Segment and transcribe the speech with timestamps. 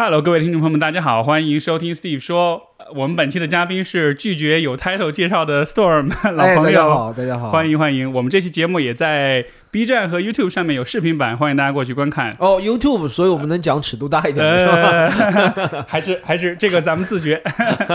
[0.00, 2.62] Hello，各位听众朋友们，大家好，欢迎收听 Steve 说。
[2.76, 8.12] 呃我们本期的嘉宾是拒绝有 title 介绍的 Storm 老哎，朋友，大家好，大家好，欢迎欢迎。
[8.12, 12.28] 我们这期节目也在 B 站和 YouTube 上面有视频版，欢迎大家过去观看。
[12.38, 15.62] 哦，YouTube，所以我们能讲尺度大一点的是吧？
[15.72, 17.42] 呃， 还是还是这个咱们自觉。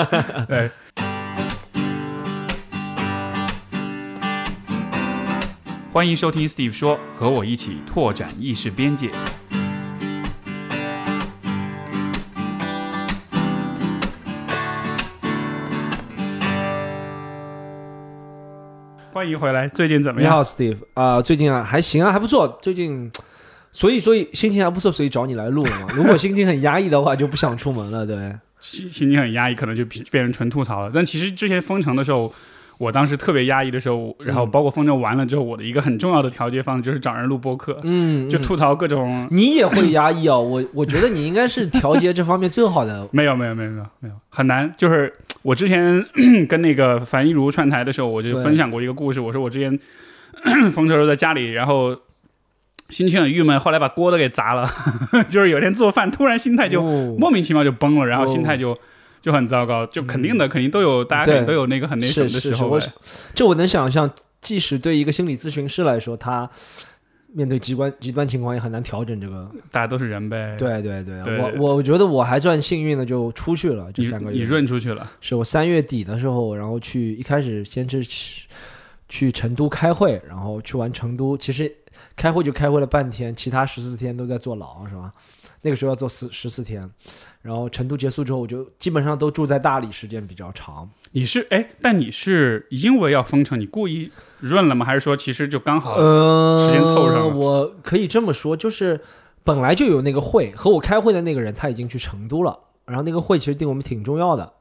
[0.49, 0.69] 对。
[5.93, 9.09] 欢迎收听 Steve 说，和我一起拓展意识边界。
[19.23, 20.29] 欢迎回来，最近怎么样？
[20.29, 23.09] 你好，Steve 啊、最近啊还行啊，还不错，最近。
[23.71, 25.87] 所以，所以心情还不错，所以找你来录了嘛。
[25.95, 28.17] 如果心情很压抑的话，就不想出门了，对。
[28.59, 30.91] 心心情很压抑，可能就变变成纯吐槽了。
[30.93, 32.33] 但其实之前封城的时候，
[32.77, 39.25] 我当时特别压抑的时候，然后包括封城完了之后，我的一个很重要的调节方式就是找人录播客，嗯，嗯就吐槽各种。
[39.31, 43.07] 你也会压抑啊，我我觉得你应该是调节这方面最好的。
[43.13, 46.03] 没有没有没有没有没有很难，就是我之前
[46.49, 49.77] 跟那个樊一茹串台的时候，我就分享过一个故事，我说我之前
[50.71, 51.95] 封城的时候在家里，然后
[52.89, 54.67] 心情很郁闷，后来把锅都给砸了，
[55.29, 57.15] 就是有天做饭突然心态就哦。
[57.19, 58.77] 莫名其妙就崩了，然后哦心态就
[59.21, 62.73] 就很糟糕，就肯定的，肯定都有，大家肯定都有那个很那什么的时候呗。
[62.75, 62.93] 我想
[63.35, 64.09] 这我能想象，
[64.41, 66.49] 即使对一个心理咨询师来说，他
[67.33, 69.49] 面对极端极端情况也很难调整这个。
[69.71, 74.37] 大家都是人呗。，对对对，对我我我觉得我还算幸运的，就出去了这三个月。
[74.37, 78.47] 你润出去了，是我三月底的时候，然后去一开始先是去
[79.09, 81.73] 去成都开会，然后去完成都，其实
[82.15, 85.11] 开会就开会了半天，其他十四天都在坐牢，是吧？
[85.65, 86.89] 那个时候要做十十四天，
[87.41, 90.89] 然后成都结束之后，我就基本上都住在大理，时间比较长。
[91.11, 94.11] 你是哎，但你是因为要封城，你故意
[94.43, 94.85] 润了吗？
[94.85, 95.93] 还是说其实就刚好？
[95.95, 98.99] 呃，时间凑上了我可以这么说，就是
[99.43, 104.51] 本来就有那个会，和我开会的那个人他已经去成都了，然后那个会其实对我们挺重要的，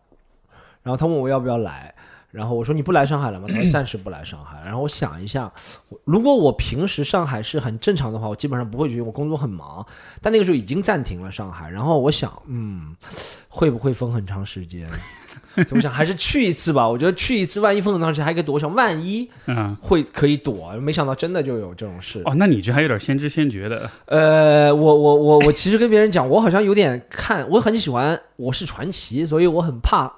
[0.82, 1.94] 然后他问我要不要来，
[2.30, 3.46] 然后我说你不来上海了吗？
[3.48, 4.62] 他说暂时不来上海。
[4.64, 5.52] 然后我想一下，
[6.04, 9.84] 如果我平时上海是很正常的话，我基本上不会觉得我工作很忙，
[10.20, 11.68] 但那个时候已经暂停了上海。
[11.68, 12.96] 然后我想，嗯，
[13.48, 14.88] 会不会封很长时间？
[15.70, 16.88] 我想还是去一次吧。
[16.88, 18.54] 我觉得去一次，万一封很长时间还可以躲。
[18.54, 22.22] 我想万一嗯，会可以躲，没想到真的就有这种事。
[22.24, 23.90] 哦，那你这还有点先知先觉的。
[24.06, 30.12] 呃，我我我我其实跟别人讲，我好像有点看，我很喜欢《我是传奇》，所以我很怕。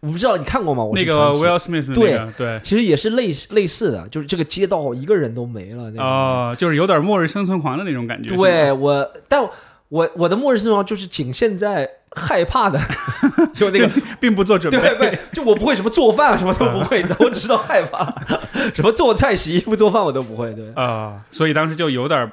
[0.00, 0.84] 我不知道你看过吗？
[0.84, 5.90] 我那个 Will Smith 对个，对，其实也是类似类似的，就是这个街道一个人都没了。
[5.92, 8.36] 那种哦，就是有点末日生存狂的那种感觉。
[8.36, 9.42] 对，我，但
[9.88, 12.80] 我我的末日生存狂就是仅限在害怕的，
[13.52, 14.78] 就那个并不做准备。
[14.78, 18.04] 对对，就我不会什么做饭什么都不会，你知道我只知道害怕，
[18.74, 20.52] 什么做菜、洗衣服、做饭我都不会。
[20.54, 22.30] 对，啊、所以当时就有点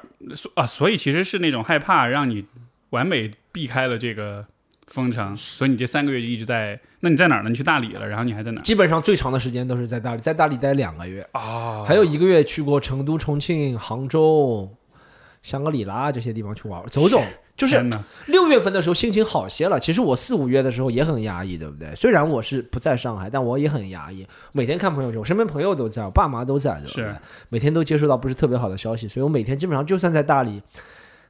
[0.54, 2.44] 啊，所以其实是那种害怕，让你
[2.90, 4.44] 完美避开了这个
[4.86, 6.80] 封城，所以你这三个月就一直在。
[7.04, 7.48] 那你在哪儿呢？
[7.50, 8.62] 你去大理了，然后你还在哪儿？
[8.62, 11.26] 基本上最长的时间都是在大理，在大理待两个月。
[11.32, 14.70] 啊还有一个月去过成都、重庆、杭州、
[15.42, 17.22] 香格里拉这些地方去玩走走。
[17.54, 17.78] 就是
[18.26, 21.94] 六月份的时候心情好些了，其实我四五月的时候也很压抑，对不对？
[21.94, 24.26] 虽然我是不在上海，但我也很压抑。
[24.52, 27.16] 每天看朋友圈，我身边朋友都在，我爸妈都在，对不对是？
[27.50, 30.62] 每天都接收到不是特别好的消息，所以我每天基本上就算在大理，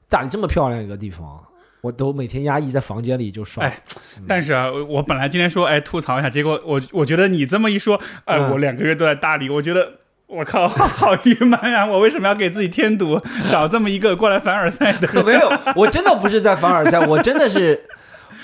[0.09, 1.45] 大理这么漂亮一个地方，
[1.81, 3.65] 我都每天压抑在房间里就刷。
[3.65, 3.83] 哎
[4.29, 9.93] 但是啊，我我本来今天说哎吐槽一下，结果我我觉得你这么一说，哎、嗯我两个月都在大理，我觉得
[10.33, 11.85] 我靠，好郁闷呀！
[11.85, 13.21] 我为什么要给自己添堵，
[13.51, 15.23] 找这么一个过来凡尔赛的？
[15.23, 17.79] 没有，我真的不是在凡尔赛， 我真的是，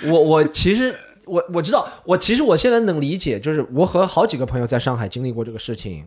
[0.05, 0.95] 我我其实
[1.25, 6.07] 我我知道，我其实我现在能理解，就是我和好几个朋友在上海经历过这个事情，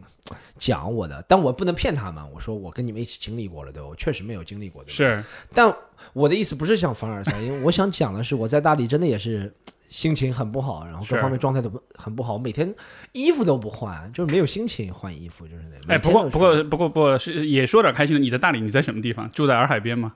[0.55, 3.89] 讲我的，但我不能骗他们，我说我跟你们一起经历过了，对吧？
[3.89, 4.93] 我确实没有经历过，对吧？
[4.93, 5.73] 是但
[6.13, 9.51] 我的意思不是想凡尔赛，因为我想讲的是，我在大理真的也是
[9.91, 12.73] 心情很不好，然后各方面状态都不很不好，每天
[13.11, 15.93] 衣服都不换，就是没有心情换衣服，就是那。
[15.93, 18.19] 哎，不过不过不过不过是也说点开心的。
[18.19, 19.29] 你在大理，你在什么地方？
[19.29, 20.13] 住在洱海边吗？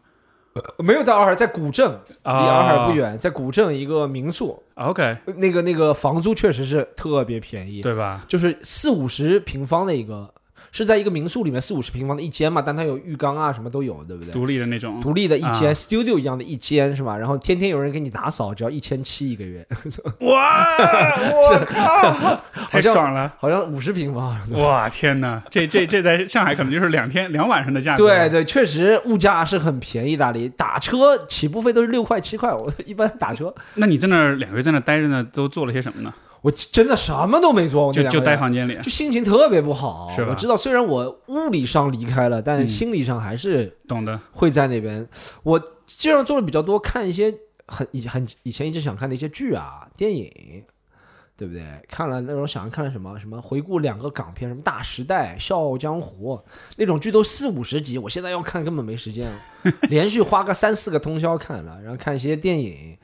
[0.77, 8.23] 没有在洱海，在古镇，离啊洱海不远，在古镇一个民宿，OK，那个那个房租确实是特别便宜，对吧？
[8.29, 10.33] 就是四五十平方的一个，
[10.75, 14.33] 是在一个民宿里面四五十平方的一间嘛，但它有浴缸啊，什么都有，对不对？
[14.33, 14.99] 独立的那种。
[14.99, 17.15] 独立的一间、啊 studio 一样的一间是吧？
[17.15, 19.65] 然后天天有人给你打扫，只要一千七一个月，
[20.19, 20.67] 哇，
[21.31, 23.31] 我靠，太像爽了！
[23.39, 24.37] 好像五十平方。
[24.51, 28.05] 哇，天哪，这这这在上海可能就是两天两晚上的价格。
[28.05, 36.13] 对对，确实物价是很便宜，大理打车起步费都是六块七块，我一般打车那你在那儿两个月在那儿待着呢，都做了些什么呢？
[36.45, 38.75] 我真的什么都没做，我就就待房间里。
[38.75, 40.07] 就心情特别不好。
[40.15, 45.07] 是吧我知道，虽然我物理上离开了，但嗯心理上还是懂的，会在那边。
[45.41, 47.33] 我基本上做的比较多，看一些
[47.65, 50.63] 很以很以前一直想看的一些剧啊、电影，
[51.35, 51.63] 对不对？
[51.89, 56.35] 看了那种想看了什么什么回顾两个港片，什么《大时代》《笑傲江湖》
[56.77, 59.31] 那种剧都四五十集，我现在要看根本没时间，
[59.89, 62.95] 连续花个三四个通宵看了，然后看一些电影，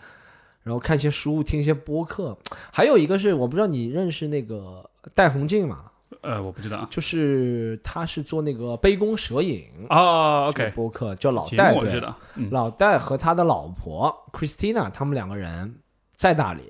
[0.64, 2.38] 然后看一些书，听一些播客，
[2.72, 5.86] 还有一个是我不知道你认识那个戴宏静吗？
[6.22, 6.88] 呃，我不知道。
[6.92, 15.74] 就是他是做那个杯弓蛇影哦，OK，播客，叫老戴我知道，嗯，老戴和他的老婆 Christina 他们两个人
[16.16, 16.62] 在大理，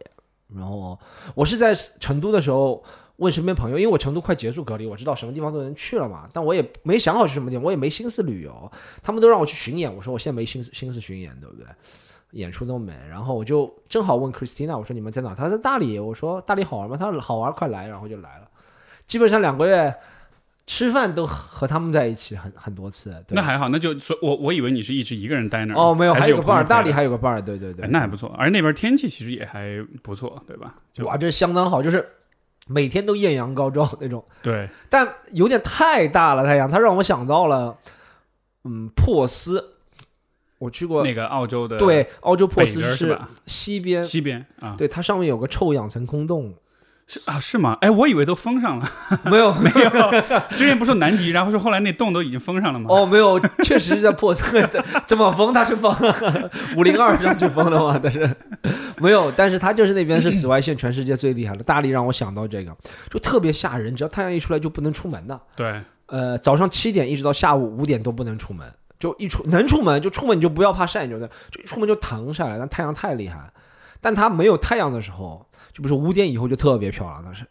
[0.55, 0.97] 然后
[1.35, 2.81] 我是在成都的时候
[3.17, 8.71] 问身边朋友，因为我成都快结束隔离，我知道什么地方都能去了嘛，但我也没想好去什么地方，我也没心思旅游，
[9.03, 11.65] 他们都让我去巡演，我说我现在没心思心思巡演，对不对？
[12.31, 15.35] 演出都没，然后我就正好问 Christina，我说你们在哪？
[15.35, 16.97] 她说在大理，我说大理好玩吗？
[16.97, 18.47] 她说好玩，快来，然后就来了，
[19.05, 19.93] 基本上两个月
[20.65, 23.35] 吃饭都和他们在一起很很多次，对。
[23.35, 27.85] 那还好，那就所我我以为你是一直一个人待那儿哦没有，还有个伴儿，大理还有个伴儿，对对对。
[27.85, 30.75] 哎，那还不错，而那边天气其实也还不错，对吧？
[30.93, 32.07] 就哇，这相当好，就是
[32.67, 37.77] 每天都艳阳高照那种，对，但有点太大了太阳，它让我想到了，
[38.63, 39.70] 嗯，珀斯，
[40.61, 43.27] 我去过，那个澳洲的对，澳洲珀北斯边是吧？
[43.47, 46.53] 西边，西边啊，对，它上面有个臭氧层空洞，
[47.07, 47.75] 是啊，是吗？
[47.81, 48.87] 哎，我以为都封上了，
[49.25, 49.51] 没有。
[49.57, 50.21] 没有。
[50.51, 52.85] 之前不是说南极，然后说后来那洞都已经封上了吗？
[52.89, 55.91] 哦，没有，确实是在珀斯， 怎怎么封它是封
[56.77, 58.29] 五零二上去封的嘛，但是。
[58.99, 62.71] 没有，但是它就是那边是紫外线全世界最厉害的，大力让我想到这个，
[63.09, 65.41] 就特别吓人，只要太阳一出来就不能出门的。
[65.55, 72.59] 对，呃，早上七点一直到下午五点都不能出门，就一出能出门就出门，你就不要怕晒，你就的，就一出门就躺晒了。
[72.59, 73.51] 但太阳太厉害，
[73.99, 77.45] 但它没有太阳的时候，就不是五点以后就特别漂亮，但是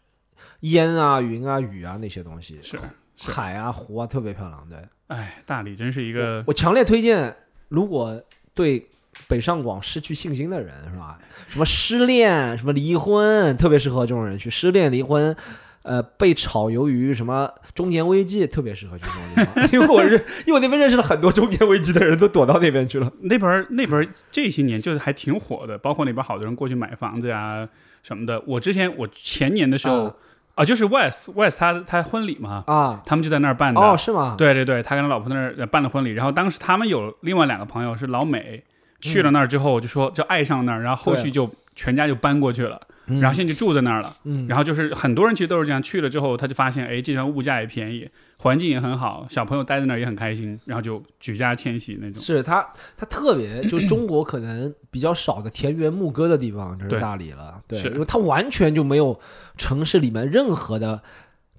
[0.61, 2.79] 烟啊、云啊、雨啊那些东西，是
[3.17, 4.65] 是海啊、湖啊特别漂亮。
[4.69, 7.35] 对，哎，大理真是一个我强烈推荐，
[7.67, 8.89] 如果对
[9.27, 11.19] 北上广失去信心的人是吧？
[11.49, 15.35] 什么失恋、什么离婚，特别适合这种人去失恋、离婚。
[15.83, 19.03] 呃，被炒鱿鱼，什么中年危机，特别适合去
[19.35, 20.13] 那种地方， 因为我认，
[20.45, 23.11] 因为我那边认识了很多中年危机的人，都躲到那边去了。
[23.21, 27.67] 那边儿那边儿这些年就是还挺火的，包括那边好多人过去买房子呀
[28.03, 28.41] 什么的。
[28.45, 30.15] 我之前我前年的时候啊
[30.55, 33.81] 啊，就是 West West 他他婚礼嘛，啊，他们就在那儿办的。
[33.81, 34.35] 哦，是吗？
[34.37, 38.63] 对对对，他跟他老婆在那儿呃办了婚礼，然后当时他们有另外两个朋友是老美，
[38.99, 44.15] 去了那儿之后就说就爱上那儿，然后后续就全家就搬过去了，嗯然后现在就住在那儿了。
[44.23, 48.07] 嗯，然后就是很多人其实都是这样，去了之后他就发现，哎，这地方物价也便宜，
[48.37, 52.21] 环境也很好，小朋友待在那儿也很开心，然后就举家迁徙那种。
[52.21, 52.65] 是他，
[52.95, 57.61] 他特别就 中国可能比较少的田园牧歌的地方，就是大理了。
[57.67, 59.19] 对，因为它完全就没有
[59.57, 61.01] 城市里面任何的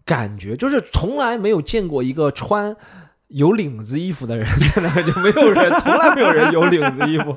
[0.04, 2.76] 感觉，就是从来没有见过一个穿。
[3.32, 7.34] 有领子衣服的人在那儿就没有人，从来没有人有领子衣服，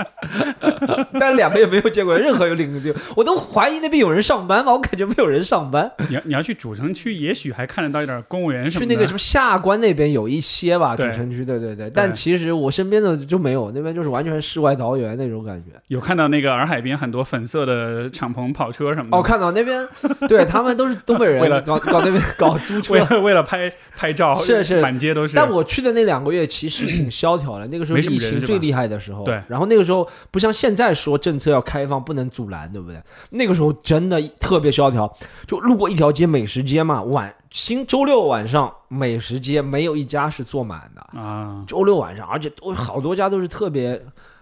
[1.20, 5.90] 但两个也没有见过任何有领子衣服，我都怀疑那边有人上班吧，我感觉没有人上班。
[6.10, 8.88] 你要你要去主城区，也许还看得到一点公务员什么的。
[8.88, 15.80] 去那个什么下关那边有一些吧，主城区，对对对，但其实我身边的就没有，那边就是完全世外桃源那种感觉。
[15.88, 19.18] 有看到那个洱海边很多粉色的敞篷跑车什么的。
[19.18, 19.88] 哦，看到那边，
[20.28, 23.00] 对他们都是东北人， 为了搞搞那边搞租车为。
[23.00, 25.36] 了为了拍拍照，是是满街都是。
[25.36, 29.24] 但我去的那两个月其实挺萧条的，那个时候疫情最厉害的时候。
[29.24, 33.02] 对然后那个时候不像现在说政策要开放不能阻拦，对不对？
[33.30, 35.10] 那个时候真的特别萧条，
[35.48, 44.02] 就路过一条街美食街嘛，晚星周六晚上美食街没有一家是坐满的，啊，周六晚上，而且都好多家都是特别。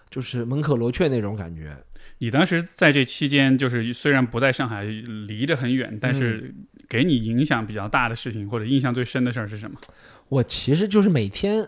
[0.10, 1.76] 就是门可罗雀那种感觉，
[2.20, 6.54] 你当时在这期间，就是虽然不在上海，离得很远，但是
[6.88, 9.76] 给你影响比较大的事情，或者印象最深的事儿是什么？
[10.34, 11.68] 我其实就是每天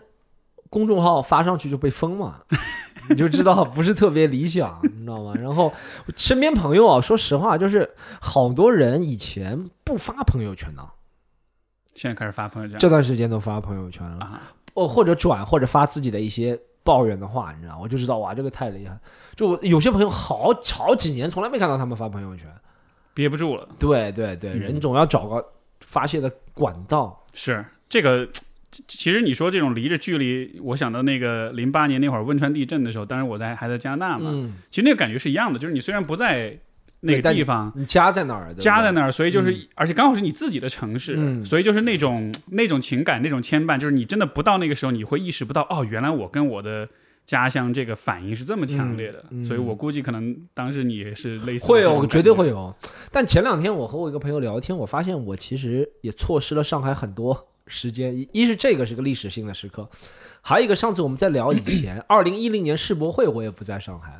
[0.68, 2.40] 公众号发上去就被封嘛，
[3.08, 5.34] 你就知道不是特别理想，你知道吗？
[5.34, 5.72] 然后
[6.16, 7.88] 身边朋友啊，说实话，就是
[8.20, 10.84] 好多人以前不发朋友圈的，
[11.94, 14.42] 现在开始发朋友圈这段时间都发朋友圈了，啊，
[14.74, 18.98] 哦，或者转或者发自己的一些抱怨的话，你知道，我就知道哇，这个太厉害。
[19.36, 22.52] 就我有些朋友好好几年从来没看到他们发朋友圈，
[23.14, 23.68] 憋不住了。
[23.78, 27.24] 对对对，嗯人总要找个发泄的管道。
[27.32, 28.28] 是这个，
[28.70, 36.58] 其其实你说这种离着距离，我想到那个零八年那会儿汶川地震的时候，当时我在还在加拿大嘛，嗯，其实那个感觉是一样的，就是你虽然不在
[37.00, 37.72] 那个地方。
[37.76, 38.52] 你家在哪儿？
[38.54, 46.88] 家在那儿，所以就是，嗯而且刚好是你自己的城市，嗯所以就是那种那种情感、那种牵绊，就是你真的不到那个时候，你会意识不到，哦，原来我跟我的
[47.24, 49.20] 家乡这个反应是这么强烈的。
[49.30, 52.74] 嗯嗯所以我估计可能当时你也是类似会有，绝对会有。
[53.12, 58.14] 但前两天我和我一个朋友聊天，我发现我其实也错失了上海很多时间。
[58.14, 59.88] 一一是这个是个历史性的时刻，
[60.40, 64.12] 还有一个上次我们在聊以前，二零一零年世博会我也不在上海，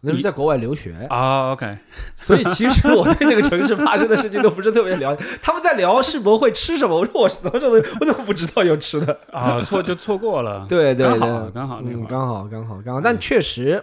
[0.02, 1.78] 那时候在国外留学，啊，OK，
[2.16, 5.24] 所以其实我对这个城市发生的事情都不是特别了解。
[5.42, 9.18] 他们在聊世博会吃什么，我说我什么时候我怎么不知道有吃的？
[9.32, 13.80] 啊，错就错过了，对对对，刚好刚好那会儿嗯刚好刚好刚好，但确实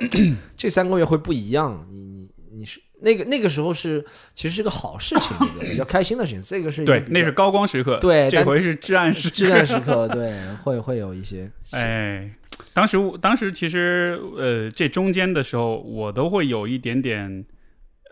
[0.56, 1.86] 这三个月会不一样。
[1.90, 5.36] 你你你是那个那个时候是其实是个好事情？
[5.60, 6.42] 比较开心的事情。
[6.42, 10.34] 这个是对，那是高光时刻，对这回是至暗时刻， 至暗时刻，对，
[10.64, 11.50] 会会有一些。
[11.72, 12.30] 哎，
[12.74, 17.44] 当时我当时其实呃，这中间的时候，我都会有一点点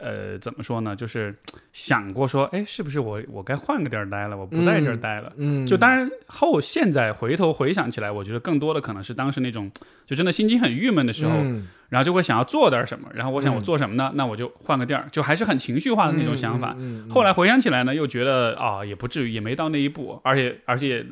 [0.02, 0.96] 呃，怎么说呢？
[0.96, 1.36] 就是
[1.74, 4.36] 想过说，哎，是不是我我该换个地儿待了？
[4.36, 5.32] 我不在这儿待了。
[5.38, 9.72] 嗯，就当然后现在回头回想起来，我觉得更多的可能是当时那种
[10.06, 14.12] 就真的心情很郁闷的时候，嗯然后就会想要做点什么，然后我想嗯我做什么呢？
[14.16, 16.76] 那我就换个地儿，就还是很情绪化的那种想法。
[17.10, 21.06] 后来回想起来呢，又觉得啊、也不至于，也没到那一步，而且而且。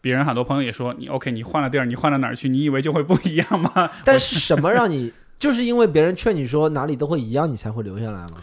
[0.00, 2.48] 别人很多朋友也说你 OK，你换了地儿，你换到哪儿去？
[2.48, 3.88] 你以为就会不一样吗？
[4.04, 8.36] 但是什么让你就是因为别人劝你说哪里都会一样，你才会留下来吗？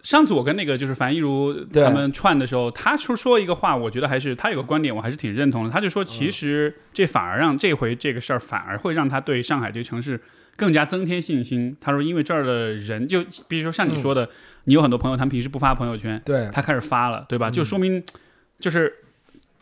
[0.00, 5.70] 上次我跟那个就是樊一茹他们串的时候，他说说一个话，我觉得还是他有个观点，我还是挺认同的。
[5.70, 10.20] 他就说，其实这反而让这回这个事儿反而会让他对上海这个城市
[10.56, 11.76] 更加增添信心。
[11.80, 14.28] 他说，因为这儿的人，就比如说像你说的，
[14.66, 17.50] 你有很多朋友，他们平时不发朋友圈，对，他开始发了，对吧？
[17.50, 18.00] 就说明
[18.60, 18.94] 就是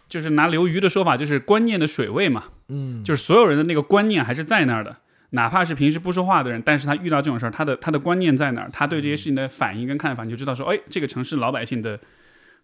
[0.07, 4.99] 就是拿刘瑜的说法，就是观念的水位嘛，嗯，就是所有人的那个观念还是在那儿的。
[5.31, 8.71] 哪怕是平时不说话的人，但是他遇到这种事儿，他的他的观念在哪儿？
[8.73, 12.01] 他对这些事情的反应跟看法，你就知道说，哎，这个城市老百姓的，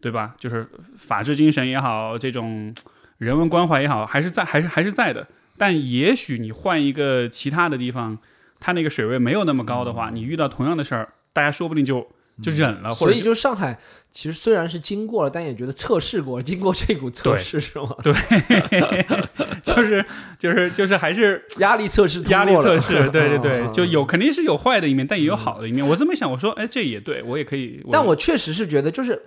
[0.01, 0.35] 对吧？
[0.39, 0.67] 就是
[0.97, 2.75] 法治精神也好，这种
[3.19, 5.27] 人文关怀也好，还是在，还是还是在的。
[5.59, 8.19] 但也许你换一个其他的地方，
[8.59, 12.07] 他那个水位没有那么高的话，你遇到同样的事儿，大家说不定就
[12.43, 13.79] 就忍了，或所以者就上海
[14.17, 17.97] 其实虽然是经过了，但也觉得测试过了，经过这股测试是吗？
[18.01, 18.15] 对
[19.61, 20.07] 就是
[20.39, 25.85] 就是就是还是 压力测试压力测试， 对对对，啊就有肯定是有坏的一面，但也有好的一面。
[25.85, 27.85] 我这么想，我说，哎，这也对我也可以。
[27.91, 29.21] 但我确实是觉得，就是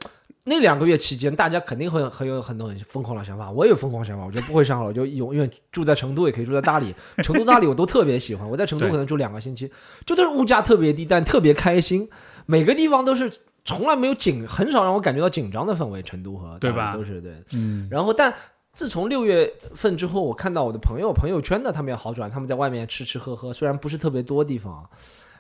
[0.45, 3.51] 那两个月期间，大家肯定会很有很多很疯狂的想法。
[3.51, 6.95] 我也有疯狂想法，我觉得不会上海，我就永远住在成都，也可以住在大理。
[7.21, 8.49] 成都、大理我都特别喜欢。
[8.49, 9.69] 我在成都可能住两个星期，
[10.05, 12.09] 就都是物价特别低，但特别开心。
[12.45, 13.29] 每个地方都是
[13.67, 16.01] 从来没有紧，很少让我感觉到紧张的氛围。
[16.01, 17.33] 成都和对吧都是对。
[17.51, 18.33] 嗯，然后，但
[18.71, 24.89] 自从六月份之后，我看到我的朋友朋友圈的他们也好转，他们在外面吃吃喝喝，虽然不是特别多地方，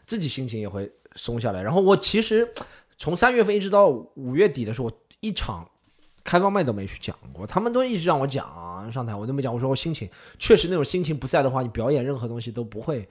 [0.05, 1.61] 自己心情也会松下来。
[1.61, 2.45] 然后我其实
[2.97, 4.91] 从三月份一直到五月底的时候，我
[5.21, 5.65] 一场
[6.25, 9.53] 开放麦都没去讲过，他们都一直让我讲啊，上台我都没讲。
[9.53, 13.07] 我说我心情确实那种心情不在的话，你表演任何东西都不会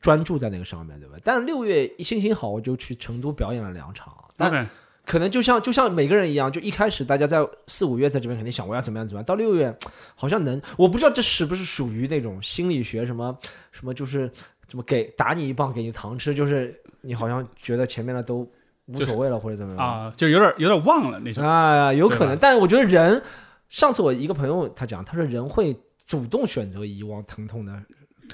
[0.00, 1.16] 专注在那个上面，对吧？
[1.24, 4.68] 但六月心情好，我就去成都表演了两场，但
[5.04, 9.74] 可能就像就像每个人一样，就一开始大家在四五月在这边肯定想我要怎么样怎么样，到六月
[10.14, 13.36] 好像能，我不知道这是不是属于那种心理学什么
[13.72, 14.30] 什么，就是
[14.66, 18.48] 怎么给打你一棒给你糖吃，就是你好像觉得前面的都
[18.86, 21.44] 无所谓了、或者怎么样啊，就有点有点忘了那种。
[21.44, 23.20] 啊，有可能，但我觉得人，
[23.68, 25.76] 上次我一个朋友他讲，他说人会
[26.06, 27.72] 主动选择遗忘疼痛的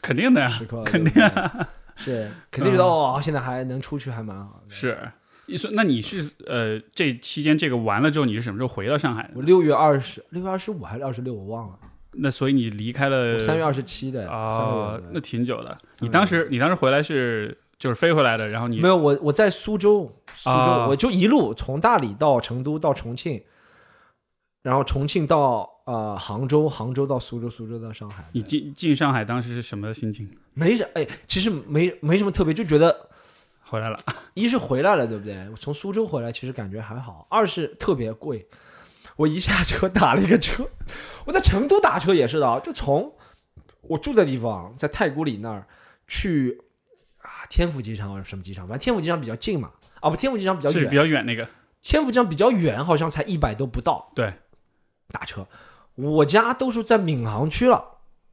[0.00, 4.70] 肯定的呀，肯定、啊是 肯定觉得、哦，现在还能出去还蛮好的。
[4.70, 4.96] 是。
[5.46, 9.30] 你说，那你是呃，这期间这个完了之后，你是什么时候回到上海的？
[9.34, 11.78] 我六月二十，六月二十五还是二十六，我忘了。
[12.12, 15.76] 那所以你离开了三月二十七的，啊那挺久的。
[16.00, 23.42] 你当时你当时回来是就是飞回来的，然后你没有我我在苏州，苏州、啊我就一路从大理到成都到重庆，
[24.62, 28.22] 然后重庆到呃杭州，杭州到苏州，苏州到上海。
[28.32, 30.30] 你进进上海当时是什么心情？
[30.52, 33.08] 没什哎，其实没没什么特别，就觉得
[33.62, 33.98] 回来了，
[34.34, 35.48] 一是回来了，对不对？
[35.48, 38.46] 我从苏州回来，其实感觉还好；二是特别贵，
[39.16, 40.68] 我一下车打了一个车，
[41.24, 43.10] 我在成都打车也是的啊，就从
[43.80, 45.66] 我住的地方，在太古里那儿
[46.06, 46.60] 去
[47.22, 51.48] 啊天府机场还是什么机场，反正天府机场比较近嘛，啊不，天府机场比较是远，比较远那个，
[51.80, 54.12] 天府机场比较远，好像才一百都不到。
[54.14, 54.34] 对，
[55.10, 55.46] 打车，
[55.98, 57.82] 我家都是在闵行区了，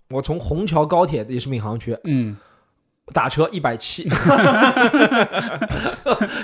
[0.10, 2.38] 我从虹桥高铁也是闵行区，嗯，
[3.12, 4.08] 打车一百七，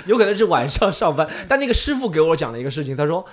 [0.06, 1.28] 有可能是晚上上班。
[1.48, 3.24] 但那个师傅给我讲了一个事情，他说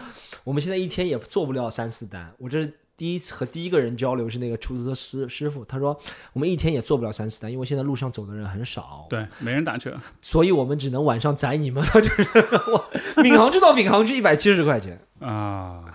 [0.44, 2.32] 我们现在一天也做不了三四单。
[2.38, 6.00] 我这是第一次和第一个人交流是那个出租车师师傅，他说
[6.34, 9.92] 我们一天也做不了三四单，因为现在路上走的人很少，对，没人打车，
[10.22, 11.90] 所以我们只能晚上宰你们了。
[11.94, 12.22] 就是
[12.72, 12.90] 我
[13.24, 15.86] 闵行区到闵行区一百七十块钱，啊，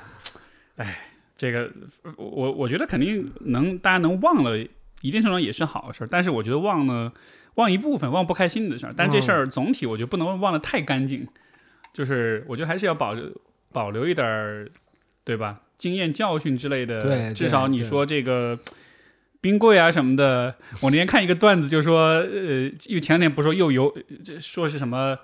[0.77, 1.04] 哎，
[1.37, 1.71] 这个
[2.17, 4.59] 我我觉得肯定能大家能忘了，
[5.03, 6.07] 一定程度上也是好事儿。
[6.11, 7.13] 但是我觉得忘了
[7.55, 8.95] 忘一部分，忘不开心的事儿。
[8.97, 11.27] 但这事儿总体我觉得不能忘得太干净，
[11.93, 13.31] 就是我觉得还是要保留
[13.73, 14.69] 保留一点儿，
[15.25, 15.61] 对吧？
[15.77, 18.59] 经验教训之类的，至少你说这个。
[19.41, 20.55] 冰柜啊什么的。
[20.81, 25.19] 我那天看一个段子，就说，呃，因为前两天不是说又有这说是什么，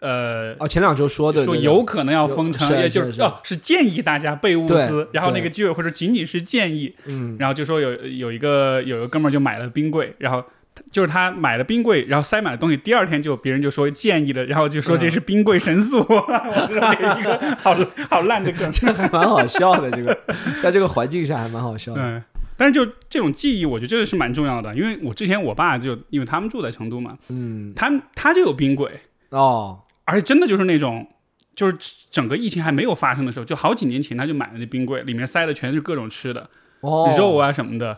[0.00, 10.44] 呃，哦，前两周说的说有可能要封城，是也就是是哦是建议大家备物资，然后那个居委会说仅仅是建议，嗯，然后就说有有一个有一个哥们儿就买了冰柜，然后
[10.92, 17.74] 就是他买了冰柜，然后塞满了东西，第二天就别人就说建议了，然后就说这是冰柜神速， 我知道这是一个 好
[18.10, 18.70] 好烂的梗。
[18.70, 20.16] 这还蛮好笑的，这个
[20.62, 22.02] 在这个环境下还蛮好笑的。
[22.02, 22.22] 嗯，
[22.58, 28.90] 但是就这种记忆，我觉得真的是蛮重要的，因为我之前我爸就因为他们住在成都嘛，嗯，他他就有冰柜，
[29.30, 31.06] 哦，而且真的就是那种。
[31.54, 31.76] 就是
[32.10, 37.96] 整个疫情还没有发生的时候，就好几年前他就买了那冰柜，里面塞的全是各种吃的，哦，肉啊什么的。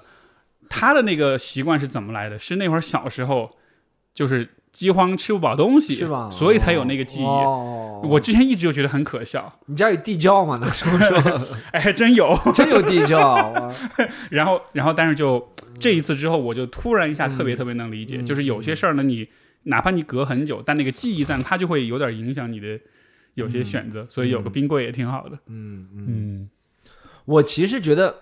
[0.68, 2.38] 他的那个习惯是怎么来的？
[2.38, 3.50] 是那会儿小时候
[4.14, 6.30] 就是饥荒吃不饱东西，是吧？
[6.30, 7.24] 所以才有那个记忆。
[7.24, 10.56] 哦，我之前一直就觉得很可笑，你家有地窖吗？
[10.62, 11.40] 那时候说
[11.72, 12.38] 哎，还真有。
[12.54, 13.52] 真有地窖，
[14.30, 19.28] 然后，然后，但是就这一次之后，我就突然一下特别特别能理解，嗯就是有些事儿呢，你
[19.68, 22.78] 哪怕你隔很久，但那个记忆在，它就会有点影响你的
[23.34, 24.06] 有些选择。
[24.08, 25.38] 所以有个冰柜也挺好的。
[25.46, 26.50] 嗯嗯，嗯
[27.24, 28.20] 我其实觉得。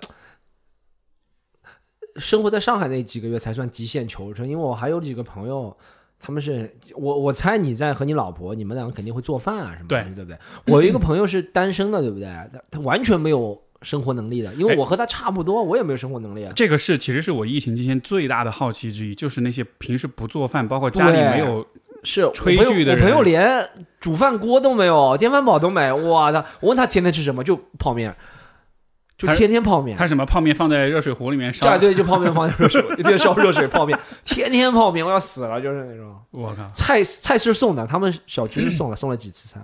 [2.19, 5.77] 生活在上海那几个月才算极限求生，因为我还有几个朋友，
[6.19, 10.39] 他们是我我猜你在和你老婆，你们两个肯定会做饭啊什么的，对对不对？
[10.73, 12.25] 我有一个朋友是单身的，对不对？
[12.25, 16.53] 他他完全没有生活能力的，因为哎我和他差不多，我也没有生活能力啊。
[16.57, 21.65] 这个是其实是我疫情期间最大的好奇之一，就是那些平时不做饭，包括家里没有
[22.03, 23.65] 是炊具的我朋友连
[24.01, 25.93] 煮饭锅都没有，电饭煲都没。
[25.93, 26.45] 哇操！
[26.59, 28.13] 我问他天天吃什么，就泡面，
[29.17, 29.97] 就天天泡面。
[29.97, 36.13] 他什么泡面放在热水壶里面烧对， 对，就泡面放在热水，一定烧热水泡面，天天泡面，我要死了，就是那种。
[36.33, 39.61] 我靠，菜菜是送的，他们小区是送的，送了几次菜，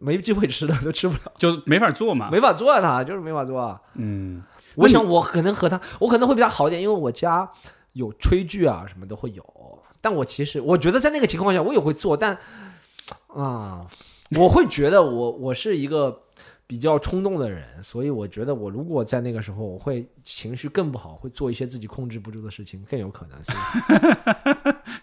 [0.00, 2.28] 没机会吃的，都吃不了，就没法做嘛。
[2.32, 3.80] 没法做啊，他就是没法做啊。
[3.94, 4.42] 嗯，
[4.74, 7.48] 我想我可能和他，我可能会比他好一点，因为我家
[7.92, 9.44] 有炊具啊，什么都会有。
[10.00, 12.36] 但我其实我觉得在那个情况下，我也会做，但
[13.26, 13.86] 啊，
[14.38, 16.22] 我会觉得我我是一个
[16.70, 23.42] 比较冲动的人，所以我觉得我如果在那个时候，我会情绪更不好，会做一些自己控制不住的事情，更有可能。
[23.42, 23.58] 所以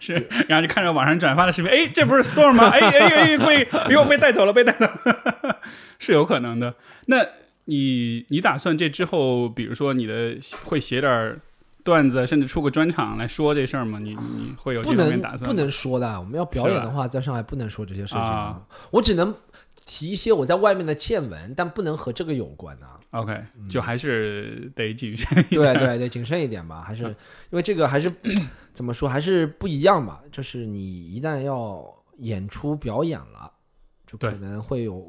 [0.00, 0.14] 是，
[0.48, 2.70] 然后就看着网上转发的视频，哎，这不是 Storm 吗？
[2.72, 5.60] 哎哎哎，被被我被带走了，被带走了，
[6.00, 6.74] 是有可能的。
[7.04, 7.18] 那
[7.66, 11.38] 你你打算这之后，比如说你的会写点儿
[11.84, 13.98] 段子，甚至出个专场来说这事儿吗？
[13.98, 15.46] 你你会有这方面打算吗？
[15.48, 18.58] 不能说的，我们要表演的话，在上海不能说这些事情啊。
[18.90, 19.34] 我只能
[19.88, 23.00] 提一些我在外面的见闻，但不能和这个有关啊。
[23.12, 25.78] OK，就还是得谨慎一对点。
[25.78, 28.12] 对对，谨慎一点吧，还是因为这个还是
[28.70, 30.20] 怎么说，还是不一样吧。
[30.30, 31.82] 就是你一旦要
[32.18, 33.50] 演出表演了，
[34.06, 35.02] 就可能会有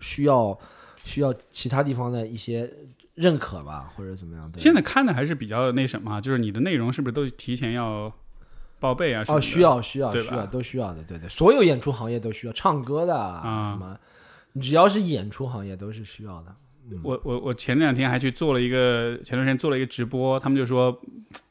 [0.00, 0.56] 需要
[1.02, 2.70] 需要其他地方的一些
[3.14, 4.52] 认可吧，或者怎么样。
[4.52, 8.12] 对现在看的还是比较那什么啊，就是你的内容是不是都提前要
[8.80, 9.22] 报备啊？
[9.22, 13.96] 什么哦，需要需要需要都需要的，对对，所有演出行业都需要，唱歌的啊什么，
[14.60, 16.52] 只要是演出行业都是需要的。
[17.04, 20.98] 我我我前两天还去做了一个，前段时间做了一个直播，他们就说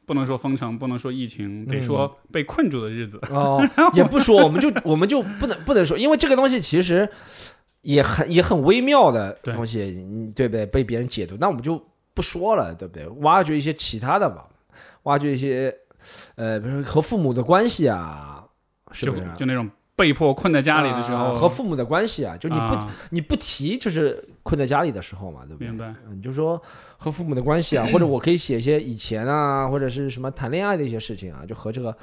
[0.05, 3.17] 不能说封城，不能说疫情，得说被困住的日子。
[3.29, 3.65] 哦，
[3.95, 7.07] 也不说，我们就我们就不能不能说，因为这个东西其实
[7.83, 10.65] 也很也很微妙的东西，你对不对？
[10.65, 11.81] 被别人解读，那我们就
[12.13, 13.07] 不说了，对不对？
[13.21, 14.45] 挖掘一些其他的吧，
[15.03, 15.73] 挖掘一些
[16.35, 18.43] 呃，比如说和父母的关系啊，
[18.91, 19.27] 是就不是？
[19.37, 25.67] 就那种被迫困在家里的时候，啊和父母的关系啊，就你不、啊你不提，就是困在家里的时候嘛，对不对？
[25.67, 26.61] 明白嗯，你就说
[26.97, 31.95] 和父母的关系啊，或者我可以写一些以前啊，或者是什么谈恋爱的一些事情啊，就和这个，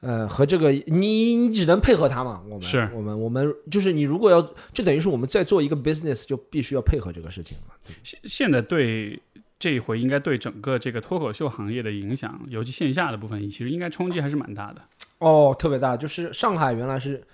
[0.00, 7.74] 呃，和这个你你只能配合他嘛，我们是我们我们就是你如果要，就等于是我们在做一个 business，就必须要配合这个事情嘛。
[7.86, 9.20] 对现现在对
[9.62, 14.82] 这一回应该对整个这个脱口秀行业的影响，尤其线下的部分，其实应该冲击还是蛮大的。
[15.18, 17.24] 哦，特别大，就是上海原来是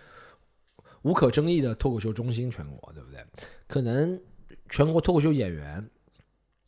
[1.01, 3.25] 无可争议的脱口秀中心，全国对不对？
[3.67, 4.21] 可能
[4.69, 5.89] 全国脱口秀演员，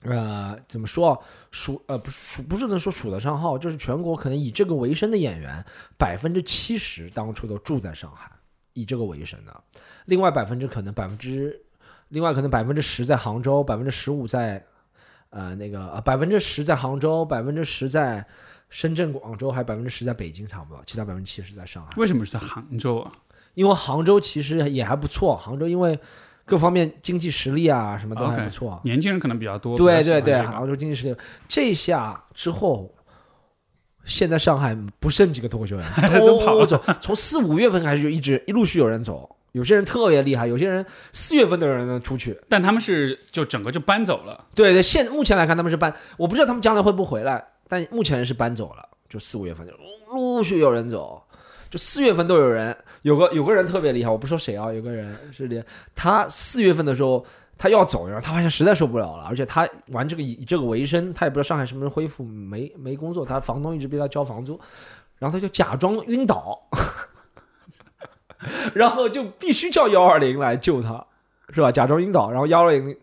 [0.05, 1.23] 呃，怎么说？
[1.51, 5.63] 数呃不是数不是能说数得上号，就是全国可能以这个为生的演员，
[5.99, 8.33] 百分之七十当初都住在上海，
[8.73, 9.63] 以这个为生的，
[10.07, 11.61] 另外百分之可能百分之，
[12.09, 14.65] 另外可能百分之十在杭州，百分之十五在。
[15.31, 18.25] 呃，那个呃，百分之十在杭州，百分之十在
[18.69, 21.91] 深圳、广州，还百分之十在北京，差不多，其他百分之七十在上海。
[21.97, 23.13] 为什么是在杭州啊？
[23.55, 25.99] 因为杭州其实也还不错，杭州因为
[26.45, 28.81] 各方面经济实力啊什么都还不错。
[28.85, 29.77] 年轻人可能比较多。
[29.77, 31.17] 对对对，杭州经济实力，
[31.49, 32.93] 这下之后，
[34.05, 36.81] 现在上海不剩几个脱口秀演员， 都跑了走。
[37.01, 42.41] 从四五月份开始就一直一陆续有人走，有些人特别厉害，有些人四月份都有人能出去。
[42.49, 44.47] 但他们是就整个就搬走了。
[44.55, 47.45] 对对，现目前来看他们是搬，我不知道他们将来会不会回来。
[47.69, 51.23] 但目前是搬走了，就四五月份就陆陆续有人走，
[51.69, 57.25] 就四月份都有人，有个有个人特别厉害，我不说谁啊，有个人是连他四月份的时候
[57.57, 64.59] 他要走，然后他发现实在受不了了，而且他玩这个以这个为生，他也不知道上海什么时候恢复，没没工作，他房东一直逼他交房租，
[65.19, 66.61] 然后他就假装晕倒，
[68.75, 71.05] 然后就必须叫幺二零来救他，
[71.53, 71.71] 是吧？
[71.71, 72.97] 假装晕倒，然后幺二零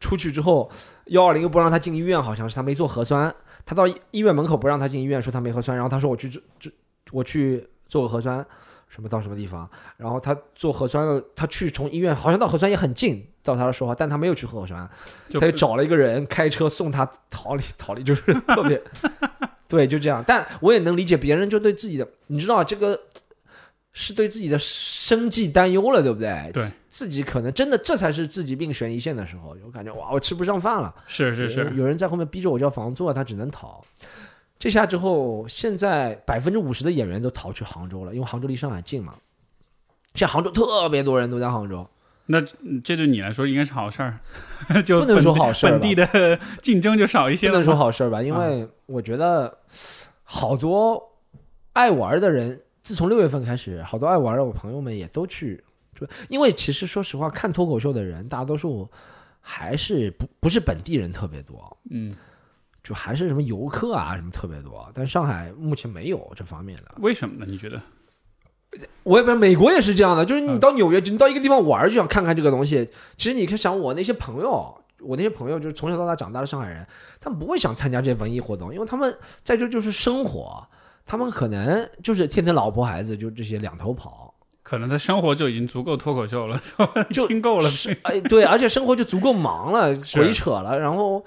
[0.00, 0.70] 出去之后，
[1.06, 6.72] 幺二零又不让他进医院，好像是他没做核酸，他到医院门口不让他进医院，说他没核酸，然后他说我去做，做
[7.10, 8.44] 我去做个核酸，
[8.88, 14.88] 什么到什么地方，然后他做核酸了，他去从医院好像到核酸也很近，到他的说话，但他没有去核酸，
[15.28, 18.82] 就他就找了一个人开车送他逃离，逃离就是特别，
[19.68, 20.22] 对，就这样。
[20.26, 22.98] 但我也能理解别人就对自己的，你知道这个
[23.92, 26.50] 是对自己的生计担忧了，对不对？
[26.52, 30.94] 对，自己可能真的这才是自己命悬一线的时候，有感觉哇，我吃不上饭了。
[31.06, 33.84] 是是是，有人在后面逼着我交房租啊，他只能逃。
[34.58, 39.14] 这下之后，现在百分之五十的演员都逃去杭州了，因为杭州离上海近嘛。
[40.14, 41.86] 现在杭州特别多人都在杭州，
[42.26, 44.20] 那嗯这对你来说应该是好事儿，
[44.84, 47.52] 就不能说好事儿本地的竞争就少一些了。
[47.52, 49.58] 不能说好事儿吧，因为我觉得
[50.22, 51.02] 好多
[51.72, 55.62] 爱玩的人，自从六月份开始，好多爱玩的我朋友们也都去，
[55.94, 58.88] 就因为其实说实话，看脱口秀的人大多数
[59.40, 62.14] 还是不不是本地人特别多，嗯，
[62.82, 66.94] 就还是什么游客啊什么特别多，但上海目前没有这方面的。
[66.98, 67.46] 为什么呢？
[67.48, 67.80] 你觉得？
[69.02, 72.88] 我也不，美国也是这样的，就是你嗯到纽约，你到一个地方玩就想看看这个东西。
[73.18, 76.86] 其实你可以想，我那些朋友，我那些朋友就是从小到大长大的上海人，
[77.20, 80.66] 他们不会想参加这些文艺活动，因为他们在这就是生活，
[81.04, 86.60] 他们可能就是天天老婆孩子就这些两头跑，可能他生活就已经足够脱口秀了，
[87.10, 87.68] 就听够了。
[87.68, 91.24] 是哎对，而且生活就足够忙了， 鬼扯了，然后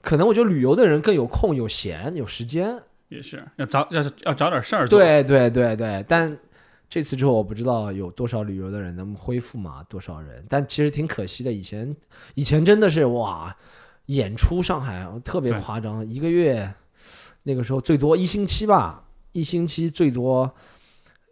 [0.00, 4.98] 可能我觉得旅游的人更有空、有闲、有时间，也是要找要是要找点事儿做。
[4.98, 6.36] 对对对对，但
[6.88, 9.82] 这次之后，我不知道有多少旅游的人能恢复嘛？
[9.88, 10.44] 多少人？
[10.48, 11.52] 但其实挺可惜的。
[11.52, 11.94] 以前
[12.34, 13.54] 以前真的是哇，
[14.06, 16.72] 演出上海特别夸张，一个月
[17.42, 19.02] 那个时候最多一星期吧，
[19.36, 20.50] 一星期最多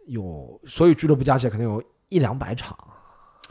[0.05, 2.77] 有所有俱乐部加起来可能有一两百场。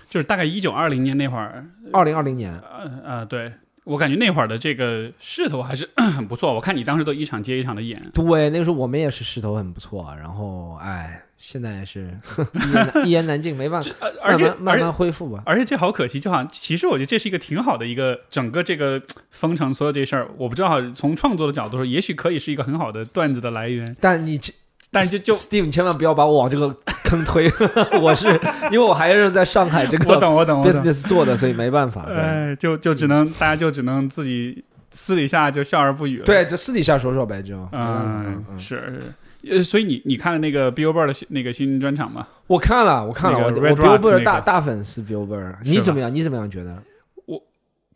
[0.08, 3.52] 就是大概一九二零年那会儿，二零二零年，呃呃，对
[3.84, 6.52] 我感觉那会儿的这个势头还是 很不错。
[6.54, 12.18] 我看你当时都一场接一场的演，对，那个时候我们也是势头很不错，然后哎，现在是
[12.64, 15.42] 一言难 一言难尽，没办法，呃而且慢慢慢慢恢复吧。
[15.44, 24.52] 而且这好可惜，就好像其实我觉得这是一个挺好的一个整个这个封城所有这事儿，我不知道从创作的角度说，也许可以是一个很好的段子的来源，但你这
[24.94, 27.50] 但是就就 Steve，你千万不要把我往这个坑推，
[28.00, 28.28] 我是
[28.70, 32.04] 因为我还是在上海这个我懂我懂，business 做的，所以没办法。
[32.06, 36.24] 对哎，就就只能大家就只能自己私底下就笑而不语了。
[36.24, 39.12] 对，就私底下说说呗，就嗯是是。
[39.50, 42.26] 呃，所以你你看了那个 Billboard 的新那个新专场吗？
[42.46, 46.12] 我看了，我看了，我那个我 Billboard 那个大大粉丝 Billboard，你怎么样？
[46.14, 46.74] 你怎么样觉得？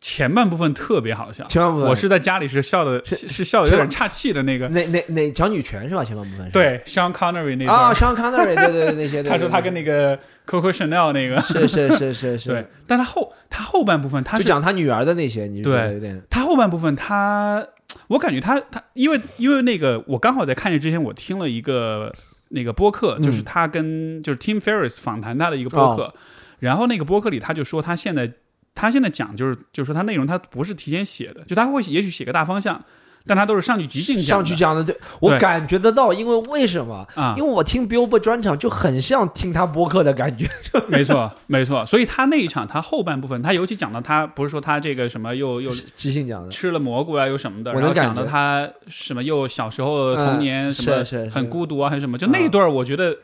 [0.01, 4.67] 前半部分特别好笑，前半部分我是在家里是笑的，是是笑的有点岔气的那个。
[4.69, 6.05] 哪哪哪讲女权是吧？
[6.05, 6.51] 前半部分是。
[6.51, 16.21] 对，Sean Connery 那啊段，，Sean Connery，对对对，那些 他说他跟那个 Coco Chanel 那个，是是是是是， 对，但他后他后半部分他就是讲他女儿的那些，你对有点。
[16.29, 17.65] 他后半部分他，
[18.07, 22.13] 我感觉他他因为因为那个我刚好在看见之前我听了一个
[22.49, 23.21] 那个播客，嗯。
[23.21, 26.13] 就是他跟就是 Tim Ferriss 访谈他的一个播客，哦。
[26.59, 28.31] 然后那个播客里他就说他现在
[28.75, 32.81] 他现在讲就是就是说他内容他不是提前写的，就他会也许写个大方向，
[33.25, 37.05] 但他都是上去即兴讲上去讲的，对我感觉得到，因为为什么？
[37.15, 37.35] 啊。
[37.37, 40.49] 因为，我听 Billboard 专场就很像听他播客的感觉，
[40.87, 46.49] 没错没错，所以他那一场他后半部分他尤其讲到他不是说他这个什么又又即兴讲的。
[46.49, 53.17] 吃了蘑菇啊，又什么的，然后讲到他什么又小时候童年嗯什么很孤独啊，还是什么，就那一段儿我觉得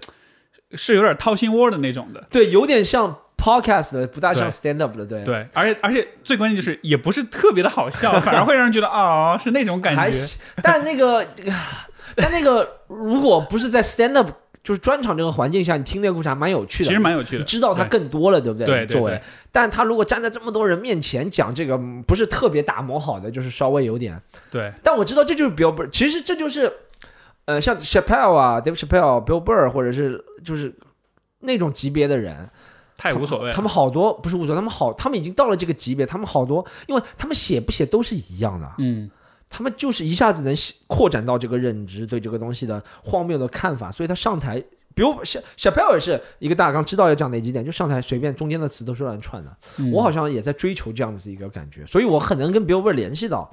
[0.74, 2.28] 是有点掏心窝的那种的。
[2.30, 10.02] 对，有点像 podcast 的，不大像 stand up 的，对，对，而且而且最关键就是也不是特别的好笑， 反而会让人觉得哦是那种感觉。
[10.02, 10.10] 还。
[10.64, 11.24] 但那个，
[12.16, 14.32] 但那个如果不是在 stand up
[14.64, 18.66] 就是专场这个环境下，你听那个故事还蛮有趣的，其实蛮有趣你的，知道他更多了，对不对？
[18.66, 24.20] 对对作为，但他如果站在这么多人面前讲这个，嗯不是特别打磨好的，就是稍微有点。
[24.50, 26.72] 对但我知道这就是 Bill Burr，其实这就是，
[27.46, 30.74] 呃，像 Chappelle 啊，Dave Chappelle、Bill Burr，或者是就是
[31.42, 32.50] 那种级别的人，
[32.98, 33.54] 太无所谓了。
[33.54, 39.10] 他们好多不是无所谓，他们好，他们已经到了这个级别，他们好多，因为他们写不写都是一样的，嗯，
[39.50, 40.56] 他们就是一下子能
[40.88, 44.64] 扩展到这个认知，对这个东西的荒谬的看法，所以他上台。
[44.94, 49.58] 比如小小票也是一个大纲，知道要讲哪几点，就上台随便中间的词都是乱串的。
[49.78, 53.52] 嗯我好像也在追求这样子一个感觉，所以我很能跟 Bill Burr 联系到。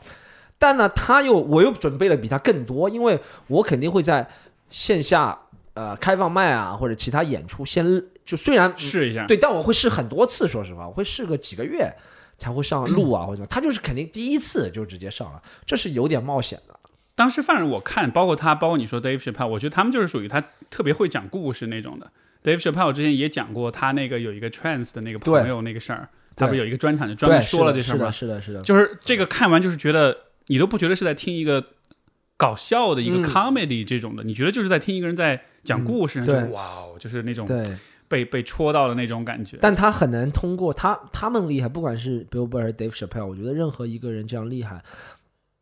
[0.57, 4.25] 但呢，他又我又准备了比他更多，因为我肯定会在
[4.71, 5.37] 线下
[5.75, 9.27] 呃开放麦啊或者其他演出先就虽然试一下。
[9.27, 11.93] 对，但我会试很多次，说实话，我会试个几个月
[12.39, 13.47] 才会上路啊或者什么。
[13.49, 16.79] 他就是肯定第一次就直接上了，这是有点冒险的。
[17.15, 22.11] 当时反正我看，包括他，包括你说 Dave Chappelle，我觉得他们就是属于他特别会讲故事那种的。
[22.43, 28.11] Dave Chappelle 之前也讲过他那个有一个 trans 的那个朋友那个事儿，他不是有一个专场就专门说了这事儿吗？
[28.11, 31.65] 是的，是的，就是这个看完就是觉得你都不觉得是在听一个
[32.37, 37.49] 搞笑的一个 comedy 这种的，你觉得就是在听一个人在讲故事，就哇哦，就是那种
[38.09, 39.59] 被被戳到的那种感觉。
[39.61, 44.83] 但他很难通过他他们厉害，不管是 Bill Burr、Dave Chappelle，我觉得任何一个人这样厉害。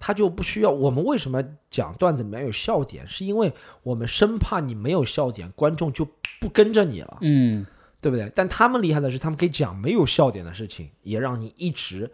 [0.03, 6.09] 他就不需要我们为什么讲段子里面有笑点，是因为我们生怕你没有笑点，观众就
[6.41, 7.67] 不跟着你了，嗯，
[8.01, 8.33] 对不对？
[8.35, 12.11] 但他们厉害的是，他们可以讲没有笑点的事情，也让你一直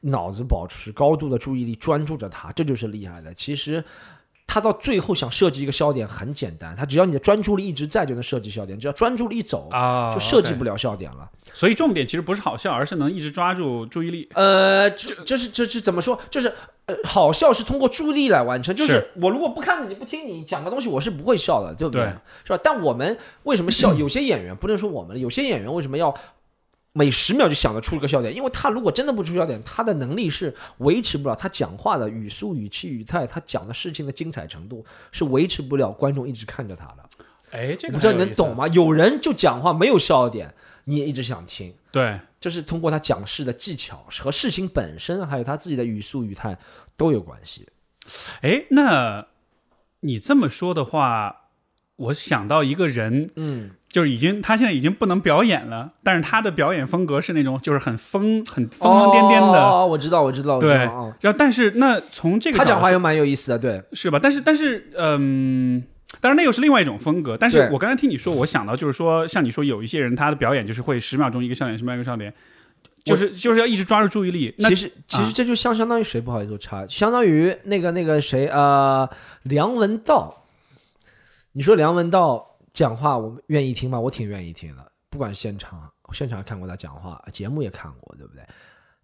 [0.00, 3.34] 脑子保持高度的注意力，专注着他，这就是厉害的。
[3.34, 3.84] 其实。
[4.46, 8.78] 他到最后想设计一个笑点很简单，他只要你的专注力一直在，就能设计笑点。
[8.78, 11.28] 只要专注力一走啊，就设计不了笑点了。
[11.52, 14.28] 所以重点其实不是好笑，而是能一直抓住注意力。
[14.34, 16.18] 呃，这这是这是怎么说？
[16.30, 16.52] 就是
[16.86, 18.74] 呃，好笑是通过注意力来完成。
[18.74, 22.04] 就是我如果不看着你不听你讲个东西，我是不会笑的，对不对？
[22.44, 22.60] 是吧？
[22.62, 23.92] 但我们为什么笑？
[23.94, 26.14] 有些演员不能说我们，有些演员为什么要？
[26.96, 34.82] 每十秒就想得出一个笑点，因为他如果真的不出笑点，他的能力是维持不了他讲话的语速、语气、语态，他讲的事情的精彩程度
[35.12, 37.04] 是维持不了观众一直看着他的。
[37.50, 38.66] 哎，这个不知道你能懂吗？
[38.68, 40.54] 有人就讲话没有笑点，
[40.84, 41.74] 你也一直想听。
[41.92, 46.56] 对，就是通过他讲事的技巧和事情本身，还有他自己的语速、语态
[46.96, 47.68] 都有关系。
[48.40, 49.26] 哎，那
[50.00, 51.45] 你这么说的话，
[51.96, 53.70] 我想到一个人，嗯。
[53.88, 59.58] 就是已经，他现在已经不能表演了，但是他的表演风格是那种，就是很疯、很疯疯癫癫的。
[59.58, 60.74] 哦，我知道，我知道，对。
[60.74, 64.18] 然后，但是那从这个他讲话又蛮有意思的，对，是吧？
[64.22, 65.82] 但是，但是，嗯，
[66.20, 67.38] 但是那又是另外一种风格。
[67.38, 72.30] 但是我刚才听你说，我想到就是说，像你说有一些人他的表演就是会十秒钟一个笑点，十秒一个笑点，
[73.02, 74.54] 就是就是要一直抓住注意力。
[74.58, 76.20] 其实，其实这就相相当于谁？
[76.20, 79.08] 不好意思，我插，相当于那个那个谁呃，
[79.44, 80.42] 梁文道。
[81.56, 82.52] 你说梁文道。
[82.74, 83.98] 讲话我愿意听吗？
[83.98, 88.46] 我挺愿意听的，不管现场，现场看过他讲话，节目也看过，对不对？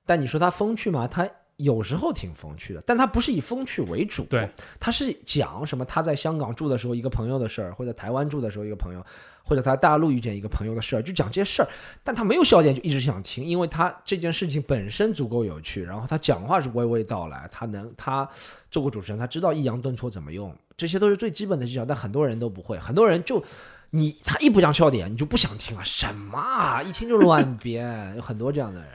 [0.05, 1.09] 但你说他风趣吗？
[1.09, 1.27] 他
[1.63, 4.49] 有时候挺风趣的，但他不是以风趣为主，对，
[4.81, 5.85] 他是讲什么？
[5.85, 9.05] 他在香港住的时候一个朋友的事儿，或者台湾住的时候一个朋友，
[9.45, 11.69] 或者在大陆遇见一个朋友的事儿，就讲这些事儿。
[12.03, 18.29] 但他没有笑点，就一直想听，因为他这件事情本身足够有趣，然后他讲话是娓娓道来，他能他
[18.71, 20.53] 做过主持人，他知道抑扬顿挫怎么用。
[20.77, 22.79] 这些都是最基本的技巧，但很多人都不会。
[22.79, 23.43] 很多人就
[23.91, 25.85] 你他一不讲笑点，你就不想听了。
[25.85, 28.91] 什么啊，一听就乱编，有很多这样的人，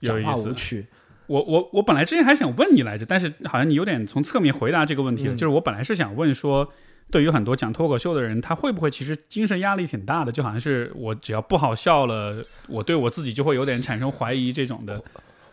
[0.00, 0.86] 讲话无趣。
[1.26, 5.32] 我我我本来之前还想问你来着，但是好像你有点从侧面回答这个问题了。
[5.34, 6.68] 就是我本来是想问说，
[7.10, 10.30] 对于很多讲脱口秀的人，他会不会其实精神压力挺大的？
[10.30, 15.02] 就好像是我只要不好笑了，我对我自己就会有点产生怀疑这种的。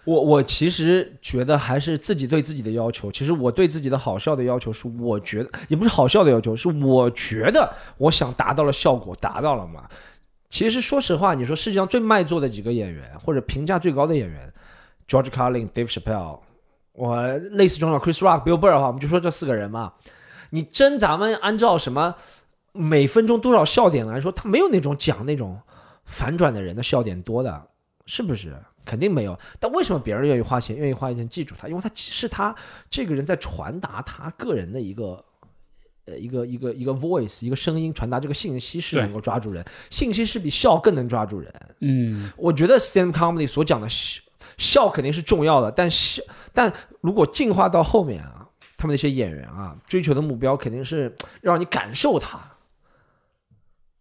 [0.03, 3.12] 我我其实觉得还是自己对自己的要求。
[3.12, 9.88] 其实我对自己的好笑的要求是，我觉得也不是好笑的要求，是我觉得我想达到了效果，达到了嘛。
[10.49, 14.51] 其实说实话，你说世界上最卖座的几个演员，或者评价最高的演员
[15.12, 16.39] ，George Carlin、Dave Chappelle，
[16.93, 19.91] 我类似重要 Chris Rock、Bill Burr 的话，我们就说这四个人嘛。
[20.52, 22.15] 你真咱们按照什么
[22.71, 25.60] 每分钟多少笑点来说，他没有那种讲那种
[26.06, 27.62] 反转的人的笑点多的，
[28.06, 28.56] 是不是？
[28.84, 31.67] 肯定没有，但为什么别人愿意花钱，愿意花钱记住他？
[31.67, 32.54] 因为他是他
[32.89, 35.24] 这个人在传达他个人的一个，
[36.06, 41.54] 呃，一个一个一个 voice，一个声音传达这个信息是能够抓住人，信息是比笑更能抓住人。
[41.82, 43.88] 嗯，我觉得 stand comedy 所讲的
[44.62, 46.21] 笑笑肯定是重要的，但笑，
[46.54, 46.71] 但
[47.02, 48.47] 如果进化到后面啊，
[48.78, 52.39] 他们那些演员啊，追求的目标肯定是让你感受他，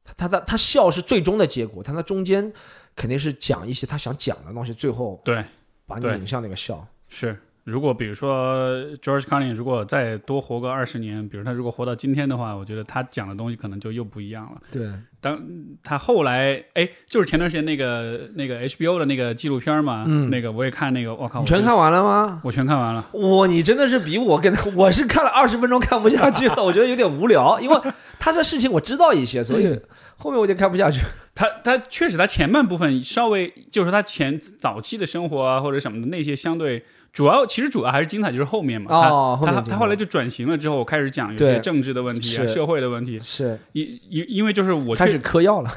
[0.04, 2.52] 他他他笑是最终的结果，他那中间。
[2.96, 5.42] 肯定是讲一些他想讲的东西，最后对
[5.86, 6.86] 把你引向那个笑。
[7.08, 8.58] 是，如果比如说
[9.02, 14.60] George Carlin 如果再多活个二十年，比如他如果活到今天的话，我觉得他讲的东西可能就又不一样了。
[14.70, 14.88] 对。
[15.22, 15.38] 当
[15.82, 22.40] 他后来哎，就是前段时间那个那个 HBO 的那个纪录片嘛，嗯，那个我也看那个，我靠，你全看完了吗？
[22.42, 23.06] 我全看完了。
[23.12, 27.78] 哇，你真的是比我跟我是看了二十分钟看不下去了， 我觉得有点无聊，因为
[28.18, 29.78] 他这事情我知道一些，所以
[30.16, 31.02] 后面我就看不下去。
[31.34, 43.58] 他他确实他前半部分稍微就是他前早期的生活啊或者什么的那些相对主要其实主要还是精彩就是后面嘛，他他他后来就转型了之后开始讲有些政治的问题啊社会的问题，是。
[43.72, 45.70] 因因因为就是我开始嗑药了。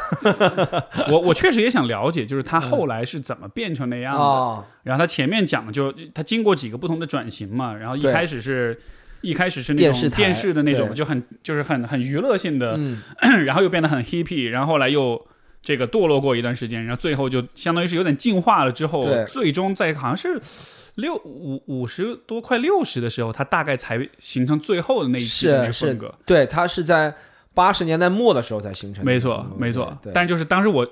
[1.09, 4.21] 我我确实也想了解，就是他后来是怎么变成那样的。
[4.21, 8.79] 哦，然后他前面讲的就他经过几个不同的转型嘛，然后一开始是。
[9.23, 13.01] 一开始是那种电视的那种，就很就是很很娱乐性的，嗯，
[13.45, 15.25] 然后又变得很 hippie，然后后来又
[15.63, 20.39] 这个堕落过一段时间，然后最后就相当于是有点进化了之后，最终在好像是
[20.95, 27.15] 六五五十多快六十的时候，他大概才形成最后的那一期的那个风格。，对，他是在
[27.53, 29.97] 八十年代末的时候才形成，没错，嗯没错。
[30.03, 30.87] 对，但就是当时我，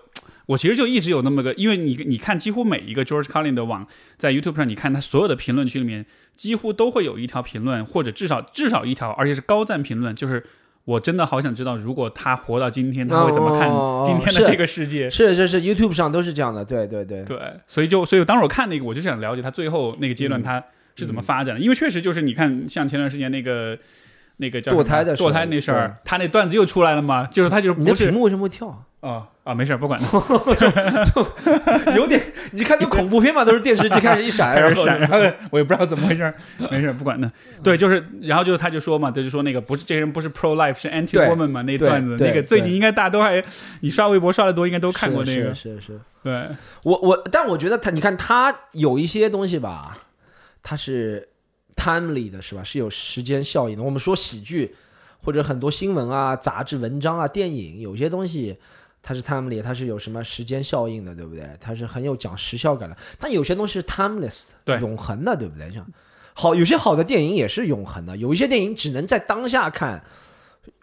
[0.45, 3.85] 我其实就一直有那么个，因为你你看，几乎每一个 George Carlin 的网，
[4.17, 6.05] 在 YouTube 上，你看他所有的评论区里面，
[6.35, 10.43] 几乎都会有一条评论，或者至少至少一条，而且是高赞评论，就是
[10.91, 15.09] 我真的好想知道，如果他活到今天，他会怎么看哦今天的这个世界。
[15.09, 20.29] 是是是，YouTube 上都是这样的，对对对，对，所以就所以当时我看那个，我就想了解他最后那个阶嗯。
[20.29, 20.61] 段他
[20.97, 23.77] 是怎么发展的，因为确实就是你看，像前段时间那个
[24.41, 28.83] 那个叫堕胎的堕胎那事儿，他那段子又出来了吗，就是他就是不是屏幕为什么会跳？
[29.01, 29.99] 啊啊没事不管
[30.55, 31.25] 就。
[31.95, 35.17] 有点，你看那恐怖片嘛，都是电视机开始一闪， 开然后始闪，然后
[35.49, 36.31] 我也不知道怎么回事，
[36.71, 37.31] 没事不管他。
[37.63, 43.43] 对，就是，然后就是他就说嘛，他就说那个不是这些人不是 pro life 是 anti woman 嘛，那段子，那个最近应该大家都还，
[43.79, 45.53] 你刷微博刷的多，应该都看过那个。
[45.55, 45.99] 是是是。
[46.23, 46.39] 对，
[46.83, 49.97] 我我，但我觉得他，你看他有一些东西吧，
[50.61, 51.27] 他是
[51.75, 52.63] timely 的，是吧？
[52.63, 53.83] 是有时间效应的。
[53.83, 54.75] 我们说喜剧
[55.23, 58.57] 或者很多新闻啊、杂志文章啊、电影，有些东西
[59.01, 61.49] 它是 timely，它是有什么时间效应的，对不对？
[61.59, 62.97] 它是很有讲时效感的。
[63.19, 65.71] 但有些东西是 timeless，对永恒的，对不对？
[65.71, 65.85] 像
[66.33, 70.03] 好，有些好的电影也是永恒的，有一些电影只能在当下看。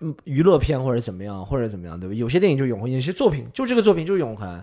[0.01, 2.14] 嗯，娱乐片或者怎么样，或者怎么样，对吧？
[2.14, 4.61] 有些电影就永恒，有些作品就这个作品就是永恒。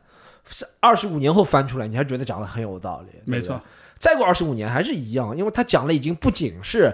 [0.81, 3.59] 二十五年后翻出来，你还觉得讲的很有道理，没错。
[3.97, 6.93] 再过二十五年还是一样，因为他讲的已经不仅是，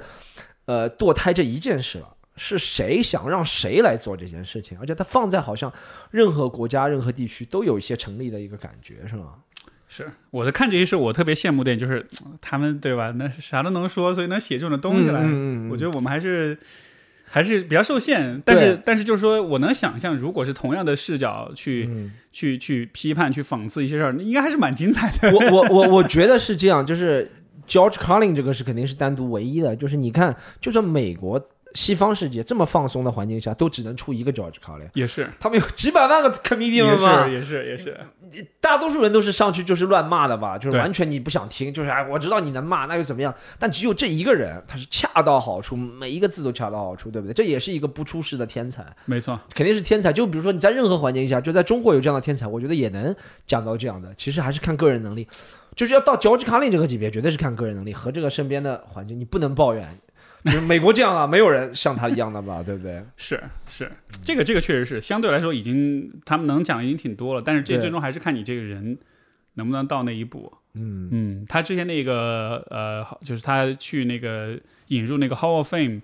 [0.65, 5.71] 呃，堕胎这一件事了，是谁想让谁来做这件事情，而且他放在好像
[6.11, 9.35] 任何国家、任何地区都有一些成立的一个感觉，是吗？
[9.87, 12.07] 是我在看这些事，我特别羡慕的，就是
[12.39, 13.11] 他们对吧？
[13.17, 15.19] 那啥都能说，所以能写这种东西来。
[15.21, 16.57] 嗯我觉得我们还是
[17.31, 25.31] 还是比较受限，但是但是就是说我能想象，如果是同样的视角去、嗯去去批判、去讽刺一些事儿，那应该还是蛮精彩的。
[25.33, 27.29] 我我我 我觉得是这样，就是
[27.67, 31.41] George Carlin 这个是肯定是单独唯一的，就是你看，就算美国
[31.73, 37.99] 西方世界这么放松的环境下，都只能出一个 George Carlin，也是，他们有几百万个 comedian 也是，，也是，也是，
[38.59, 43.33] 大多数人都是上去就是乱骂的吧，就是完全你不想听，就是哎，我知道你能骂，那又怎么样？
[43.57, 47.33] 但只有这一个人，他是恰到好处，每一个字都恰到好处，对不对？
[47.33, 50.11] 这也是一个不出世的天才，没错，肯定是天才。
[50.11, 54.13] 就比如说你在任何环境下，就在中国有这样的天才，我觉得也能讲到这样的。
[54.15, 55.27] 其实还是看个人能力，
[55.75, 59.97] 就是要到乔治卡林这个级别，绝对是看个人能力和这个身边的环境，你不能抱怨。
[60.45, 63.03] 就是美国这样啊，没有人像他一样的吧，对不对？
[63.15, 63.91] 是是，
[64.23, 68.97] 这个这个确实是相对来说已经他们能讲的已经挺多了，但是这最终还是看你这个人
[69.53, 70.51] 能不能到那一步。
[70.73, 76.01] 嗯嗯，他之前那个呃，就是他去那个引入那个 Hall of Fame，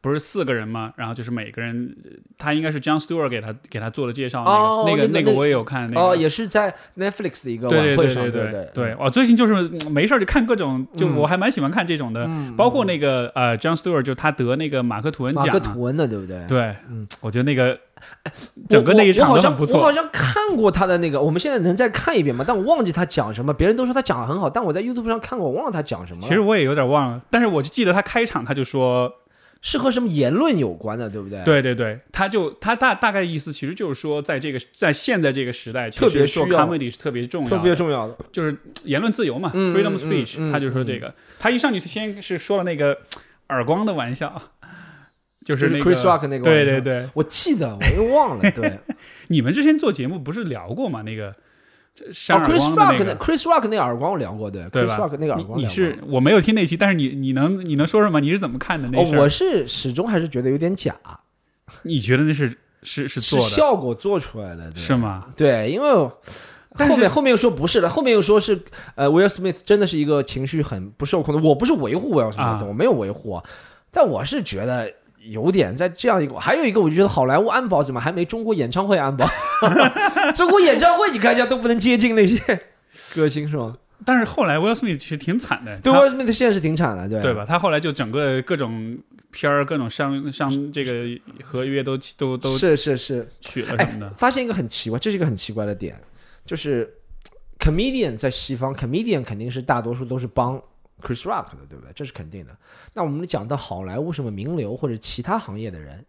[0.00, 0.92] 不是四个人吗？
[0.96, 1.96] 然后就是每个人，
[2.38, 16.44] 他应该是 John Stewart 给他给他做的介绍，哦那个那个那个那个我也有看，那个哦，也是在 Netflix 的一个晚会上，对对对对对我最近就是嗯没事儿就看各种，就嗯我还蛮喜欢看这种的，嗯包括那个呃 John Stewart 就他得那个马克吐温奖马，克吐温的，对不对？
[16.46, 17.78] 对，嗯，我觉得那个
[18.68, 22.44] 整个那一场都很不错，我好像看过他的那个，我们现在能再看一遍吗？
[22.46, 23.52] 但我忘记他讲什么。
[23.54, 26.28] 别人都说他讲的很好，但我在 YouTube 上看过，我忘了他讲什么了。
[26.28, 29.10] 其实我也有点忘了，但是我就记得他开场他就说，
[29.62, 38.16] 是和什么言论有关的，对不对？，对对对，他就他大大概意思其实就是说，在这个在现在这个时代，其特别实做需要 comedy 是特别重要特，别重要的。
[38.30, 42.96] 就是言论自由嘛、嗯 f r e e d o m 嗯 speech，、嗯他就说这个，他一上去先是说了那个
[43.48, 44.40] 耳光的玩笑，
[45.44, 48.50] 就是就是那个 Chris Rock 那个对对对，我记得，我又忘了。
[48.50, 48.78] 对，
[49.28, 51.02] 你们之前做节目不是聊过吗？
[51.02, 51.34] 那个
[52.12, 53.04] 扇耳，Chris Rock 那个。
[53.04, 58.20] 那 Chris Rock 那耳光我聊过，对，Chris 对吧 Rock 那个耳光你你是我没有听那期，但是你你能你能说什么？
[58.20, 59.20] 你是怎么看的那哦，事儿？
[59.20, 60.94] 我是始终还是觉得有点假，
[61.82, 62.48] 你觉得那是
[62.82, 65.26] 是是是做的效果做出来的，对是吗？
[65.36, 66.10] 对，因为
[66.78, 68.60] 但后面后面又说不是了，后面又说是
[68.94, 71.42] 呃，Will Smith 真的是一个情绪很不受控的。
[71.42, 73.42] 我不是维护 Will Smith，、啊我没有维护啊，
[73.90, 74.92] 但我是觉得
[75.30, 79.26] 有点在这样一个，还有一个我就觉得好莱坞安保怎么还没中国演唱会安保？
[80.34, 82.38] 中国演唱会你看一下都不能接近那些
[83.14, 83.76] 歌星是吗？
[84.04, 87.34] 但是后来 Will Smith 其实挺惨的，对他，Will Smith 现在是挺惨的，对对？
[87.34, 87.44] 吧？
[87.46, 88.98] 他后来就整个各种
[89.30, 90.92] 片儿、各种商商这个
[91.42, 94.10] 合约都都都是是是，取了哎什么的。
[94.10, 95.98] 发现一个很奇怪，这是一个很奇怪的点，
[96.44, 96.88] 就是
[97.58, 100.60] comedian 在西方，comedian 肯定是大多数都是帮
[101.02, 101.92] Chris Rock 的，对不对？
[101.94, 102.56] 这是肯定的。
[102.94, 106.04] 那我们讲到好莱坞什么名流或者其他行业的人，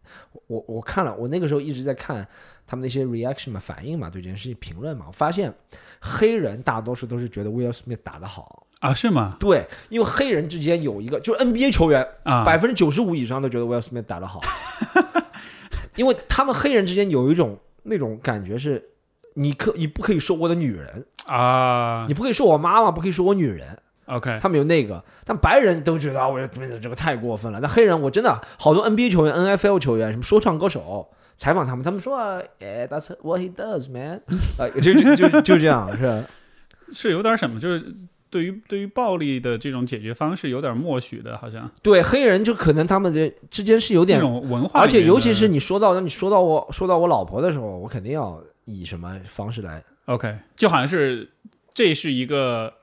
[0.48, 2.28] 我我看了，我那个时候一直在看
[2.66, 5.54] 他们那些 reaction 嘛，反应嘛，对这件事情评论嘛，我发现
[6.00, 8.68] 黑人大多数都是觉得 Will Smith 打得好。
[8.80, 9.36] 啊，是吗？
[9.40, 14.40] 对，因为黑人之间有一个，就是 NBA 球员，啊，百分之九十五以上都觉得 Will Smith 打得好，
[15.96, 18.92] 因为他们黑人之间有一种那种感觉是，
[19.34, 27.60] 你可你不可以说我的女人，啊你不可以说我妈妈，不可以说我女人，，OK，他们有那个，但白人都觉得啊，我这个太过分了。
[27.62, 32.18] 那黑人，我真的好多 NBA 球员、NFL 球员，什么说唱歌手，采访他们，他们说，
[32.60, 34.22] 哎，That's what he does, man，
[34.58, 36.24] 啊，就就就就这样，是吧？
[36.92, 37.84] 是有点什么，就是
[38.30, 51.30] 对于对于暴力的这种解决方式有点默许的，好像对，黑人就可能他们这之间是有那点种文化而且尤其是你说到，当你说到我说到我老婆的时候，我肯定要以什么方式来？OK，就好像是
[51.74, 52.74] 这是一个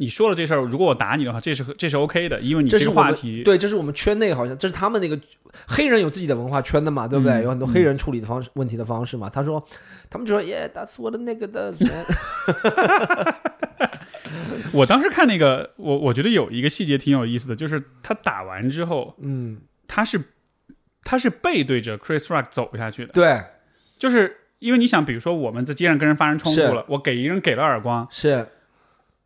[0.00, 5.20] 你说了这事儿，如果我打你的话，这是这是 OK 的，因为你这是话题对，这是我们圈内好像这是他们那个
[5.66, 7.34] 黑人有自己的文化圈的嘛，对不对？
[7.34, 9.28] 嗯有很多黑人处理的方式、问题的方式嘛。
[9.28, 9.62] 他说，
[10.08, 12.06] 他们就说，Yeah，that's what the nigga does, man
[14.72, 20.18] 我当时看那个，我我觉得有一个细节挺有意思的，就是他打完之后，嗯，他是
[21.04, 23.42] 他是背对着 Chris Rock 走下去的，对，
[23.98, 28.48] 就是因为你想，比如说我们在街上跟人发生冲突了，我给一个人给了耳光，是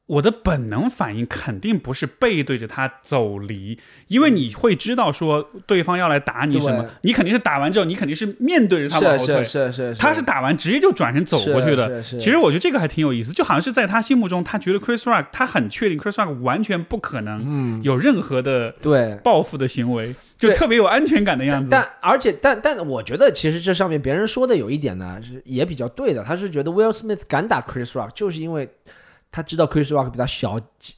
[0.07, 3.79] 我的本能反应肯定不是背对着他走离，
[4.09, 11.89] 因为你会知道说对方要来打你什么，你肯定是打完之后，你肯定是面对着他往是后退是，是是，他是打完直接就转身走过去的。
[11.89, 19.19] 是是是其实我觉得这个还挺有意思，就好像是在他心目中，他觉得 Chris Rock，他很确定 Chris Rock 完全不可能嗯，有任何的对。
[19.25, 21.71] 报复的行为，就特别有安全感的样子。
[21.71, 28.69] 但而且但但我觉得其实这上面别人说的有一点呢是也比较对的，他是觉得 Will Smith 敢打 Chris Rock 就是因为
[29.35, 30.95] 他知道 Chris Rock 比他小几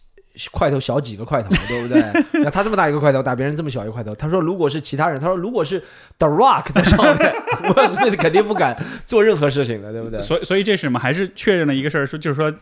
[0.51, 2.03] 块头小几个块头，对不对？
[2.45, 5.83] 那他这么大一个块头打别人这么小一个块头，他说如果是其他人，他说如果是
[6.19, 7.17] The Rock 在上面
[7.63, 8.77] ，Will Smith 肯定不敢
[9.07, 10.21] 做任何事情的，对不对？
[10.21, 10.99] 所以所以这是什么？
[10.99, 12.53] 还是确认了一个事儿，说就是说。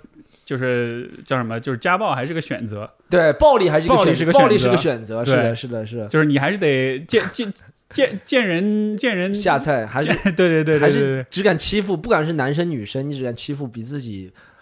[0.44, 1.58] 就是叫什么？
[1.58, 6.06] 就是家暴还是个选择，对，暴力还是一个选暴力是个暴力是个选择，是的，是的，是的。
[6.08, 7.50] 就是你还是得见见
[7.88, 14.53] 见见人见人下菜还是见 对对对还对对对是只敢欺负，不管是男生女生，你只敢欺负比自己呃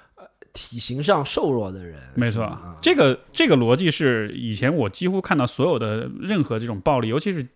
[0.53, 1.99] 体型上瘦弱的人。
[2.15, 7.47] 没错啊，这个这个逻辑是以前我几乎看到所有的任何这种暴力，尤其是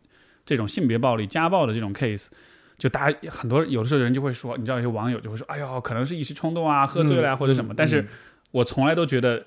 [0.44, 2.28] 这种性别暴力、家暴的这种 case，
[2.78, 8.08] 就大家很多有的时候人就会说，你知道有些网友就会说，哎呦，可能是一时冲动啊，喝醉了或者什么，嗯但是嗯。
[8.52, 9.44] 我从来都觉得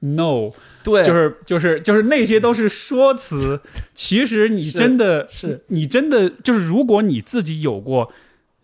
[0.00, 0.52] no，
[0.84, 3.60] 对，就是就是就是那些都是说辞，
[3.94, 5.64] 其实你真的是。
[5.68, 8.12] 你真的就是，如果你自己有过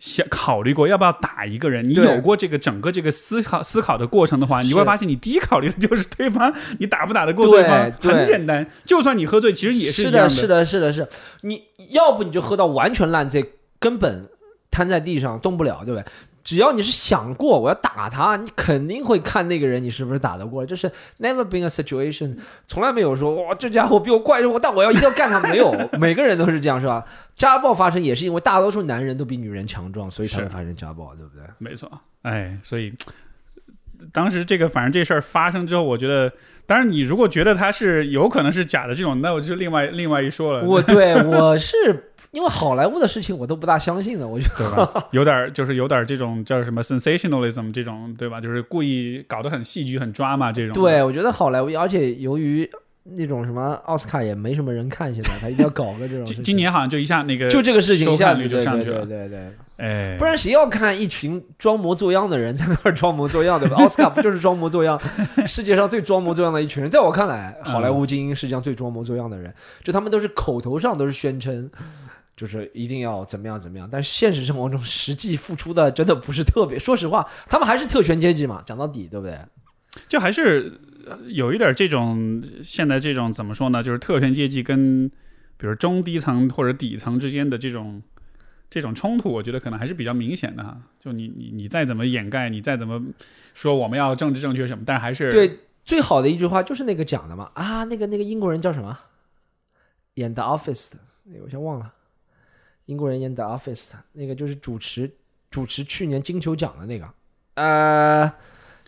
[0.04, 8.66] 想考虑过要不要打一个人，你有过这个整个这个思考思考的过程的话，你会发现，你第一考虑的就是对方，你打不打得过对方，对很简单。
[8.84, 11.08] 就算你喝醉，其实也一样是的，是的，是的，是。
[11.40, 14.28] 你要不你就喝到完全烂醉，根本
[14.70, 16.04] 瘫在地上动不了，对不对？
[16.44, 20.64] 只要你是想过我要打他，你肯定会看那个人你是不是打得过。
[20.64, 20.86] 就是
[21.18, 22.36] never been a situation，
[22.66, 25.40] 从来没有说哇这家伙比我怪，我但我要一定要干他。
[25.48, 27.02] 没有， 每个人都是这样，是吧？
[27.34, 31.44] 家暴发生也是因为大多数男人都比女人强壮，所以才会发生家暴，对不对？
[31.58, 31.90] 没错。
[32.22, 32.92] 哎，所以
[34.12, 36.30] 当时这个反正这事儿发生之后，我觉得。
[36.66, 40.64] 当然，你如果觉得他是有可能是假的这种，那我就另外另外一说了。
[40.64, 45.06] 我对我是因为好莱坞的事情我都不大相信的，我觉得对吧？
[45.12, 48.40] 有点儿就是有点儿这种叫什么 sensationalism 这种，对吧？
[48.40, 50.74] 就是故意搞得很戏剧、很抓嘛这种。
[50.74, 52.68] 对，我觉得好莱坞，而且由于
[53.04, 56.42] 那种什么奥斯卡也没什么人看，现在他一定要搞个这种今。
[56.42, 63.76] 今年好像就一下那个就这个事情一下子就上去了对对对，哎，不然谁要看一群装模作样的人在那儿装模作样，对吧？
[63.76, 64.98] 奥斯卡不就是装模作样，
[65.46, 66.90] 世界上最装模作样的一群人？
[66.90, 69.52] 在我看来，好莱坞精英世界上最装模作样的人，
[69.84, 71.70] 就他们都是口头上都是宣称。
[72.36, 76.78] 就是一定要怎么样怎么样，但是现实生活中实际付出的真的不是特别。
[76.78, 79.38] 说实话，他们还是特权阶级嘛，讲到底，对不对？
[80.08, 83.82] 就还是呃有一点这种现在这种怎么说呢？
[83.82, 85.08] 就是特权阶级跟
[85.56, 88.02] 比如中低层或者底层之间的这种
[88.68, 90.76] 这种冲突，我觉得可能还是比较明显的哈。
[90.98, 93.00] 就你你你再怎么掩盖，你再怎么
[93.54, 98.98] 说我们要政治正确什么，但还是对，最好的一句话就是那个讲的嘛啊，那个那个英国人叫什么？
[100.14, 101.92] 演《The Office》的那个我先忘了，
[102.86, 105.10] 英国人演《The Office》那个就是主持
[105.50, 107.08] 主持去年金球奖的那个，
[107.54, 108.32] 呃，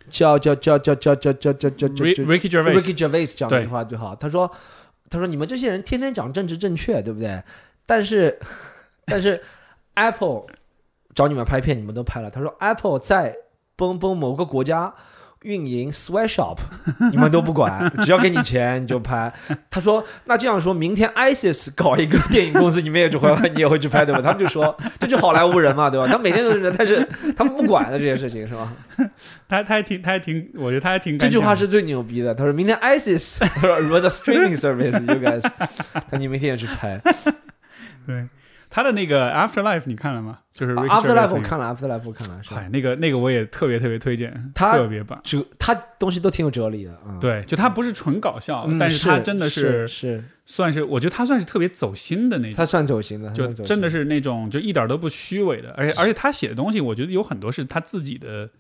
[0.08, 4.50] 叫叫叫叫叫叫叫叫叫叫 Rick- Ricky Ricky Gervais 讲的一句话最好，他说
[5.08, 7.42] 他说你们这些人天天讲政治正确，对不对？
[7.86, 8.38] 但是
[9.04, 9.42] 但是
[9.94, 10.46] Apple
[11.14, 12.30] 找你们拍片，你们都拍了。
[12.30, 13.36] 他说 Apple 在
[13.76, 14.94] 崩崩某个国家。
[15.46, 16.58] 运营 sweatshop，
[17.12, 19.32] 你们都不管， 只要给你钱你就拍。
[19.70, 26.08] 他说：“那这样说明天 ISIS 搞一个电影公司，你们也就会，你也会去拍，对吧？”他们就说：“这就好莱坞人嘛，对吧？
[26.08, 28.72] 他每天都是人，但是他们不管的这些事情，是吧？”
[29.48, 31.16] 他他还挺他还挺，我觉得他还挺。
[31.16, 32.34] 这句话是最牛逼的。
[32.34, 35.48] 他说明天 ISIS run the streaming service，you guys，
[36.10, 37.00] 他你明天也去拍。
[38.06, 38.26] 对。
[38.68, 40.38] 他的那个 Afterlife 你看了吗？
[40.52, 42.40] 就是 Afterlife 我看了，Afterlife 我看了。
[42.44, 46.98] 嗨，那个那个我也特别特别推荐，他特别棒，哲他东西都挺有哲理的。
[47.20, 52.56] 对，就他不是纯搞笑，但是他真的是是算是，我觉得他算是特别走心的那种。
[52.56, 58.50] 他算走心的，就真的是那种就一点都不虚伪的，而且而且他写的东西，我觉得有很多是他自己的，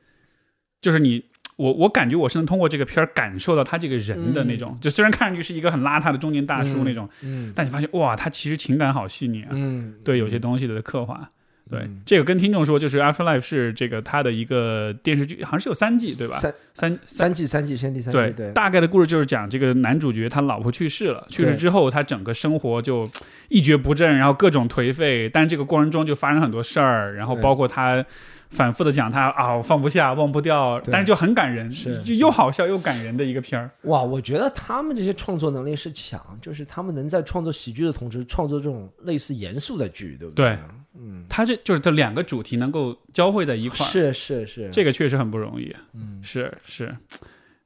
[0.80, 1.24] 就是你。
[1.56, 11.30] 我我感觉我是能通过这个片儿感受到他这个人的那种，就虽然看上去是一个很邋遢的中年大叔那种，嗯，但你发现哇，他其实情感好细腻啊，嗯，对有些东西的刻画，
[11.70, 16.36] 对这个跟听众说，就是《Afterlife》是这个他的一个电视剧，好像是有三季对吧？
[16.36, 16.54] 三？
[16.74, 23.08] 三三季三季先第三季，对，大概的故事就是讲这个男主角他老婆去世了，去世之后他整个生活就
[23.48, 28.04] 一蹶不振，然后各种颓废，但这个过程中就发生很多事儿，然后包括他。
[28.50, 33.70] 反复的讲他啊，我放不下，忘不掉，但是就很感人，是就又好笑又感人的一个片儿。
[33.82, 40.46] 哇，我觉得他们这些创作能力是强，就是他们能在创作喜剧的同时，创作这种类似严肃的剧，对不对？
[40.46, 40.58] 对
[40.98, 45.74] 嗯，他这就是这两个主题能够交汇在一块儿，是是是，这个确实很不容易。
[45.92, 46.96] 嗯，是是，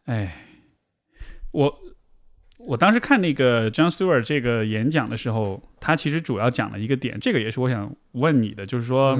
[0.06, 0.34] 哎，
[1.52, 1.72] 我
[2.58, 9.16] 我当时看那个 John Stewart 这个演讲的时候，他其实主要讲了一个点，这个也是我想问你的，就是说。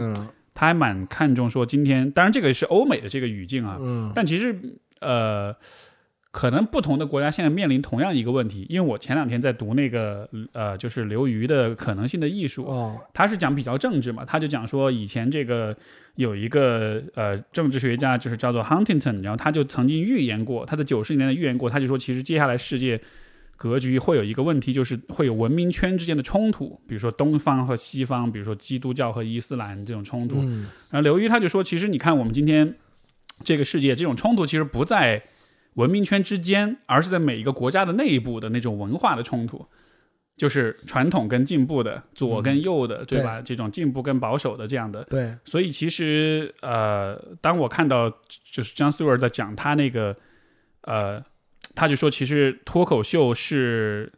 [0.61, 4.55] 他还蛮看重说今天，当然这个是欧美的这个语境啊，嗯，但其实
[5.01, 5.57] 呃，
[6.31, 15.75] 可能不同的国家现在面临同样一个问题，因为我前两天在读那个呃，就是刘瑜的可能性的艺术，哦，他是讲比较政治嘛，他就讲说以前这个
[16.17, 23.01] 有一个呃政治学家就是叫做 Huntington，然后他就曾经预言过，他在九十年代预言过，他就说其实接下来世界。
[23.61, 30.41] 格局会有一个问题，就是会有文明圈之间的冲突，比如说东方和西方，比如说基督教和伊斯兰这种冲突。
[30.89, 32.75] 然后刘瑜他就说，其实你看我们今天
[33.45, 35.23] 这个世界，这种冲突其实不在
[35.75, 39.67] 文明圈之间，而是在每一个国家的内部的那种文化的冲突，
[40.39, 43.43] 就是传统跟进步的，左跟右的，对吧？
[43.43, 45.05] 这种进步跟保守的这样的。
[45.05, 45.37] 对。
[45.45, 48.09] 所以其实呃，当我看到
[48.51, 50.17] 就是 John Stewart 在讲他那个
[50.85, 51.23] 呃。
[51.75, 54.13] 他就说，其实脱口秀是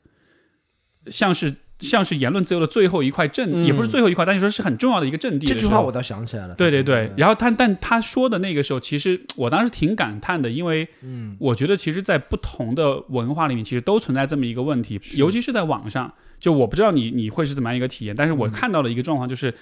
[1.07, 5.47] 像是像是言论自由的最后一块阵，也不是最后一块，但是说是很重要的一个阵地。
[5.47, 6.55] 这句话我倒想起来了。
[6.55, 16.13] 对对对，然后他但他说的那个时候，其实我当时挺感叹的，因为嗯，我觉得其实，在不同的文化里面，其实都存在这么一个问题，尤其是在网上。
[16.39, 19.55] 就我不知道你你会是怎么样一个体验，但是我看到了一个状况，就是。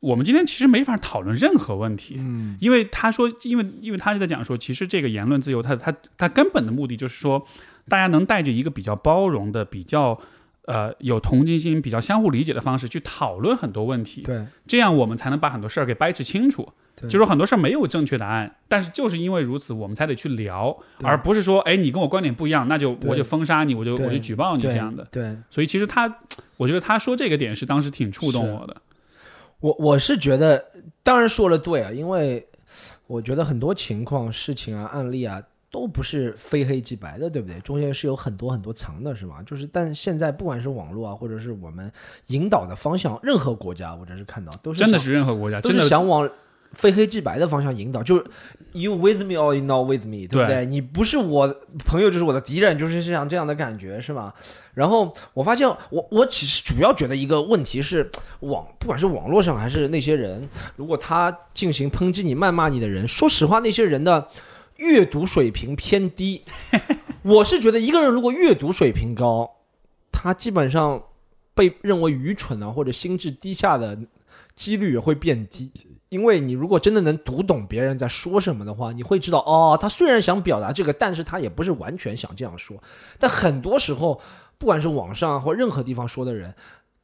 [0.00, 7.44] 我们今天其实没法讨论任何问题，嗯，因为他说，因为因为他就在讲说，其实这个言论自由，他他他根本的目的就是说，
[7.88, 10.18] 大家能带着一个比较包容的、比较
[10.66, 16.68] 呃有同情心、比较相互理解的方式去讨论很多问题，对，这样我们才能把很多事儿给掰扯清楚。
[17.08, 25.06] 就说很多事儿没有正确答案，但是就是因为如此，我们才得去聊，而不是说，哎，你跟我观点不一样，那就我就封杀你，我就我就举报你这样的。
[25.12, 26.12] 对，所以其实他，
[26.56, 28.76] 我觉得他说这个点是当时挺触动我的。
[29.60, 30.64] 我我是觉得，
[31.02, 32.46] 当然说的对啊，因为
[33.06, 37.58] 我觉得很多情况、事情啊、案例啊，都不是非黑即白的，对不对？
[37.60, 39.42] 中间是有很多很多层的，是吧？
[39.44, 41.90] 就是，但现在不管是网络啊，或者是我们
[42.28, 46.28] 引导的方向，任何国家，我真是看到都是真的是任何国家都是想往。
[46.74, 48.26] 非黑即白的方向引导，就是
[48.80, 50.66] you with me or you not with me，对不对？
[50.66, 51.46] 你不是我
[51.84, 54.34] 朋友，就是我的敌人，就是像这样的感觉，是吧？
[54.74, 58.10] 然后我发现，我我其实主要觉得一个问题是，
[58.40, 64.28] 网不管是网络上还是那些人，如果他进行抨击你、谩骂你的人，说实话，那些人的
[64.76, 66.42] 阅读水平偏低。
[67.22, 69.50] 我是觉得，一个人如果阅读水平高，
[70.12, 71.02] 他基本上
[71.54, 73.98] 被认为愚蠢啊或者心智低下的
[74.54, 75.70] 几率也会变低。
[76.08, 82.82] 因为你如果真的能读懂别人在说什么的话，你会知道哦，他虽然想表达这个，但是他也不是完全想这样说。
[83.18, 84.20] 但很多时候，
[84.56, 86.54] 不管是网上或任何地方说的人，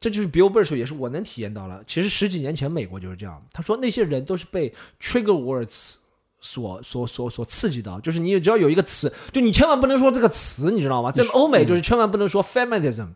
[0.01, 1.83] 这就是 Bill Burr 也是我能体验到了。
[1.87, 5.95] 其实十几年前美国就是这样，他说那些人都是被 trigger words
[6.41, 11.11] 所所所所刺激到，就是你只要有一个词，就你千万不能说这个词，你知道吗？
[11.13, 13.09] 在欧美就是千万不能说 feminism。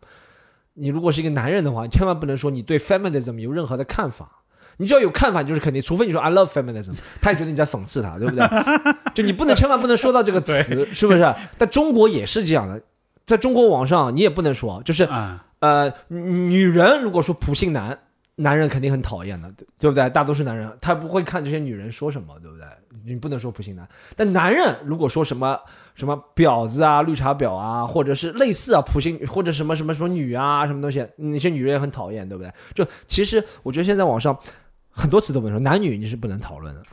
[0.73, 4.38] 你如果是一个男人的话，你千万不能说你对 feminism 有任何的看法。
[4.81, 8.47] 你只要有看法，就是肯定，除非你说 I love feminism，他也觉得你在讽刺他，对不对？
[9.13, 10.53] 就你不能千万不能说到这个词，
[10.93, 11.35] 是不是？
[11.57, 12.81] 但中国也是这样的，
[13.25, 17.99] 在中国网上你也不能说，就是啊，呃，女人如果说普信男，
[18.35, 20.09] 男人肯定很讨厌的，对对不对？
[20.11, 22.65] 大多数男人他不会看这些女人说什么，对不对？
[23.05, 25.57] 你不能说普信男，但男人如果说什么
[25.95, 32.51] 什么婊子啊、绿茶婊啊，或者是类似啊普信或者什么什么什么女啊什么东西，那些女人也很讨厌，对不对？
[32.73, 34.37] 就其实我觉得现在网上
[34.99, 36.83] 很多词都不能说，男女你是不能讨论的，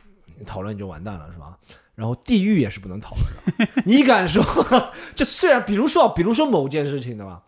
[0.45, 1.57] 讨论你就完蛋了，是吧？
[1.93, 4.43] 然后地域也是不能讨论的，你敢说？
[5.15, 7.41] 就虽然比如说，比如说某件事情，的吧？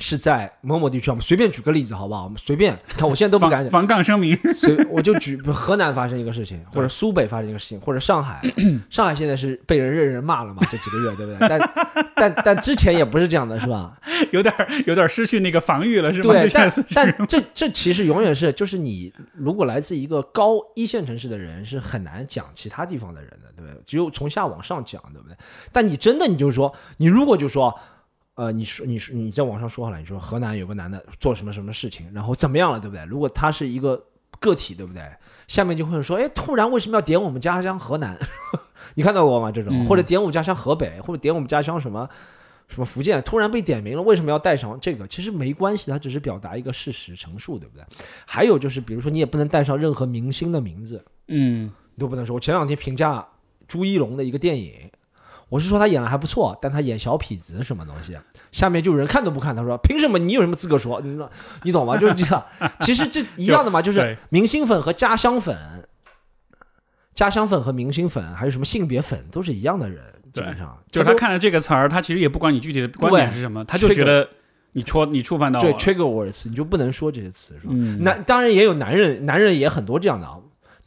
[0.00, 2.22] 是在某某地区，我们随便举个例子好不好？
[2.24, 8.40] 我们随便看，我现在都不 敢防防杠声明，随我就举河南发生一个事情，或者苏北发生一个事情，或者上海，
[8.88, 10.62] 上海现在是被人认人骂了嘛？
[10.70, 11.48] 这几个月，对不对？
[11.48, 11.72] 但
[12.14, 13.98] 但但之前也不是这样的，是吧？
[14.30, 14.54] 有点
[14.86, 16.32] 有点失去那个防御了，是吗？
[16.32, 23.82] 对，但但这这其实永远是，就是你如果来自一个高一线城市的人，是很难讲其他地方的人的，对不对？
[23.84, 25.36] 只有从下往上讲，对不对？
[25.72, 27.76] 但你真的你就说，你如果就说。
[28.38, 33.04] 呃，你说，你说你在网上说好了，你说河南有个男的做什么什么事情，然后怎么样了，对不对？
[33.06, 34.00] 如果他是一个
[34.38, 35.02] 个体，对不对？
[35.48, 38.16] 下面就会说，哎，突然为什么要点我们家乡河南？
[38.94, 39.50] 你看到过吗？
[39.50, 42.08] 这种，嗯或者点我们家乡河北，或者点我们家乡什么
[42.68, 45.04] 什么福建，突然被点名了，为什么要带上这个？
[45.08, 47.84] 其实没关系，他只是表达一个事实陈述，对不对？
[48.24, 51.64] 还有就是，比如说你也不能带上任何明星的名字，嗯，
[51.96, 52.34] 你都不能说。
[52.36, 53.26] 我前两天评价
[53.66, 54.88] 朱一龙的一个电影，
[55.48, 58.16] 我是说他演的还不错，但他演小痞子什么东西，
[58.52, 61.00] 下面就有人看都不看，他说凭什么你有什么资格说？
[61.00, 61.18] 你
[61.62, 61.96] 你懂吗？
[61.96, 62.44] 就是这样。
[62.80, 65.56] 其实这一样的嘛， 就是明星粉和家乡粉，
[67.14, 74.28] 家乡粉和明星粉，还有什么性别粉，都是一样的人，基本上就是他看了这个词儿，他其实也不管你具体的观点是什么，他就觉得
[74.72, 77.72] 你戳你触犯到我对，trigger words，你就不能说这些词，是吧？
[77.74, 80.36] 嗯，男当然也有男人，男人也很多这样的啊，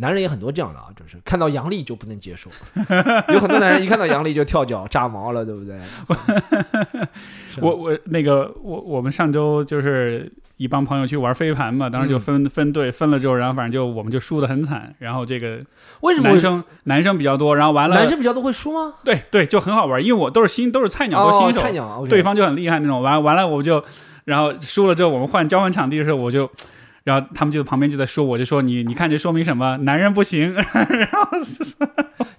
[0.02, 2.50] 男人也很多这样的啊，就是看到杨笠就不能接受，
[3.32, 5.80] 有很多男人一看到杨笠就跳脚炸毛了，对不对？
[7.54, 15.60] 是我我那个我我们上周就是一帮朋友去玩飞盘嘛，当时就嗯分、分队分了之后，然后反正就我们就输的很惨，然后这个
[16.02, 18.96] 为什么男生男生比较多，然后完了男生比较多会输吗？
[19.06, 23.84] 对对就很好玩，因为我都是新都是菜鸟，都新手，菜鸟对方就很厉害那种，完完了我就
[24.26, 26.50] 然后输了之后，我们换交换场地的时候，我就。
[27.04, 29.78] 然后他们就旁边就在说，我就说你你看这说明什么？
[29.78, 30.54] 男人不行。
[30.54, 31.28] 然后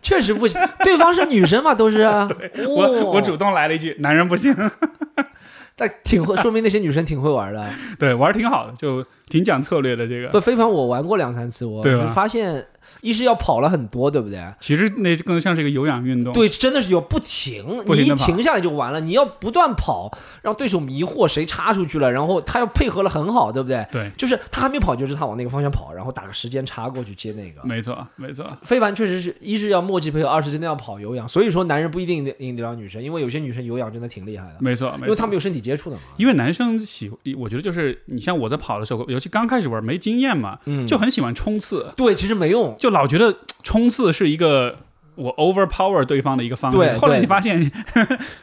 [0.00, 2.02] 确实不行，对方是女生嘛，都是。
[2.68, 4.54] 我哦我主动来了一句，男人不行。
[5.74, 7.70] 但挺会，说明那些女生挺会玩的。
[7.98, 10.28] 对，玩挺好的，就挺讲策略的这个。
[10.28, 12.64] 不，飞盘我玩过两三次，我我发现
[13.00, 14.42] 一是要跑了很多，对不对？
[14.60, 16.32] 其实那更像是一个有氧运动。
[16.32, 19.00] 对，真的是有不停，你一停下来就完了。
[19.00, 20.10] 你要不断跑，
[20.42, 23.86] 让对手迷惑谁插出去了，然后他要配合的很好，对不对？
[23.90, 27.60] 对，就是他还没跑，就是他往那个方向跑，然后打个时间差过去接那个。
[27.64, 28.46] 没错没错。
[28.62, 31.28] 飞盘确实是一是要默契配合，二是真的要跑有氧。
[31.28, 36.02] 所以说男人不一定赢得了女生，因为有些女生有氧真的挺厉害的，没错，没错因为他们有身体接触的嘛。
[36.16, 42.71] 因为男生喜，我觉得就是你像我在跑的时候，尤其刚开始玩没经验嘛，嗯，就很喜欢冲刺，对，其实没用。
[42.78, 44.76] 就老觉得冲刺是一个
[45.14, 46.76] 我 overpower 对方的一个方式。
[46.76, 47.70] 对后来你发现，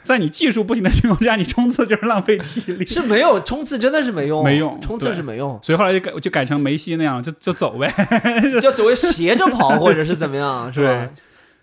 [0.03, 2.85] 在你技术不行的情况下，你冲刺就是浪费体力。
[2.85, 7.91] 是没有冲刺，真的是没用，没用冲刺是没用，所以后来就改就改成梅西那样，就就走呗。
[8.61, 11.09] 就走为斜着跑或者是怎么样，是吧？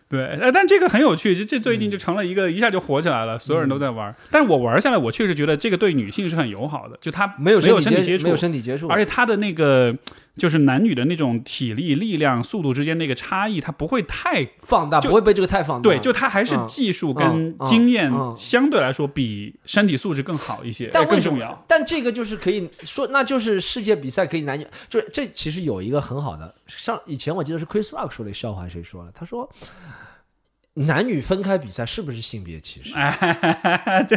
[0.08, 4.14] 对，哎，但这个很有趣，这这最近就成了一个一下就火起来了，所有人都在玩。
[4.30, 9.92] 但是我玩下来，我确实觉得这个对女性是很友好的，就她没有没有身体接触没有身体接触，而且她的那个
[10.36, 15.82] 就是男女的那种体力、力量、速度之间那个差异，它不会太放大不会被这个太放大。
[15.82, 21.64] 对，就它还是嗯技术嗯跟嗯经验嗯相对来说比身体素质更好一些，哎但更重要。？
[21.66, 29.12] 但这个就是可以说，那就是世界比赛可以男女，就是这其实有一个很好的，上以前我记得是 Chris Rock 说的笑话，谁说的？
[29.14, 29.48] 他说。
[30.78, 32.94] 男女分开比赛是不是性别歧视？
[32.94, 34.16] 哎， 这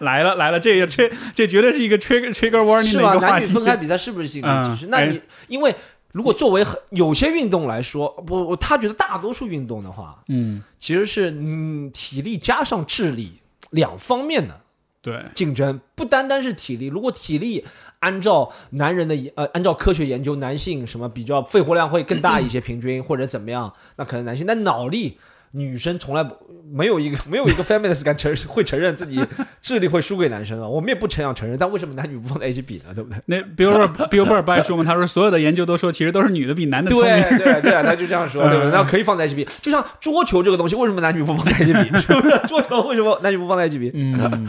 [0.00, 3.10] 来了来了，这个这这绝对是一个 trigger trigger warning 是吧？
[3.12, 3.40] 的一个话题。
[3.40, 4.86] 男女分开比赛是不是性别歧视？
[4.86, 5.74] 嗯那你因为
[6.12, 13.40] 如果作为很有些运动来说，不，我他觉得大多数运动的话，嗯，其实是嗯体力加上智力
[13.70, 14.60] 两方面的
[15.02, 16.86] 对，竞争，不单单是体力。
[16.86, 17.64] 如果体力
[17.98, 24.46] 按照男人的呃，按照科学研究，男性什么比较肺活量会更大一些， 平均或者怎么样，那可能男性。
[24.46, 25.18] 但脑力，
[25.54, 26.34] 女生从来不
[26.72, 29.24] 没有一个 没有一个 feminist 敢承认会承认自己
[29.62, 30.66] 智力会输给男生啊。
[30.66, 32.92] 我们也不想承认，但为什么男女不放在一起比呢？
[32.94, 33.20] 对不对？
[33.26, 37.22] 那 Bill Burr Bill Burr 不爱说嘛，他说所有的研究都说，其实都是女的比男的聪明。
[37.38, 38.70] 对对对，他就这样说，对不对？
[38.70, 42.00] 嗯那可以放在一起比，就像桌球这个东西，为什么男女不放在一起比？
[42.00, 42.40] 是不是？
[42.48, 43.90] 桌球为什么男女不放在一起比？
[43.94, 44.46] 嗯，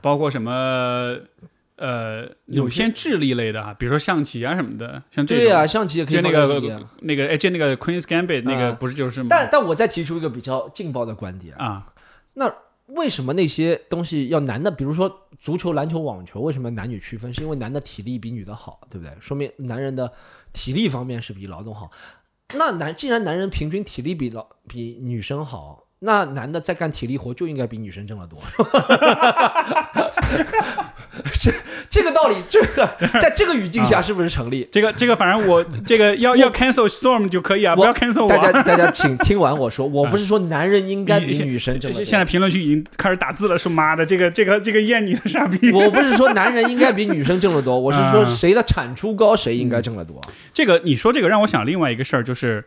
[0.00, 1.14] 包括什么
[1.78, 5.44] 呃，有偏智力类的啊，比如说象棋啊什么的，像这种。
[5.44, 6.88] 对啊、象棋也可以就那个。
[7.00, 9.28] 那个哎，就那个 Queen's Gambit 那个嗯不是就是吗？
[9.30, 11.92] 但但我再提出一个比较劲爆的观点啊，
[12.34, 12.52] 那，
[12.88, 17.32] 为什么那些东西要男的，比如说足球、篮球、网球，为什么男女区分？
[17.32, 19.14] 是因为男的体力比女的好，对不对？
[19.20, 20.12] 说明男人的
[20.52, 21.90] 体力方面是比劳动好。
[22.54, 28.40] 那男既然男人平均体力比老比女生好，那男的在干体力活就应该比女生挣得多。
[31.34, 31.52] 这
[31.88, 32.88] 这个道理，这个
[33.20, 34.68] 在这个语境下是不是成立？
[34.70, 38.28] 这个这个，反正我 这个要要 cancel storm 就可以啊，不要 cancel 我。
[38.28, 41.92] 大家大家请听完我说，我不是说男人应该比女生挣。
[41.92, 45.70] 现在评论区已经开始打字了，说妈的，这个这个这个厌女的傻逼。
[45.72, 50.20] 我不是说男人应该比女生挣得多，我是说谁的产出高，谁应该挣得多。
[50.52, 52.64] 这个你说这个让我想另外一个事儿，就是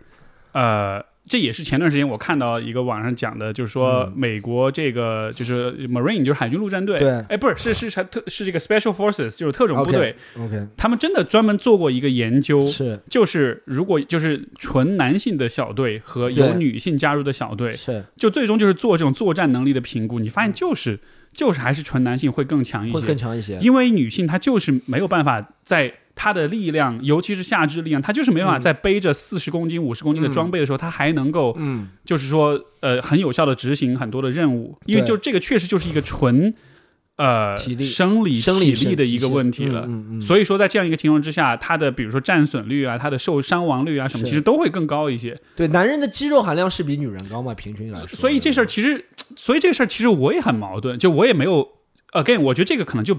[0.54, 1.04] 呃。
[1.32, 13.00] 这也是前段时间我看到一个网上讲的，就是说美国这个就是 Marine 就是海军陆战队，对，哎，不是是是特是这个 Special Forces 就是特种部队，OK，他们真的专门做过一个研究，是。
[13.10, 18.04] 就是如果就是纯男性的小队和有女性加入的小队，是。
[18.18, 21.00] 就最终就是做这种作战能力的评估，你发现就是
[21.32, 25.94] 就是还是纯男性会更强一些，会更强一些，因为女性她就是没有办法在。
[26.24, 34.78] 他的力量，尤其是下肢力量，他就是没办法在背着四十公斤、五十公斤的装备的时候，他还能够，嗯，就是说，呃，很有效的执行很多的任务。
[34.86, 36.53] 因为就这个确实就是一个纯，
[37.15, 39.89] 呃，体力、生理、生理力的一个问题了。
[40.22, 45.36] 所以说，在这样一个情况之下，他的比如说战损率啊，他的受伤亡率啊什么，其实都会更高一些。
[45.55, 47.55] 对，男人的肌肉含量是比女人高嘛？
[47.55, 48.09] 平均来说。
[48.09, 49.03] 所以这事儿其实，
[49.36, 51.67] 所以这事儿其实我也很矛盾，就我也没有
[52.11, 53.17] ，again，我觉得这个可能就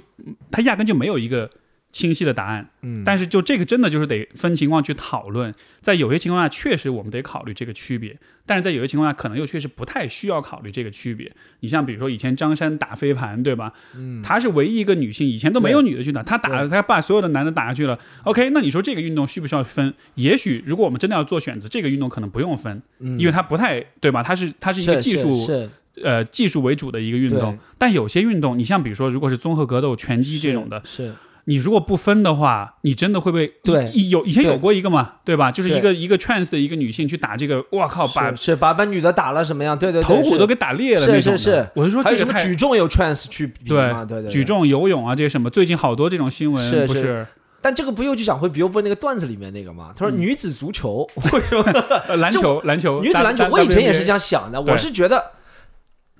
[0.52, 1.50] 他压根就没有一个。
[1.92, 8.16] 清晰的答案，嗯，但是就这个真的就是得分情况去讨论，在有些情况下确实我们得考虑这个区别，
[8.46, 11.30] 但是在有些情况下可能又确实不太需要考虑这个区别。
[11.60, 13.70] 你像比如说以前张山打飞盘，对吧？
[13.94, 17.98] 嗯，她是唯一一个女性，以前都没有女的去打，她打她把所有的男的打下去了。
[18.24, 19.92] OK，那你说这个运动需不需要分？
[20.14, 22.80] 也许如果我们真的要做选择，这个运动可能不用分，
[23.18, 24.22] 因为它不太对吧？
[24.22, 25.36] 它是它是一个技术
[26.02, 31.12] 呃技术为主的一个运动，但有些运动，你像比如说如果是综合格斗、拳击这种的，是。
[31.44, 35.50] 你如果不分的话，你真的会被对有以前有过一个嘛，对吧？
[35.50, 39.76] 就是一个一个 trans 的一个女性去打这个，我靠，把是把把女的打了什么样？
[39.76, 41.36] 对对，头骨都给打裂了那种。
[41.36, 44.04] 是是是，我是说这个什么举重有 trans 去比嘛？
[44.04, 47.26] 对对，举重、游泳啊这些什么，最近好多这种新闻不是？
[47.60, 49.92] 但这个不又就讲回 Billboard 那个段子里面那个嘛？
[49.96, 51.62] 他说女子足球为什么
[52.18, 53.48] 篮球篮球女子篮球？
[53.50, 55.24] 我以前也是这样想的，我是觉得，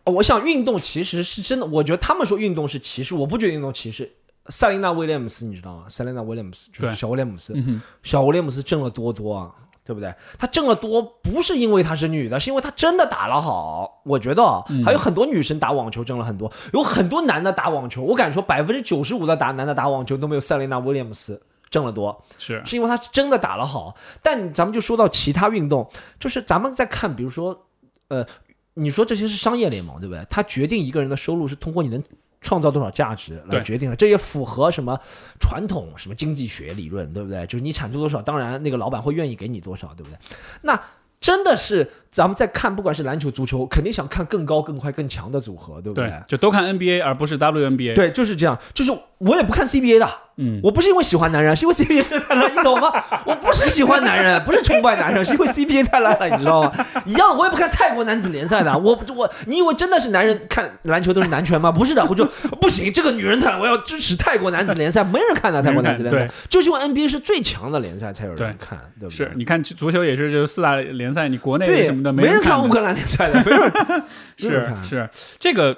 [0.04, 4.10] 我想运动其实是真的，我觉得他们说运动是歧视，我不觉得运动歧视。
[4.48, 5.84] 塞琳娜·威廉姆斯，你知道吗？
[5.88, 7.54] 塞琳娜·威廉姆斯就是小威廉姆斯。
[8.02, 10.12] 小威廉姆斯挣了多多啊，对不对？
[10.38, 14.02] 他挣了多，不是因为她是女的，是因为她真的打了好。
[14.04, 14.42] 我觉得
[14.84, 21.40] 还有很多女生打网球挣了很多，有很多男的打网球，我敢说百分之九十五的打男的打网球都没有塞琳娜·威廉姆斯
[21.70, 22.24] 挣了多。
[22.36, 23.94] 是，是因为他真的打了好。
[24.22, 25.88] 但咱们就说到其他运动，
[26.18, 27.66] 就是咱们在看，比如说，
[28.08, 28.26] 呃，
[28.74, 30.26] 你说这些是商业联盟，对不对？
[30.28, 32.02] 他决定一个人的收入是通过你能。
[32.42, 34.98] 创造多少价值来决定了，这也符合什么
[35.40, 37.46] 传统什么经济学理论，对不对？
[37.46, 40.18] 就是你产出多少，当然那个老板会愿意给你多少，对不对？
[40.62, 40.78] 那
[41.20, 46.12] 真的是咱们在看，不管是篮球、足球，肯定想看更高、更快、更强的组合，对不对？
[46.26, 47.94] 就都看 NBA 而不是 WNBA。
[47.94, 48.58] 对，就是这样。
[48.74, 50.08] 就是我也不看 CBA 的。
[50.36, 52.90] 嗯，我不是因为喜欢男人，是因为 CBA 太烂，你懂吗？
[53.26, 56.72] 我不是喜欢男人，不是崇拜男人，是因为 CBA 太烂了，你知道吗？
[57.04, 58.76] 一样，我也不看泰国男子联赛的。
[58.76, 61.70] 我我，你以为真的是男人看篮球都是男权吗？
[61.70, 62.24] 不是的，我就
[62.60, 69.26] 不行，这个女人太，我要支持泰国男子联赛，没人看的泰国男子联赛，就是因为 NBA 是最强的联赛才有人看，对不对？
[69.26, 73.72] 是，你看足球也是，就四大联赛，你国内什么的没人看乌克兰联赛的，没人
[74.38, 75.08] 是是
[75.38, 75.76] 这个，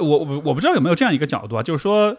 [0.00, 2.16] 我我我不知道有没有这样一个角度啊，就是说。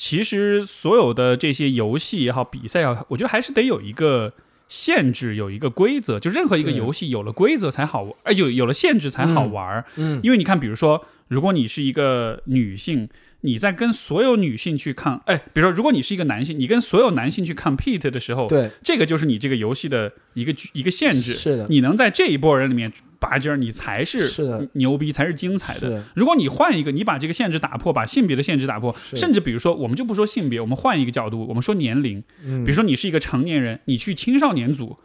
[0.00, 4.32] 其实所有的这些游戏也好，比赛也好，我觉得还是得有一个
[4.66, 6.18] 限制，有一个规则。
[6.18, 9.84] 就任何一个游戏有了规则才好玩，哎，有有了限制才好玩。
[9.96, 13.08] 嗯，因为你看，比如说，如果你是一个女性。
[13.42, 21.32] 你在跟所有女性去抗，哎，比如说，如果你是一个男性，你跟所有男性去 compete 的时候，对，这个就是你这个游戏的一个一个限制。
[21.32, 26.04] 是的，你能在这一波人里面拔尖儿，你才是是的牛逼，才是精彩的。
[26.14, 32.22] 如果你换一个，你把这个限制打破，把性别的限制打破，甚至比如说，我们就不说性别，我们换一个角度，我们说年龄。
[32.44, 34.98] 嗯，比如说你是一个成年人，你去青少年组。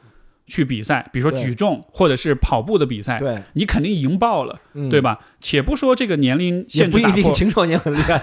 [0.47, 5.19] 去比赛，比如说举重或者是跑步的比赛，对，你肯定赢爆了，对吧？
[5.39, 8.21] 且不说这个年龄限制不一定青少年很厉害。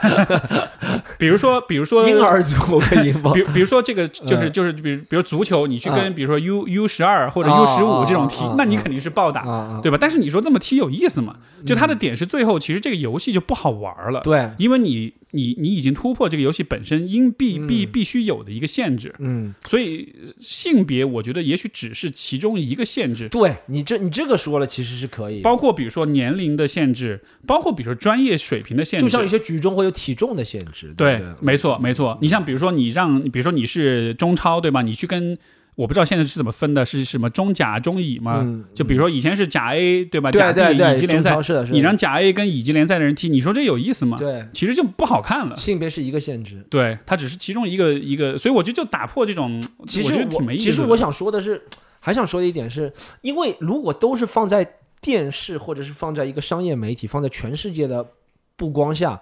[1.19, 3.13] 比如说，比如说婴儿组可以。
[3.33, 9.99] 比比如说这个就是就是比如比如足球，你去跟比如说 U U 十二或者 U 十五这种踢，那你肯定是暴打，对吧？
[10.01, 11.37] 但是你说这么踢有意思吗？
[11.65, 15.15] 就它的点是最后其实这个游戏就不好玩了，对，因为你。
[15.35, 23.31] 你你已经突破这个游戏本身应必必必须有的一个限制，嗯，所以性别我觉得也许只是其中一个限制。
[23.31, 32.19] 对你这你这个说了，其实是可以，包括比如说年龄的限制，包括比如说专业水平的限制，就像一些举重会有体重的限制，对，对没错没错。
[32.21, 34.83] 你像比如说你让，比如说你是中超对吧？
[34.83, 35.37] 你去跟
[35.75, 38.43] 我不知道现在是怎么分的，是什么中甲、中乙吗？
[38.45, 40.31] 嗯就比如说以前是甲 A 对吧？
[40.31, 44.19] 甲对对对，乙级联赛是的，是的你让甲 A 跟乙级联赛的人踢，你说这有意思吗？
[44.19, 45.57] 对其实就不好看了。
[45.57, 46.63] 性别是一个限制。
[46.69, 50.43] 对，它只是其中一个一个，所以我觉得就打破这种，其实我。
[50.53, 51.63] 其实我想说的是，
[52.01, 54.63] 还想说的一点是，因为如果都是放在
[55.03, 58.09] 电视或者是放在一个商业媒体，放在全世界的
[58.57, 59.21] 曝光下，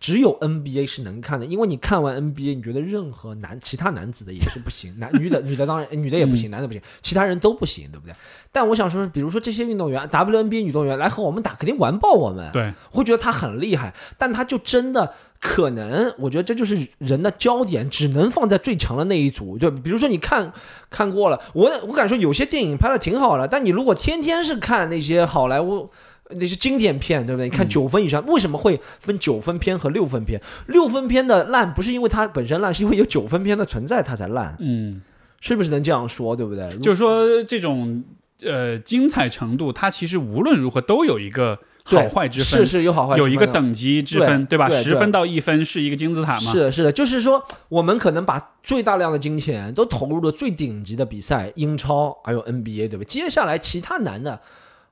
[0.00, 8.14] 只有 NBA 是能看的，因为你看完 NBA，你觉得任何男其他男子的也是不行， 男女的女的当然女的也不行，男的不行，其他人都不行，对不对？
[8.52, 12.48] 但我想说，比如说这些运动员，WNBA 女动员来和我们打，肯定完爆我们。
[12.52, 19.58] 对，会觉得他很厉害，但他就真的可能，我觉得这就是人的焦点只能放在最强的那一组。
[19.58, 20.52] 就比如说你看
[20.90, 25.90] 看过了，我我敢说有些电影拍的挺好的，但你如果天天是看那些好莱坞。
[26.30, 27.48] 那是经典片，对不对？
[27.48, 30.40] 你看九分以上，为什么会分九分片和六分片？
[30.66, 35.00] 六分片的烂不是因为它本身烂，是因为有九分片的存在，它才烂，嗯，
[35.40, 36.36] 是不是能这样说？
[36.36, 36.76] 对不对？
[36.78, 38.04] 就是说这种
[38.42, 46.52] 呃精彩程度，它其实无论如何都有一个好坏之分，是是有好坏之有一个等级之分，对对对十分到一分是一个金字塔嘛？
[46.52, 53.04] 是的，是的，就是说，我们可能把最大量的金钱都投入了最顶级的比赛，英超还有 NBA，对吧？
[53.06, 54.38] 接下来其他难的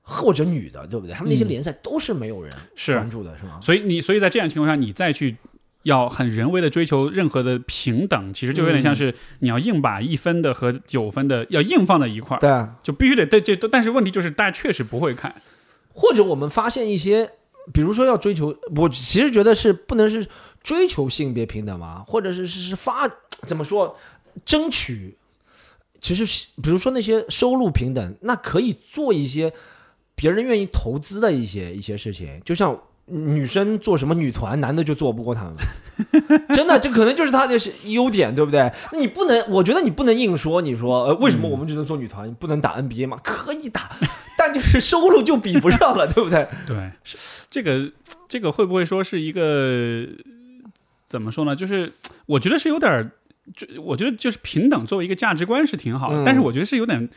[0.08, 1.12] 或者女的，对不对？
[1.12, 3.58] 他们那些嗯联赛都是没有人是关注的，是吗？
[3.60, 5.36] 所以你所以在这样情况下，你再去
[5.82, 13.66] 要很人为的追求任何的平等，其实就有点像是你要硬把一分的和九分的要硬放在一块儿，对啊，就必须得对这都。
[13.66, 15.34] 但是问题就是大家确实不会看，
[15.92, 17.28] 或者我们发现一些，
[17.72, 20.24] 比如说要追求，我其实觉得是不能是
[20.62, 23.10] 追求性别平等嘛，或者是是是发
[23.42, 23.96] 怎么说，
[24.44, 25.16] 争取，
[26.00, 29.52] 其实比如说那些收入平等，那可以做一些
[30.16, 32.76] 别人愿意投资的一些一些事情，就像。
[33.08, 35.54] 女生做什么女团，男的就做不过他们，
[36.52, 38.68] 真的，这可能就是他的优点，对不对？
[38.92, 43.16] 那你不能，我觉得你不能硬说，你说呃，为什么我们只能做女团，不能打 NBA 吗？
[43.22, 43.88] 可以打，
[44.36, 46.48] 但就是收入就比不上了，对不对？
[46.66, 46.90] 对，
[47.48, 47.88] 这个
[48.26, 50.04] 这个会不会说是一个
[51.04, 51.54] 怎么说呢？
[51.54, 51.92] 就是
[52.26, 53.12] 我觉得是有点儿，
[53.56, 57.08] 就我觉得就是平等作为一个价值观是挺好的，嗯但是我觉得是有点，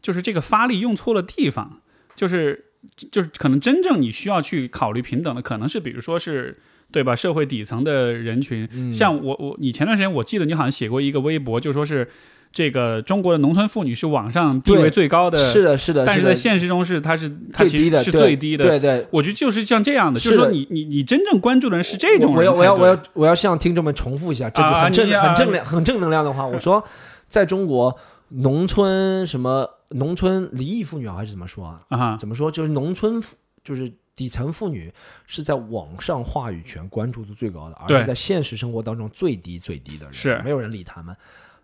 [0.00, 1.80] 就是这个发力用错了地方，
[2.14, 2.64] 就是
[3.10, 6.56] 就是可能真正你需要去考虑平等的，可能是比如说是。
[6.92, 7.16] 对吧？
[7.16, 12.08] 社会底层的人群，嗯像我我你前段时间我记得你好像写过一个微博，就说是
[12.52, 19.04] 这个中国的农村妇女是网上地位最高的，是的，是的，但是在现实中是她是她其实是最低的，对对。
[19.10, 26.46] 我觉得就是像这样的，就是是说你你你真正关注的人是这种我要人我要我要我要向听众们重复一下这句啊很正、很正量很正能量的话。
[26.46, 26.84] 我说，
[27.28, 27.98] 在中国
[28.28, 32.16] 农村什么农村离异妇女啊，还是怎么说啊？
[32.18, 32.50] 怎么说？
[32.50, 33.22] 就是农村
[33.62, 34.92] 就是底层妇女
[35.26, 41.16] 是在网上话语权关注度最高的，而对是在现实生活当中最低最低的人，是没有人理他们。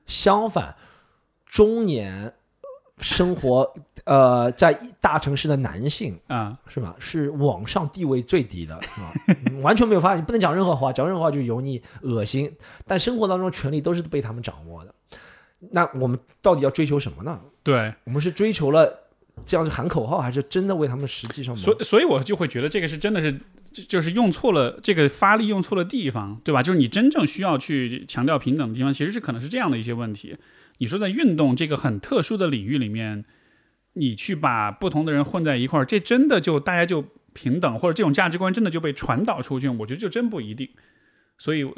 [0.07, 0.75] 相反，
[1.45, 2.33] 中年
[2.99, 3.73] 生活
[4.05, 6.95] 呃在大城市的男性啊，是吧？
[6.99, 9.13] 是网上地位最低的，是吧？
[9.47, 12.53] 嗯 完全没有发现，你不能讲任何话，讲任何话就油腻、恶心。
[12.87, 14.95] 但生活当中权利都是被他们掌握的。
[15.73, 17.41] 那我们到底要追求什么呢？
[17.63, 19.11] 对，我们是追求了
[19.45, 21.61] 这样是喊口号，还是真的为他们实际上谋？
[21.61, 23.33] 所所以我就会觉得这个是真的是
[23.73, 26.63] 就就是用错了这个发力用错了地方，对吧？
[26.63, 30.37] 就是你真正需要去强调平等的地方，其实是可能是这样的一些问题。
[30.79, 33.25] 你说在运动这个很特殊的领域里面，
[33.93, 37.05] 你去把不同的人混在一块儿，这真的就大家就
[37.35, 40.69] 平等，或者这种价值观真的就被传导出去，我觉得就真不一定。
[41.37, 41.71] 所以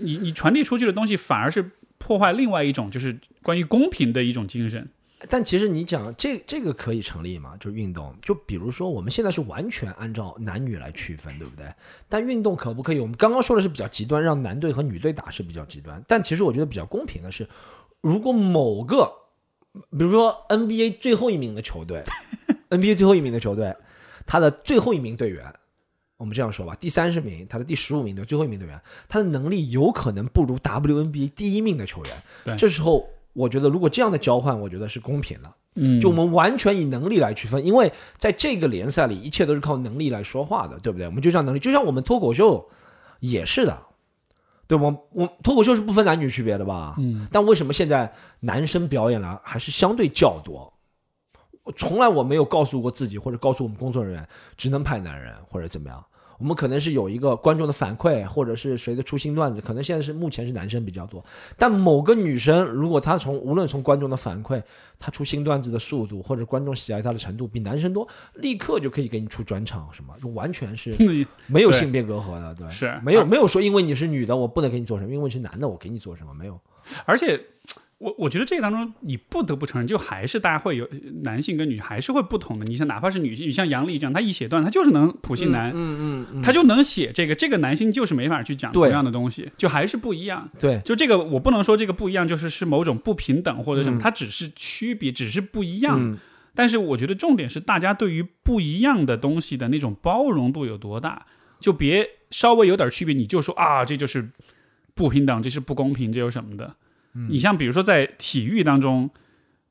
[0.00, 1.70] 你你传递出去的东西，反而是
[2.00, 4.88] 破坏另外一种就是关于公平的一种精神。
[5.28, 7.54] 但其实你讲这这个可以成立吗？
[7.60, 11.66] 就是运动，就比如说我们现在是完全按照男女来区分，对不对？
[12.08, 12.98] 但运动可不可以？
[12.98, 16.02] 我们刚刚说的是比较极端，让男队和女队打是比较极端。
[16.08, 17.46] 但其实我觉得比较公平的是，
[18.00, 19.12] 如果某个，
[19.90, 22.02] 比如说 NBA 最后一名的球队
[22.70, 23.76] ，NBA 最后一名的球队，
[24.26, 25.44] 他的最后一名队员，
[26.20, 32.14] 我们这样说吧，第三十名，他的第十五名的最后一名队员，他的能力有可能不如 WNBA 第一名的球员。
[32.44, 35.50] 对这时候我觉得如果这样的交换，我觉得是公平的。
[35.76, 41.06] 嗯，就我们完全以能力来区分，因为在这个联赛里，一切都是靠能力来说话的，对不对？
[41.06, 42.68] 我们就像能力，就像我们脱口秀
[43.20, 43.80] 也是的，
[44.66, 45.08] 对我？
[45.12, 46.96] 我脱口秀是不分男女区别的吧？
[46.98, 50.70] 嗯，但为什么现在男生表演了还是相对较多？
[51.62, 56.04] 我从来我没有告诉过自己，或者告诉我们工作人员，只能派男人或者怎么样。
[56.40, 61.22] 我们可能是有一个观众的反馈，或者是谁的出新段子，可能现在是目前是男生比较多。
[61.58, 64.60] 但某个女生，如果她从无论从观众的反馈，
[64.98, 70.96] 她出新段子的速度，或者观众喜爱她的程度比男生多，立刻就可以给你出专场，什么就完全是
[71.46, 76.58] 没有性别隔阂的，对，是没有没有说因为你是女的我不能给你做什么，因为你是男的我给你做什么，没有。
[77.04, 77.38] 而且，
[78.00, 80.88] 我我觉得这个当中，你不得不承认，就还是大家会有
[81.22, 82.64] 男性跟女还是会不同的。
[82.64, 90.48] 你像哪怕是女性，你像杨笠这样，她一写段，她就是能普信男，嗯嗯嗯，他就能写这个，这个男性就是没法去讲同样的东西，就还是不一样。
[90.58, 95.96] 对，就这个，我不能说这个不一样，就是是某种不平等或者什么，嗯它只是区别，只是不一样。
[96.00, 96.18] 嗯
[96.52, 101.24] 但是我觉得重点是大家对于不一样的东西的那种包容度有多大，
[101.60, 104.30] 就别稍微有点区别你就说啊，这就是
[104.94, 106.74] 不平等，这是不公平，这有什么的？
[107.28, 109.10] 你像比如说在体育当中。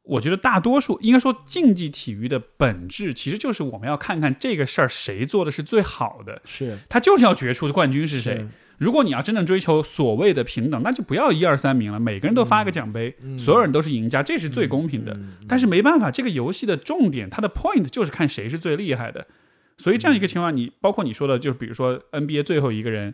[0.03, 8.47] 我觉得大多数应该说竞技体育的本质，其实就是我们要看看这个事儿谁做的是最好的，是他就是要决出冠军是谁。
[8.79, 15.15] 如果你要真正追求所谓的平等，那就不要一二三名了，每个人都发一个奖杯，所有人都是赢家，这是最公平的。
[15.47, 19.27] 但是没办法，这个游戏的重点，它的 point 就是看谁是最厉害的。
[19.77, 23.13] 所以这样一个情况，你包括你说的，就是比如说 NBA 最后一个人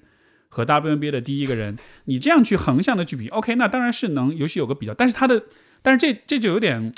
[0.50, 5.44] 和 WNBA 的第一个人，你这样去横向的去比，OK，那当然是能游戏有个比较，但是他的，
[5.82, 6.94] 但是这这就有点，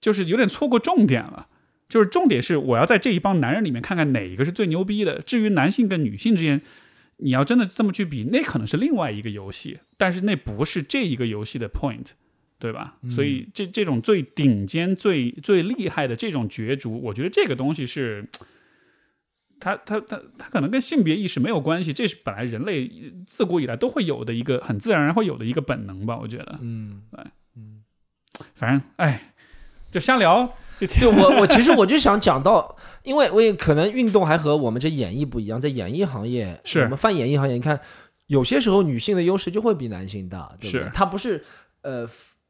[0.00, 1.48] 就是有点错过重点了。
[1.86, 5.20] 就是重点是我要在这一帮男人里面看看哪一个是最牛逼的。
[5.20, 6.60] 至于男性跟女性之间，
[7.18, 12.06] 你要真的这么去比，那可能是另外一个游戏，但是那不是这一个游戏的 point，
[12.58, 12.96] 对吧？
[13.10, 18.26] 所以这这种最顶尖、最最厉害的这种角逐，我觉得这个东西是，
[19.64, 22.86] 它它它它可能跟性别意识没有关系，这是本来人类
[23.24, 26.18] 自古以来都会有的一个很自然而然会有的一个本能吧？
[26.20, 27.00] 我觉得，嗯，
[28.54, 29.32] 反正哎，
[29.90, 37.80] 就瞎聊，就对我我其实 我就想讲到，因为我也可能运动还和我们这演艺不一样，在演艺行业，是我们泛演艺行业，你看
[38.26, 40.90] 有些时候女性的优势就会比男性大，对不对是？
[40.92, 41.42] 她不是
[41.80, 42.06] 呃。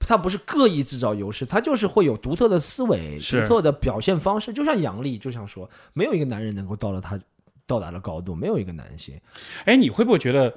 [0.07, 4.53] 她不是刻意制造优势，他就是会有独特的思维、独特的表现方式。
[4.53, 7.19] 就像杨笠，就像说，没有一个男人能够到了他
[7.67, 9.19] 到达的高度，没有一个男性。
[9.65, 10.55] 哎，你会不会觉得，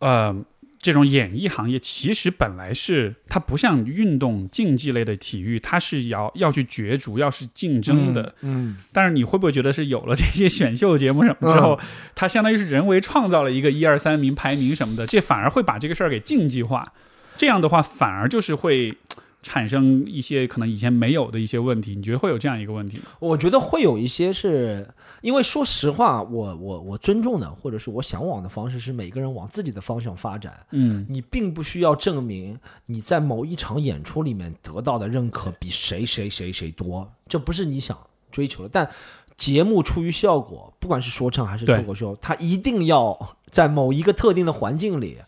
[0.00, 0.36] 呃，
[0.80, 8.34] 这种演艺行业其实本来是它不像运动竞技类的体育，它是要要去角逐，要是竞争的。
[8.40, 11.78] 嗯，但是你会不会觉得是有了这些选秀节目什么之后，
[12.14, 16.92] 它相当于是人为创造了一个一二三名排名什么的，这反而会把这个事儿给竞技化。
[17.36, 18.96] 这样的话，反而就是会
[19.42, 21.94] 产生一些可能以前没有的一些问题。
[21.94, 23.04] 你觉得会有这样一个问题吗？
[23.20, 24.88] 我觉得会有一些是
[25.20, 30.52] 因为说实话，我我我尊重的或者是我向往的方式是每个人往自己的方向发展。
[30.72, 37.96] 嗯，你并不需要证明你在某一场演出里面得到的认可比谁谁谁谁多，这不是你想
[38.32, 38.68] 追求的。
[38.72, 38.90] 但
[39.36, 45.18] 节目出于效果，不管是说唱还是脱口秀，它一定要在某一个特定的环境里。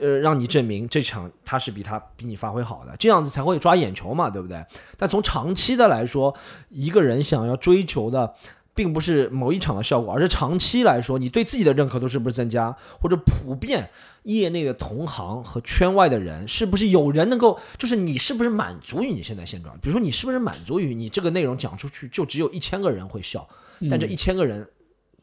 [0.00, 4.64] 呃，让你证明这场他是比他比你发挥好的，这样子才会抓眼球嘛，对不对？
[4.96, 6.34] 但从长期的来说，
[6.68, 8.34] 一个人想要追求的，
[8.74, 13.90] 并不是某一场的效果，而是长期来说，你对自己的认可度是不是增加，或者普遍
[14.22, 19.76] 业内的同行和圈外的人，是不是有人能够，就是你是不是满足于你现在现状？
[19.80, 23.48] 比如说，你是不是满足于你这个内容讲出去就只有一千个人会笑，
[23.90, 24.64] 但这一千个人，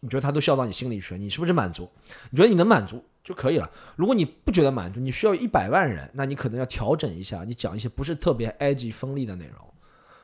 [0.02, 1.90] 你觉得他都笑到你心里去了，你是不是满足？
[2.32, 3.02] 你觉得你能满足？
[3.26, 3.70] 就可以了。
[3.98, 9.74] 如果你不觉得满足，你需要一百万人，那你可能要调整一下，你讲一些不是特别 edgy 锋利的内容，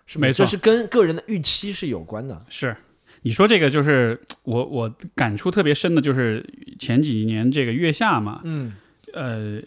[0.06, 2.46] 是没错这是跟个人的预期是有关的。
[2.48, 2.78] 是。
[3.24, 6.44] 你说这个就是我我感触特别深的，就是
[6.80, 8.74] 前几年这个月下嘛，嗯
[9.14, 9.62] 呃，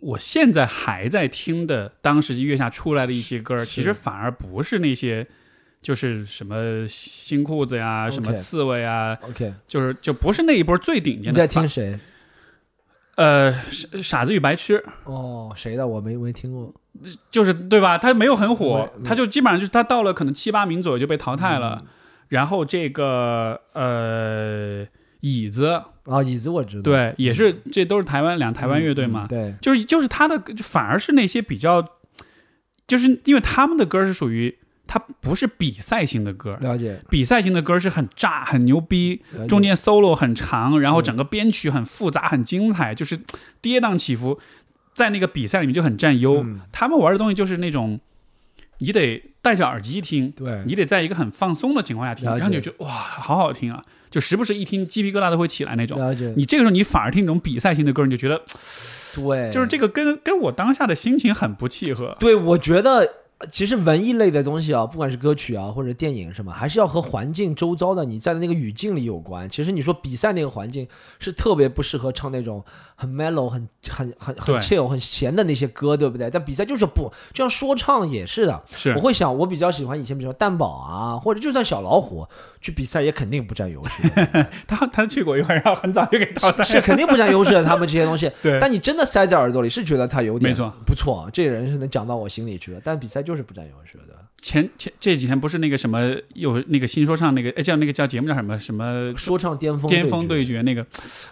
[0.00, 5.26] 我现在还在听的，当时月下出来的一些歌，其实反而不是那些，
[5.82, 11.30] 就是什么新裤子呀、什么刺猬啊，，OK，就是就不是那一波最顶尖的。
[11.30, 11.68] 你在听？
[11.68, 11.98] 谁？
[13.18, 15.84] 呃，傻傻子与白痴，哦，谁的？
[15.86, 16.72] 我没没听过。
[17.30, 17.98] 就是对吧？
[17.98, 21.82] 他没有很火，他就基本上就是他到了可能七八名左右就被淘汰了。
[21.82, 21.86] 嗯
[22.28, 24.86] 然后这个呃
[25.20, 26.82] 椅子，啊，椅子我知道。
[26.82, 31.82] 对，也是这都是台湾两台湾乐队嘛，嗯对，就是就是他的反而是那些比较，
[32.86, 34.58] 就是因为他们的歌是属于
[34.88, 36.98] 它不是比赛型的歌，了解。
[37.10, 43.20] 比赛型的歌是很炸很牛逼，中间 solo 很长，然后整个编曲很复杂很精彩，就是
[43.60, 44.40] 跌宕起伏，
[44.94, 46.42] 在那个比赛里面就很占优。
[46.42, 48.00] 嗯他们玩的东西就是那种，
[48.78, 55.98] 你得戴着耳机听，对你得在一个很放松的情况下听，然后你就觉得哇，好好听啊，就时不时一听鸡皮疙瘩都会起来那种。
[55.98, 56.32] 了解。
[56.34, 58.42] 你这个时候你反而听这种比赛型的歌，你就觉得
[59.16, 62.16] 对，就是这个跟跟我当下的心情很不契合。
[62.18, 63.17] 对，我觉得
[63.50, 69.48] 其实文艺类的东西啊，不管是歌曲啊或者电影什么，还是要和环境周遭的你在的那个语境里有关。
[69.48, 70.88] 其实你说比赛那个环境
[71.20, 72.64] 是特别不适合唱那种
[73.00, 76.28] 很 mellow、很很很很 chill、很闲的那些歌，对不对？
[76.28, 78.60] 但比赛就是不，就像说唱也是的。
[78.74, 82.26] 是我会想，我比较喜欢以前，比如说蛋堡啊，或者就算小老虎
[82.60, 84.02] 去比赛，也肯定不占优势，
[84.66, 86.64] 他他去过一回，然后很早就给淘汰了。
[86.64, 87.64] 是肯定不占优势的。
[87.64, 92.80] 他们这些东西， 对但你真的塞在耳朵里，是觉得他有点没错不错，这个人是能讲到我心里去的。
[92.82, 94.14] 但比赛就是不占优势的。
[94.40, 100.86] 前前这几天不是那个什么有那个新说唱那个哎叫那个叫节目叫什么什么说唱巅峰巅峰对对决那个，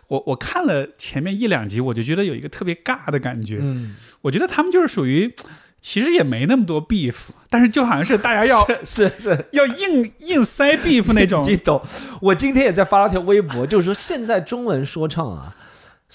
[0.08, 3.58] 我我看了前面一两集，我就觉得有一个特别尬的感觉。
[3.62, 5.32] 嗯，我觉得他们就是属于，
[5.80, 7.14] 其实也没那么多 beef，
[7.48, 11.44] 但是就好像是大家要 是是，要硬硬塞 beef 那种。
[11.48, 11.80] 你懂。
[12.20, 15.54] 我今天也在发了条微博，就是说现在中文说唱啊。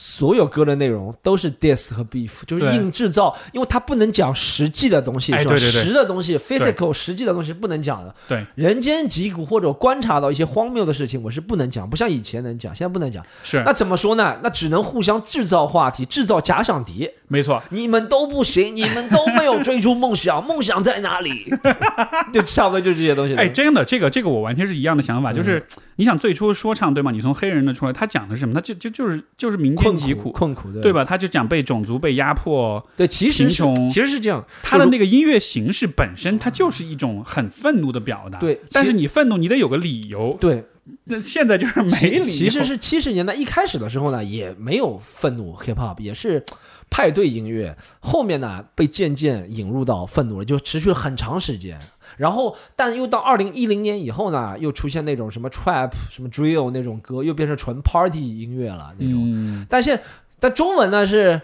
[0.04, 5.56] 所有歌的内容都是 diss 和 beef，就是硬制造，因为它不能讲实际的东西，是吧？
[5.56, 8.16] 实的东西，physical 实际的东西不能讲的。
[8.28, 13.24] 对，人间疾苦或者观察到一些荒谬的事情，我是不能讲，不像以前能讲，现在不能讲。
[13.44, 14.40] 是那怎么说呢？
[14.42, 17.08] 那只能互相制造话题，制造假想敌。
[17.28, 21.46] 没错，你们都不行， 你们都没有追逐梦想，梦想在哪里？
[22.34, 23.36] 就差不多就这些东西。
[23.36, 25.64] 哎，真的，这个这个我完全是一样的想法，嗯就是
[25.98, 27.12] 你想最初说唱对吗？
[27.12, 28.56] 你从黑人的出来，他讲的是什么？
[28.56, 30.94] 他就就就是就是民间困疾苦，苦困苦，对对？
[30.94, 31.04] 吧？
[31.04, 34.46] 他就讲被种族被压迫，对，其实其实是这样。
[34.62, 38.40] 他的那个音乐形式本身，它就是一种很愤怒的表达。
[38.40, 40.36] 对但是你愤怒，你得有个理由。
[40.40, 40.64] 对，
[41.06, 46.44] 那现在就是没理其实是七十年代一开始的时候呢，也没有愤怒 hip hop，也是
[46.90, 47.76] 派对音乐。
[48.00, 51.80] 后面呢，被渐渐引入到愤怒了，就持续了很长时间。
[52.22, 59.24] 然后，但又到二零一零年以后呢，又出现那种什么 trap、什么 drill 那种歌，又变成纯 party 音乐了那种。
[59.26, 60.00] 嗯，但现
[60.40, 61.42] 但中文呢是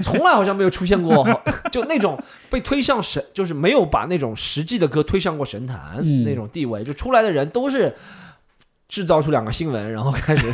[0.00, 1.24] 从来好像没有出现过，
[1.70, 7.94] 就那种被推向神，就是没有把那种实际的歌推向过神坛、嗯那种地位，就出来的人都是
[8.88, 10.52] 制造出两个新闻，然后开始，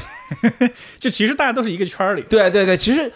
[1.01, 2.23] 就其实大家都是一个圈儿里。
[2.29, 3.11] 对对对，其实。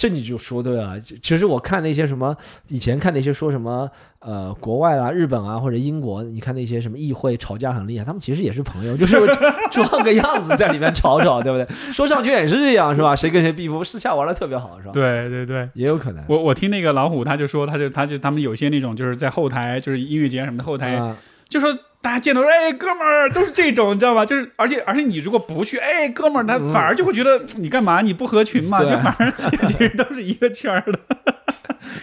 [0.00, 2.34] 这你就说对了，其实我看那些什么，
[2.68, 3.86] 以前看那些说什么，
[4.20, 9.18] 呃，国外啊、日本啊或者英国，你看那些什么议会吵架很厉害，他们其实也是朋友，就是
[9.70, 11.92] 装个样子在里面吵吵，对不对？
[11.92, 13.14] 说上去也是这样，是吧？
[13.20, 14.92] 谁跟谁 beef，私下玩的特别好，是吧？
[14.94, 16.24] 对对对，也有可能。
[16.26, 21.14] 我我听那个老虎，他就说，他就他就他们有些那种就是在后台，就是音乐节什么的后台，啊
[21.50, 21.70] 就说
[22.00, 24.24] 大家见到说，哎，哥们儿都是这种，你知道吧？
[24.24, 28.00] 就是而且而且你如果不去，哎，哥们儿，他反而就会觉得你干嘛？
[28.00, 28.78] 你不合群嘛？
[28.78, 29.30] 对就反而
[29.68, 30.98] 其实都是一个圈儿的。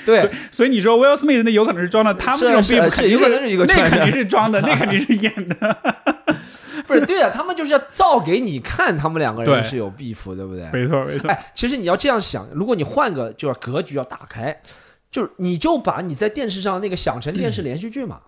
[0.06, 5.78] 对，所以你说 Will Smith 那有可能是装的，他们这种是 beef 是有可能是一个圈那肯定是装的， 那肯定是演的。
[6.86, 10.70] 不是对啊，他们就是要造给你看，他们两个人是有 beef，对不对？
[10.72, 14.58] 没错没错，哎，其实你要这样想，如果你换个，就是格局要打开，
[15.12, 18.20] 就是你就把你在电视上那个想成电视连续剧嘛。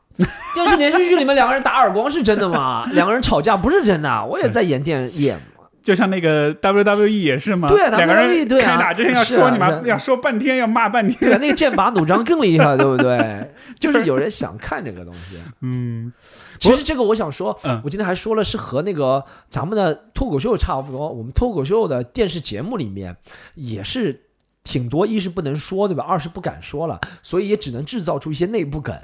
[0.53, 2.85] 电视连续剧里面两个人打耳光是真的吗？
[2.93, 5.63] 两个人吵架不是真的，我也在演电演嘛。
[5.81, 11.17] 就像那个 WWE 也是嘛，对啊两个 WWE 人对啊开打之前要说你妈啊要说半天，要骂半天。
[11.19, 13.49] 对啊，那个剑拔弩张更厉害，对不对？
[13.79, 15.37] 就是有人想看这个东西。
[15.61, 16.11] 嗯，
[16.59, 21.09] 其实这个我想说，嗯我今天还说了，是和那个咱们的脱口秀差不多。
[21.09, 23.15] 我们脱口秀的电视节目里面
[23.55, 24.21] 也是
[24.69, 26.03] 挺多，一是不能说，对吧？
[26.03, 28.95] 二是不敢说了，所以也只能制造出一些内部梗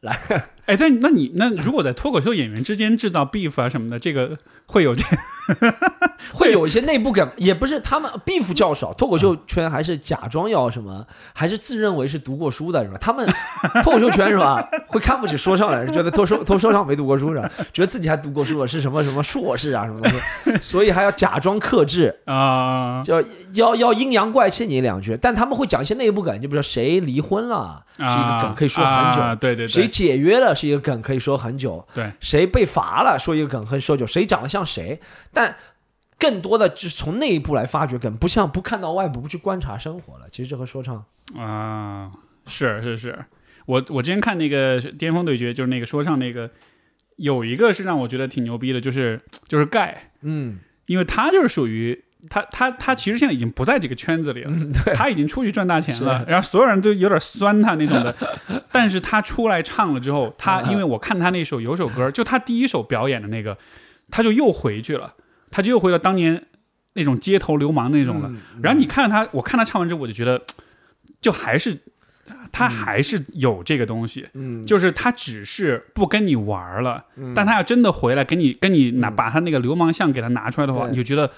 [0.00, 0.18] 来。
[0.66, 4.36] 哎，但那你那如果在脱口秀演员之间制造 beef 啊什么的，这个
[4.66, 5.04] 会有这
[6.32, 11.04] 会有一些 内部梗，也不是他们 beef 较少，脱口秀圈还是假装要什么，
[11.34, 12.96] 还是自认为是读过书的，是吧？
[13.00, 13.28] 他们
[13.82, 17.50] 脱口秀圈是吧，会看不起说唱的人，觉得脱说脱说唱没读过书是吧？
[17.72, 23.02] 觉得自己还读过书了，是什么什么硕士啊什么东西，所以还要假装克制， 啊。
[23.02, 23.20] 就
[23.54, 32.12] 要要阴阳怪气你两句，但他们会讲一些内部梗，就比如说谁离婚了是一个梗，可以说很久；啊对对对，谁解约了是一个梗，可以说很久；对。
[32.20, 35.00] 谁被罚了说一个梗，可以说久；谁长得像谁，
[35.32, 35.56] 但
[36.18, 40.26] 更多的就是从内部来发掘梗，不像不看到外部，不去观察生活了。
[40.30, 41.04] 其实这和说唱，
[41.36, 42.10] 啊，
[42.46, 43.24] 是是是，
[43.66, 46.50] 我我之前看那个巅峰对决，就是那个说唱那个，
[47.16, 52.04] 有一个是让我觉得挺牛逼的，就是就是盖，嗯，因为他就是属于。
[52.30, 54.52] 他他他其实现在已经不在这个圈子里了，
[54.94, 58.14] 他已经出去赚大钱了，然后所有人都有点酸他那种的，
[58.70, 63.58] 但是他出来唱了之后，他嗯因为我看他那首有首歌，就他第一首表演的那个，
[64.10, 65.14] 他就又回去了，
[65.50, 66.44] 他就又回到当年
[66.92, 68.28] 那种街头流氓那种了。
[68.28, 68.38] 嗯。
[68.62, 70.40] 然后你看他，我看他唱完之后，我就觉得，
[71.20, 71.76] 就还是
[72.52, 77.32] 他还是有这个东西，嗯，就是他只是不跟你玩了，嗯。
[77.34, 79.16] 但他要真的回来跟你跟你拿嗯。
[79.16, 81.28] 把他那个流氓相给他拿出来的话，你就觉得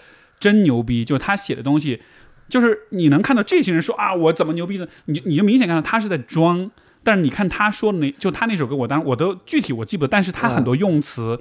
[0.40, 1.04] 真牛逼。
[1.04, 2.00] 就是他写的东西，
[2.48, 6.70] 就是你能看到这些人说啊我怎么牛逼的，你你就明显看到他是在装。
[7.02, 11.38] 但是你看他说的那，就他那首歌，我当然我都具体我记不得，但是他很多用词。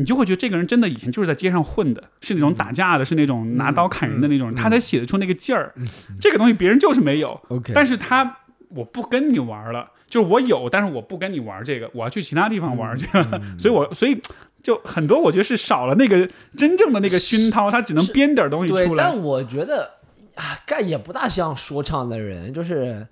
[0.00, 5.74] 你就会觉得这个人真的以前就是在街上混的，是那种打架的，是那种拿刀砍人的那种人，他才写得出那个劲儿。
[6.20, 7.40] 这个东西别人就是没有。
[7.74, 13.40] 但是他我不跟你玩了，就是我有，但是我不跟你玩这个，我要去其他地方玩去了。
[13.58, 14.20] 所以我所以
[14.62, 19.04] 就很多，我觉得是少了那个真正的那个熏陶，他只能编点东西出，来。
[19.04, 19.90] 但我觉得
[20.34, 23.06] 啊，干也不大像说唱的人，就是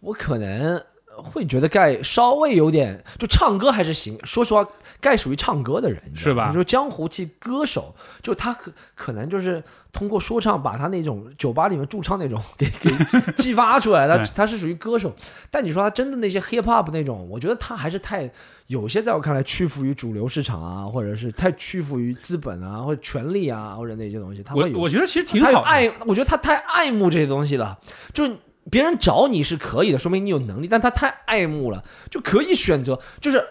[0.00, 0.82] 我可能
[1.22, 4.18] 会觉得盖稍微有点，就唱歌还是行。
[4.24, 4.66] 说实话，
[5.00, 9.62] 盖属于唱歌的人，是吧你说江湖气歌手，就他可可能就是
[9.92, 12.90] 通过说唱把他那种酒吧里面驻唱那种给 给
[13.36, 15.14] 激发出来，他他是属于歌手。
[15.50, 18.30] 但你说他真的那些 hip hop 那种，我觉得他还是太
[18.66, 25.54] 有些在我看来屈服于主流市场啊，或者是太屈服于资本啊，或者权力啊，或者那些东西，他我会有我觉得其实挺好的。
[25.56, 27.78] 他爱，我觉得他太爱慕这些东西了。
[28.14, 28.36] 就是
[28.70, 33.46] 别人找你是可以的，说明你有能力，但他太爱慕了，就可以选择，就是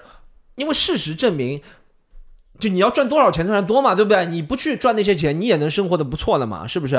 [0.55, 1.61] 因为事实证明。
[2.59, 4.23] 就你要赚多少钱赚多嘛，对不对？
[4.27, 6.95] 你不去赚那些钱，你也能生活的不错的嘛，是不是？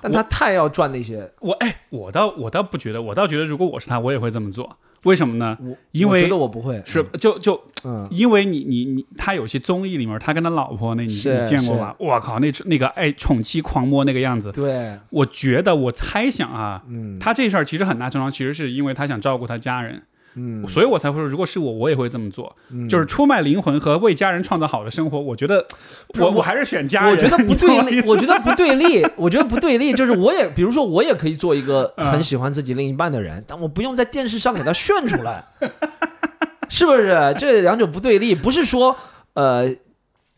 [0.00, 4.78] 但他太要赚那些，我哎，我倒我倒不觉得，我倒觉得如果我是他，我也会这么做。
[5.04, 5.56] 为什么呢？
[5.60, 11.94] 我因为我觉得我不会，是就就嗯，因为你你你，他有些综艺里面，他跟他老婆那你你见过吧？
[11.98, 17.18] 我靠，那那个爱宠妻狂魔那个样子，对，我觉得我猜想啊，嗯。
[17.18, 20.02] 他这事儿其实很大程度上其实是因为他想照顾他家人，
[20.36, 25.20] 嗯，所以我才会说，如果是我，我也会这么做，嗯就是出卖灵魂和为家人创造好的生活。
[25.20, 25.64] 我觉得
[26.18, 35.44] 我我我还是选家人，我觉得不对立， 我觉得不对立，我觉得不对立，就是我也，比如说我也可以做一个嗯很喜欢自己另一半的人，但我不用在电视上给他炫出来，
[36.68, 37.34] 是不是？
[37.38, 38.96] 这两者不对立，不是说
[39.34, 39.74] 呃。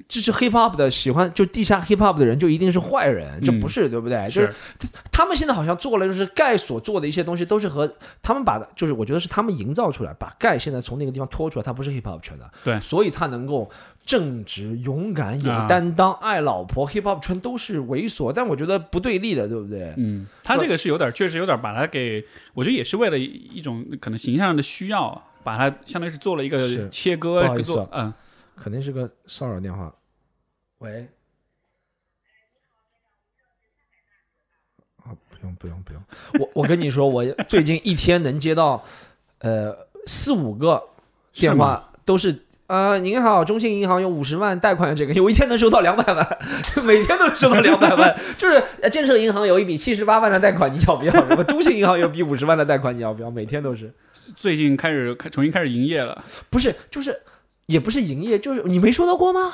[0.08, 4.28] 支持 hip hop 的喜欢就地下 hip hop 的人就一定是坏人，这不是对不对？
[4.30, 4.52] 就是。
[5.10, 7.90] 他们现在好像做了，就是盖所做的一些东西都是和
[8.22, 12.78] 他们把的，就是我觉得是他们营造出来，把盖现在从那个地方拖出来，他不是 hip hop 圈的，对。
[12.80, 13.68] 所以他能够
[14.04, 16.86] 正直、勇敢、有啊担当、爱老婆。
[16.86, 19.94] hip hop 圈都是猥琐，但我觉得不对立的，对不对？
[19.96, 28.12] 嗯，他这个是有点，确实有点把他给，我觉得也是为了一种可能形象上的需要，把他相当于是做了一个切割不好意，思做嗯，
[28.56, 29.94] 肯定是个骚扰电话。
[30.78, 31.08] 喂。
[35.04, 36.02] 啊，不用不用不用，
[36.40, 38.82] 我我跟你说，我最近一天能接到，
[39.38, 40.82] 呃四五个
[41.32, 46.38] 电话，都是呃您好，中信银行有五十万贷款，这个我一天能收到两百万，
[46.84, 51.12] 每天都收到两百万， 就是呃建设银行有一笔七十八万的贷款，你要不要？
[51.12, 53.30] 什么中信银行有笔五十万的贷款，你要不要？
[53.30, 53.94] 每天都是，
[54.34, 56.24] 最近开始开重新开始营业了。
[56.50, 57.16] 不是就是
[57.66, 59.52] 也不是营业，就是你没收到过吗？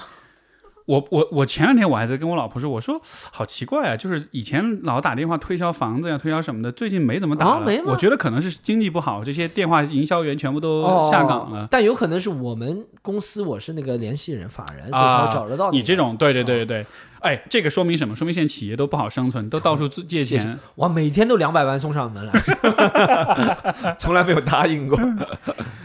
[0.84, 7.52] 我我我前两天我还在跟我老婆说，我说好奇怪啊，就是以前老打电话推销房子呀、推销什么的，最近没怎么打了。
[7.52, 11.68] 啊没我觉得可能是经济不好，这些电话营销员全部都哦下岗了。
[11.70, 16.86] 但有可能是我们公司我是那个联系人法人，所以找得到你你这种，对对对对对，
[17.20, 18.16] 哎，这个说明什么？
[18.16, 20.58] 说明现在企业都不好生存，都到处 借钱。
[20.74, 24.98] 哇，每天都两百万送上门来， 从来没有答应过。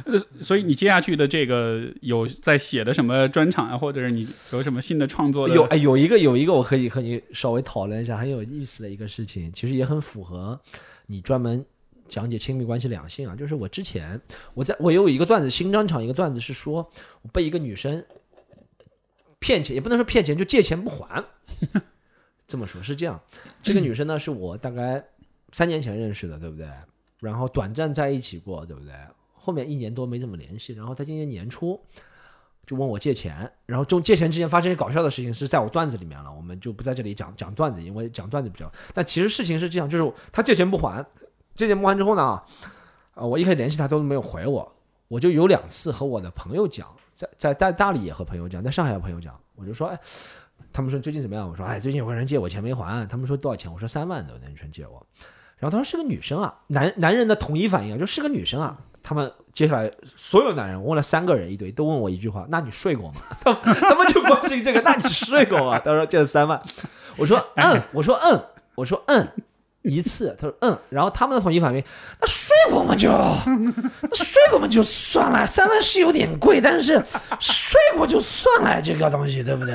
[0.08, 5.48] 呃所以你接下去的这个有在写的什么专场啊，或者是你有什么新的创作？
[5.50, 10.60] 有哎，有一个有一个我可以和你稍微讨论一下很有意思的一个事情，其实也很符合
[11.08, 11.66] 你专门
[12.08, 13.36] 讲解亲密关系两性啊。
[13.36, 14.20] 就是我之前
[14.54, 16.90] 我在我有一个段子新专场，一个段子是说
[17.22, 18.04] 我被一个女生
[19.40, 21.24] 骗钱，也不能说骗钱，就借钱不还。
[22.48, 23.22] 这么说，是这样，
[23.62, 25.04] 这个女生呢是我大概
[25.52, 26.66] 三年前认识的，对不对？
[27.20, 28.94] 然后短暂在一起过，对不对？
[29.48, 31.80] 后面一年多没怎么联系，然后他今年年初
[32.66, 38.70] 就问我借钱，然后中借钱之前发生一搞笑的事情，是在我段子里面了，我们就不在这里讲讲段子，因为讲段子比较。
[38.94, 41.06] 但其实事情是这样，就是他借钱不还，
[41.56, 42.44] 借钱不还之后呢，
[43.14, 44.70] 呃，我一开始联系他都没有回我，
[45.08, 49.98] 我就有两次和我的朋友讲，在在在大理也和朋友讲，在上海和朋友讲，我就说，哎，
[50.74, 51.48] 他们说最近怎么样？
[51.50, 53.72] 我说，哎，最近有个人借我钱没还，他们说多少钱？
[53.72, 55.08] 我说三万的那女生借我，
[55.58, 58.78] 然后他说是个女生啊，男男人的统一反应，就是个女生啊。
[59.08, 63.22] 他们接下来所有男人，我问了三个人一堆，都问我一句话：那你睡过吗？
[63.40, 65.80] 他 们他们就关心这个，那你睡过吗？
[65.86, 66.62] 他说借了三万，
[67.16, 68.44] 我说 嗯，我说嗯，
[68.76, 69.26] 我说嗯。
[69.84, 71.82] 一次，他说嗯，然后他们的统一反应，
[72.20, 77.02] 那睡过吗就，那睡过嘛就算了，三万是有点贵，但是
[77.40, 79.74] 睡过就算了，这个东西对不对？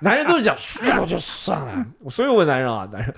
[0.00, 3.14] 男人都是讲睡过就算了，我所有问男人啊，男人，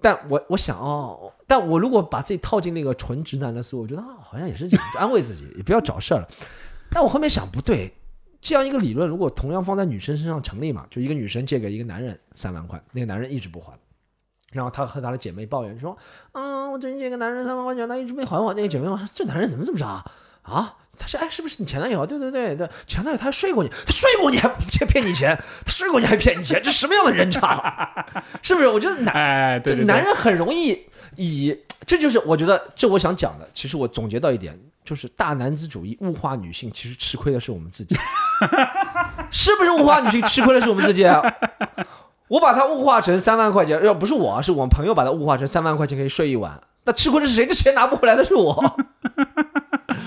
[0.00, 6.28] 但我我想哦，但我如果把自己套进那个纯直男的思维，我觉得啊，好像也是这样，就安慰自己，也不要找事儿了。
[6.90, 7.92] 但我后面想不对，
[8.40, 10.86] 这样一个理论如果同样放在女生身上成立嘛？
[10.90, 13.72] 就一个女生借给一个男人三万块，那个男人一直不还。
[14.52, 15.96] 然后她和她的姐妹抱怨说
[16.32, 20.04] ：“嗯，我最近借个男人三万块钱，他一直没还我。”那个姐妹说：“这男人怎么这么渣
[20.42, 20.76] 啊？
[20.98, 22.06] 他是哎，是不是你前男友？
[22.06, 28.04] 对对对对，前男友他还睡过你，他睡过你还 骗骗你钱，他睡过你还骗你钱，这什么样的人渣？
[28.42, 28.68] 是不是？
[28.68, 31.56] 我觉得男哎，对对对，男人很容易以，
[31.86, 33.48] 这就是我觉得这我想讲的。
[33.52, 37.96] 其实我总结到一点，就是大男子主义物化女性，其实吃亏的是我们自己，
[39.30, 41.22] 是不是物化女性吃亏的是我们自己啊？
[42.28, 47.46] 我把它物化成三万块钱，要不是我，是我们朋友把它物化成三万块钱可以睡一晚，那吃亏的是谁？
[47.46, 48.76] 这钱拿不回来的是我。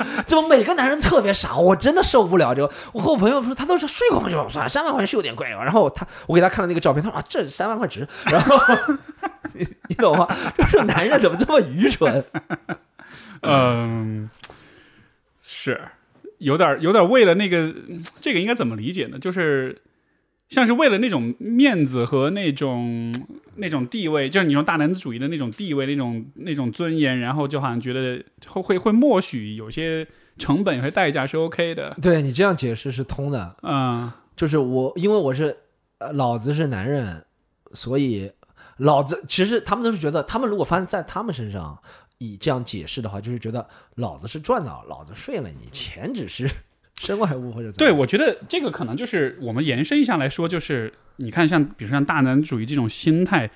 [0.26, 1.56] 怎么每个男人特别傻？
[1.58, 2.74] 我真的受不了这个。
[2.94, 5.48] 我和我朋友说，他都是睡过嘛，就说三万块钱是有点贵。
[5.50, 8.08] 然后他，我给他看了那个照片，他说啊，这三万块值。
[8.26, 8.58] 然后
[9.54, 10.28] 你 你懂吗？
[10.58, 12.24] 就是男人怎么这么愚蠢？
[13.42, 14.30] 嗯，
[15.40, 15.80] 是
[16.40, 17.74] 有点有点为了那个
[18.20, 19.18] 这个应该怎么理解呢？
[19.20, 19.82] 就是
[20.50, 23.14] 像是为了那种面子和那种
[23.56, 30.08] 那种地位，就是你说大男子主义的那种地位、那种那种尊严，然后就好像觉得会会会默许有些
[30.38, 31.96] 成本和代价是 OK 的。
[32.02, 33.56] 对你这样解释是通的。
[33.64, 35.58] 嗯，就是我，因为我是
[35.98, 37.26] 呃，老子是男人，
[37.74, 38.32] 所以
[38.78, 41.78] 老子其实他们都是觉得，他们如果发生在他们身上，
[42.20, 46.48] 以这样解释的话，就是觉得老子是赚到，老子睡了你，钱只是
[47.02, 53.50] 身外物或者对，我觉得这个可能就是我们延伸一下来说，就是你看像比如说像大男子主义这种心态，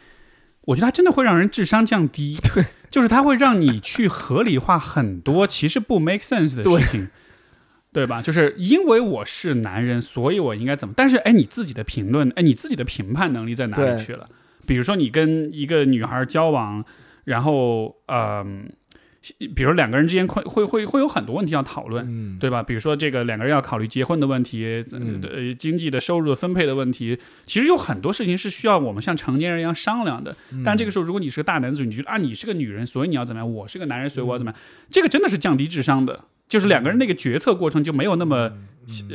[0.61, 2.38] 我觉得它真的会让人智商降低。
[2.53, 7.09] 对，就是它会让你去合理化很多其实不 make sense 的事情。
[7.93, 8.22] 对吧？
[8.22, 10.93] 就是因为我是男人，所以我应该怎么？
[10.95, 14.30] 但是，哎，你自己的评论，哎，你自己的评判能力在哪里去了？
[14.65, 16.85] 比如说，你跟一个女孩交往，
[17.26, 18.72] 然后，嗯、
[19.56, 22.64] 比如两个人之间会会会会有很多问题要讨论，嗯，对吧？
[22.64, 27.15] 比如说这个两个人要考虑结婚的问题，呃嗯呃，经济的收入的分配的问题，
[27.45, 30.35] 其实有很多事情是需要我们像成年人一样商量的。
[30.52, 33.53] 嗯但这个时候，如果你是个大男子，你觉得啊，你是个女人，所以你要怎么样？
[33.53, 34.60] 我是个男人，所以我要怎么样？
[34.89, 38.52] 这个真的是降低智商的，就是两个人那个决策过程就没有那么，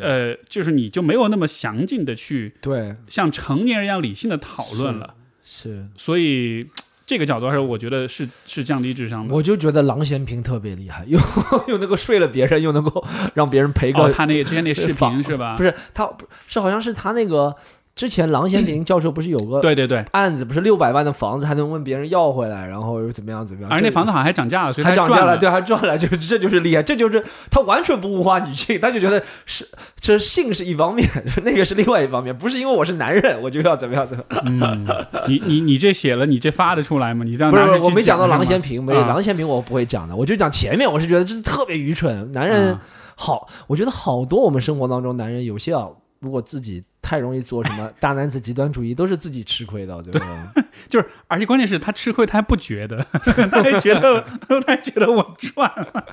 [0.00, 5.14] 呃，就是你就没有那么详尽的去对，像成年人一样理性的讨论了。
[5.42, 6.66] 是，所以
[7.06, 9.32] 这个角度来说，我觉得是是降低智商的。
[9.32, 11.18] 我就觉得郎咸平特别厉害，又
[11.68, 15.54] 又能够睡了别人，又能够让别人陪个哦，他那个之前那视频是吧？
[15.56, 17.54] 不是他不是好像是他那个
[17.96, 23.70] 之前郎咸平 教授不是有个对对对，案子，不是六百万的房子还能问别人要回来，然后又怎么样怎么样？
[23.70, 25.38] 这而那房子好像还涨价了，所以还涨价了，他赚了。
[25.38, 29.66] 对，还赚了， 就是这就是厉害，这就是他完全不物化女性，他就觉得是
[29.98, 31.08] 这性是一方面，
[31.42, 34.42] 那个是另外一方面，不是因为我是男人我就要怎么样怎么样。
[34.44, 34.86] 嗯，
[35.26, 37.24] 你你你这写了，你这发得出来吗？
[37.24, 42.82] 你这样不是我没讲到郎咸平，没啊郎咸平我不会讲的，我就讲前面，我是觉得这是特别愚蠢，男人啊
[43.14, 45.86] 好，我觉得好多我们生活当中男人有些啊，
[46.26, 50.52] 如果自己太容易做什么 大男子极端主义，都是自己吃亏的，对吧？
[50.88, 53.06] 就是，而且关键是他吃亏，他还不觉得，
[53.48, 56.04] 他还觉得，他还觉得我赚了。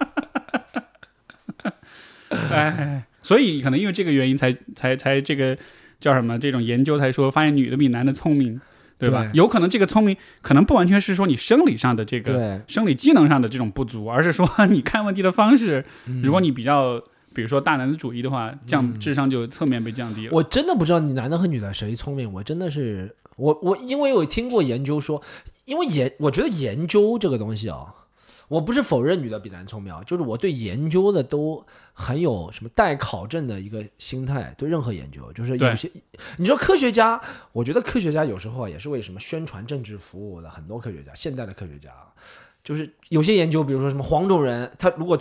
[2.52, 5.58] 哎，所以可能因为这个原因才，才才这个
[6.00, 6.38] 叫什么？
[6.38, 8.62] 这种研究才说，发现女的比男的聪明，
[9.00, 9.24] 对吧？
[9.24, 17.02] 对有可能这个聪明，可能不完全是说你生理上的这个，生理机能上的这种不足，而是说你看问题的方式，嗯如果你比较，
[17.34, 20.34] 比如说大男子主义的话，降智商就侧面被降低了。
[20.34, 25.22] 我真的不知道你男的和女的谁聪明，我真的是我我因为我听过研究说，
[25.66, 27.94] 因为研我觉得研究这个东西啊，
[28.48, 35.90] 我不是否认女的比男聪明啊，就是我对研究的都很有什么待考证的一个心态，对任何研究，就是有些
[36.38, 37.20] 你说科学家，
[37.52, 42.14] 我觉得科学家有时候啊也是为什么宣传政治服务的，很多科学家，现在的科学家啊，
[42.64, 45.20] 就是有些研究，比如说什么黄种人，他如果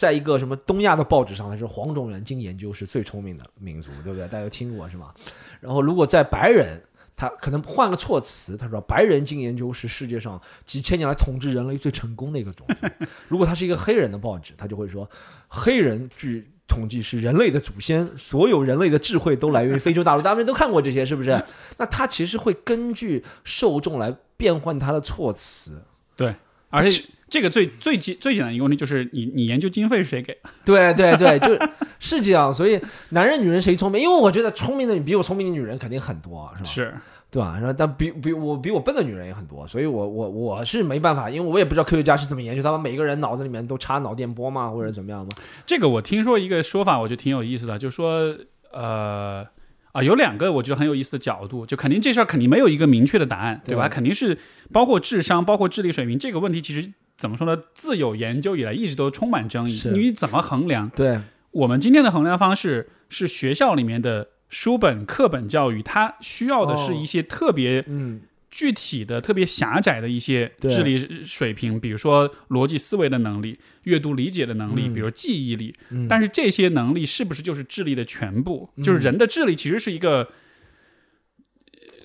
[0.00, 4.26] 在一个什么东亚的报纸上，他说黄种人经研究是最聪明的民族，对不对？
[4.28, 5.12] 大家都听过是吗？
[5.60, 6.82] 然后如果在白人，
[7.14, 12.86] 他可能换个措辞，他说白人经研究是世界上几千年来统治人类最成功的一个种族。
[13.28, 15.06] 如果他是一个黑人的报纸，他就会说
[15.48, 16.50] 黑人据。
[16.70, 20.22] 统计是人类的祖先，所有人类的智慧都来源于非洲大陆。
[20.22, 21.44] 大家都看过这些，是不是？
[21.78, 25.82] 那他其实会根据受众来变换他的措辞。
[26.14, 26.32] 对
[26.68, 30.36] 而且这个最最简最简单一个问题就是你你研究经费是谁给？
[30.66, 31.54] 对对对，就
[32.00, 32.52] 是这样。
[32.52, 32.80] 所以
[33.10, 34.02] 男人女人谁聪明？
[34.02, 36.68] 因为我觉得聪明的比我聪明的女人肯定很多，是吧？
[36.68, 36.94] 是
[37.30, 37.56] 对吧？
[37.58, 45.28] 然后但比比我比我笨的女人也很多，所以我我我是没办法，因为我也不知道科学家是怎么研究，他们每个人脑子里面都插脑电波吗，或者怎么样吗？
[45.64, 48.36] 这个我听说一个说法，我觉得挺有意思的，就是说
[48.72, 49.46] 呃。
[49.92, 53.88] 啊，有两个我觉得很有意思的角度，就肯定这事儿肯定没有一个明确的答案，对吧？
[53.88, 54.38] 对肯定是
[54.70, 57.62] 包括智商，包括智力水平这个问题，其实怎么说呢？
[57.74, 59.78] 自有研究以来一直都充满争议。
[59.92, 60.88] 你怎么衡量？
[60.96, 61.20] 对，
[61.50, 75.74] 我们今天的衡量方式是学校里面的书本课本教育，它需要的是哦一些特别嗯，具体的、特别狭窄的一些智力水平，比如说逻辑思维的能力、阅读理解的能力，嗯比如记忆力。
[75.90, 78.70] 嗯但是这些能力是不是就是智力的全部？
[78.82, 80.26] 就是人的智力其实是一个，呃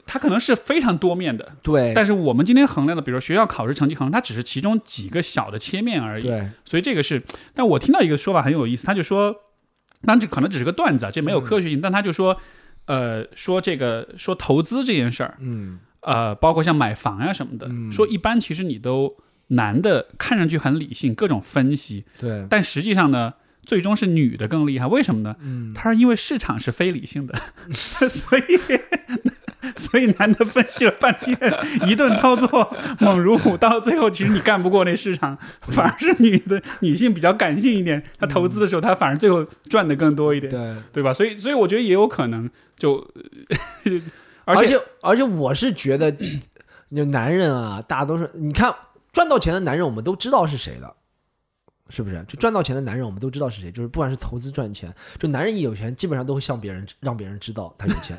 [0.06, 1.54] 它可能是非常多面的。
[1.64, 6.24] 对，但是我们今天衡量的，比如说学校考试成绩衡量，它只是其中几个小的切面而已。
[6.24, 7.24] 对，所以这个是，
[7.54, 9.34] 但我听到一个说法很有意思，他就说，
[10.04, 12.40] 当然这可能只是个段子啊，这没有科学性，但他就说，
[12.86, 19.18] 呃，说这个说投资这件事儿，嗯呃，包括像买房呀、什么的，嗯说一般其实你都
[19.48, 23.34] 男的看上去很理性，各种分析，对，但实际上呢，
[23.64, 25.36] 最终是女的更厉害，为什么呢？
[25.42, 27.36] 嗯他是因为市场是非理性的，
[28.08, 28.44] 所以
[29.76, 31.38] 所以男的分析了半天，
[31.88, 41.14] 一顿操作猛如虎，到了最后，其实你干不过那市场，反而是女的女性比较感性一点，她投资的时候，她反而最后赚的更多一点，对，对吧？
[41.14, 42.96] 所以所以我觉得也有可能就，
[44.46, 46.12] 而 而且而且我是觉得，
[46.96, 48.74] 就男人啊，大家都是你看
[49.12, 50.94] 赚到钱的男人，我们都知道是谁的，
[51.90, 52.24] 是不是？
[52.28, 58.18] 就赚到钱的男人，我们都知道是谁，就是不管是投资赚钱，就男人一有钱，基本上都会向别人让别人知道他有钱。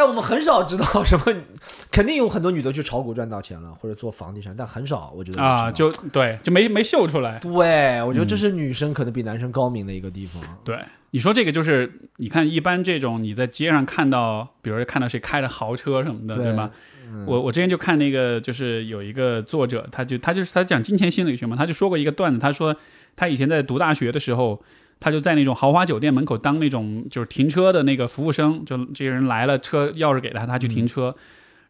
[0.00, 1.24] 但我们很少知道什么，
[1.92, 7.38] 肯定有很多女的去炒股赚到钱了，或者做房地产，但很少，我觉得啊，就对，就没没秀出来。
[7.38, 10.42] 对，我觉得这是女生可能比男生高明的一个地方。
[10.64, 10.78] 对，
[11.10, 16.70] 你说这个就是，你看一般这种你在街上看到，比如说看到谁开着豪车什么的，对对吧？
[17.06, 22.74] 嗯我我之前就看那个，就是有一个作者，他就他就是他讲金钱心理学嘛，他就说过一个段子，他说
[23.16, 24.62] 他以前在读大学的时候，
[25.00, 31.16] 他就在那种豪华酒店门口当那种就是停车的那个服务生，就这些人来了，车钥匙给他，他去停车，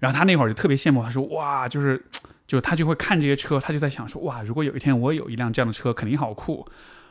[0.00, 2.04] 然后他那会儿就特别羡慕，他说哇，就是
[2.46, 6.66] 就他就会看这些车，他就在想说哇，如果有一天我有一辆这样的车，肯定好酷。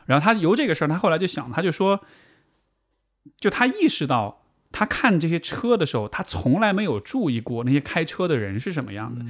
[0.06, 2.00] 然后他由这个事儿，他后来就想，他就说，
[3.38, 4.36] 就他意识到。
[4.72, 9.24] 他看这些车的时候，他从来没有注意过那些开车的人是什么样的。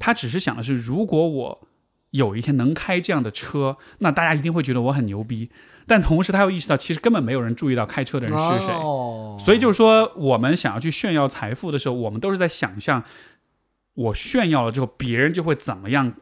[0.00, 1.68] 他只是想的是，如果我
[2.10, 5.48] 有一天能开这样的车，那大家一定会觉得我很牛逼。
[5.90, 8.72] 但同时，他又意识到，其实根本没有人注意到开车的人是谁。
[8.74, 13.02] 哦、所以就是说，我们想要去炫耀财富的时候，我们都是在想象，
[13.94, 16.12] 我炫耀了之后，别人就会怎么样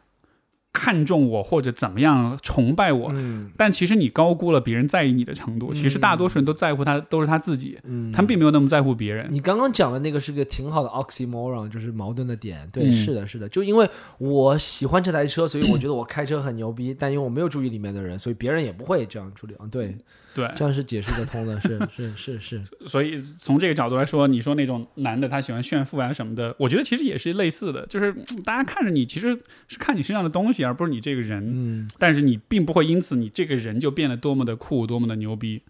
[0.79, 3.11] 看重我，或者怎么样崇拜我。
[3.13, 5.73] 嗯但其实你高估了别人在意你的程度。
[5.73, 9.27] 其实大多数人都在乎他，都是他自己，嗯，他们并没有那么在乎别人。
[9.31, 12.69] 你刚刚讲的那个是个挺好的 oxymoron，就是矛盾的点。
[12.73, 19.55] 对，嗯是的，是的，就因为我喜欢这台车，所以我觉得我开车很牛逼，但因为我没有注意里面的人，所以别人也不会这样处理。
[19.59, 19.97] 嗯，对，
[20.35, 29.37] 对，这样是解释得通的，是 是是是，所以从这个角度来说，你说那种男的他喜欢炫富啊什么的，我觉得其实也是类似的，就是嗯大家看着你其实
[29.67, 31.43] 是看你身上的东西，而不是你这个人。
[31.45, 35.63] 嗯，但是你并不会因此你这个人就变得多么的酷，多么的牛逼。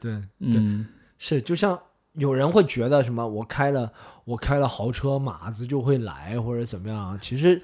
[0.00, 0.86] 对，嗯，
[1.18, 1.78] 是，就像
[2.14, 3.92] 有人会觉得什么，我开了
[4.24, 7.60] 我开了豪车，马子就会来或者怎么样，其实。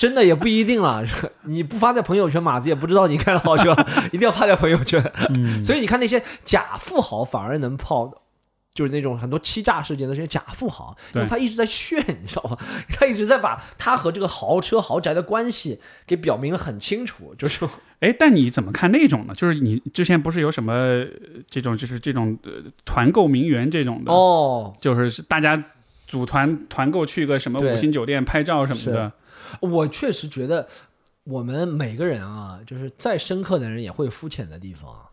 [0.00, 1.04] 真的也不一定了，
[1.44, 3.76] 你不发在朋友圈，马子也不知道你开了豪车，
[4.12, 4.98] 一定要发在朋友圈。
[5.28, 8.10] 嗯所以你看那些假富豪反而能泡，
[8.72, 12.56] 就是那种很多欺诈事件的这些假富豪，因为他一直在炫，你知道吗？
[12.88, 17.68] 他一直在把他和这个豪车豪宅的关系给表明了很清楚，就是
[18.00, 19.34] 哎，但你怎么看那种呢？
[19.34, 21.06] 就是你之前不是有什么呃
[21.50, 22.52] 这种，就是这种呃
[22.86, 25.62] 团购名媛这种的，哦，就是是大家
[26.06, 29.12] 组团团购去个什么五星酒店拍照什么的。
[29.60, 30.68] 我确实觉得
[31.24, 35.06] 我们每个人啊，就是再深刻的人也会肤浅的地方。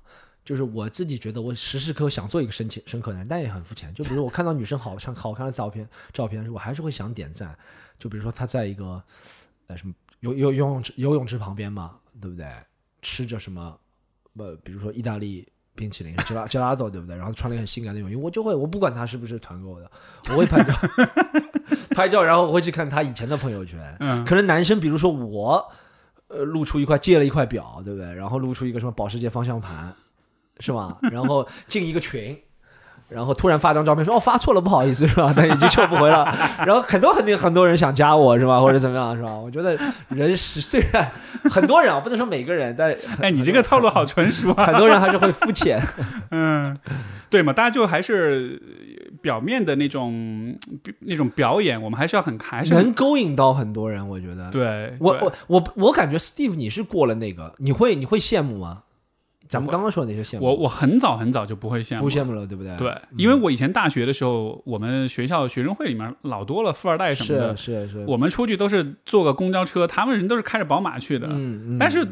[0.45, 3.93] 就是我自己觉得，我时时刻刻想做一个深情深刻的人，但也很肤浅。
[3.93, 7.53] 就比如我看到女生好像 好看的照片照片时，我还是会想点赞。
[7.99, 9.03] 就比如说她在一个
[9.67, 12.47] 呃什么游游游泳池游泳池旁边嘛，对不对？
[13.01, 13.77] 吃着什么
[14.37, 15.45] 呃，比如说意大利
[15.77, 17.15] 冰淇淋 gel gelato 对不对？
[17.15, 19.89] 然后穿了一个很性感的泳衣，我就会我不管他是不是团购的，
[20.31, 20.73] 我会拍照
[21.95, 23.95] 拍照，然后我会去看他以前的朋友圈。
[23.99, 25.63] 嗯，可能男生，比如说我，
[26.27, 28.11] 呃，露出一块借了一块表，对不对？
[28.13, 29.93] 然后露出一个什么保时捷方向盘，
[30.59, 30.97] 是吧？
[31.11, 32.37] 然后进一个群，
[33.09, 35.31] 然后突然发张照片说哦发错了，不好意思，是吧？
[35.35, 36.25] 但已经救不回了。
[36.65, 38.59] 然后很多很多很多人想加我是吧？
[38.59, 39.33] 或者怎么样是吧？
[39.33, 39.77] 我觉得
[40.09, 41.09] 人是虽然
[41.49, 44.65] 很多人啊，不能说每个人，但 哎，你这个套路好纯熟啊。
[44.65, 45.81] 很多人还是会肤浅。
[46.31, 46.77] 嗯，
[47.29, 48.61] 对嘛，大家就还是
[49.21, 50.57] 表面的那种
[50.99, 54.51] 那种表演，我们还是要很还是能勾引到很多人，我觉得。
[54.51, 58.79] 对对我我我我感觉 Steve 你是过了那个，你会你会羡慕吗？
[59.47, 62.75] 咱们刚刚说的那些羡慕，我我很早很早就不会羡慕了，不羡慕了，对不对？
[62.77, 71.27] 对，因为我以前大学的时候，我们学校学生会里面老多了富二代什么的，是是是，我们出去都是坐个公交车，他们人都是开着宝马去的。
[71.31, 72.05] 嗯，嗯但是，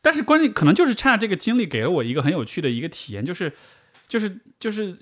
[0.00, 3.52] 但是关键可能就是差这个经历给了我一个很有趣的一个体验，就是
[4.10, 4.92] 就是就是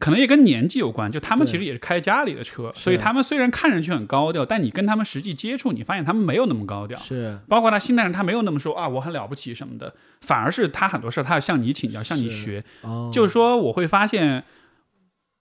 [0.00, 6.98] 可能也跟年纪有关，就他们其实也是开家里的车，所以他们虽然看上去很高调，但你跟他们实际接触，你发现他们没有那么高调。
[6.98, 12.64] 是包括他心态上，他没有那么说啊，我很了不起什么的，反而是他很多事儿他要向你请教，向你是学。
[12.82, 14.42] 哦，就是说，我会发现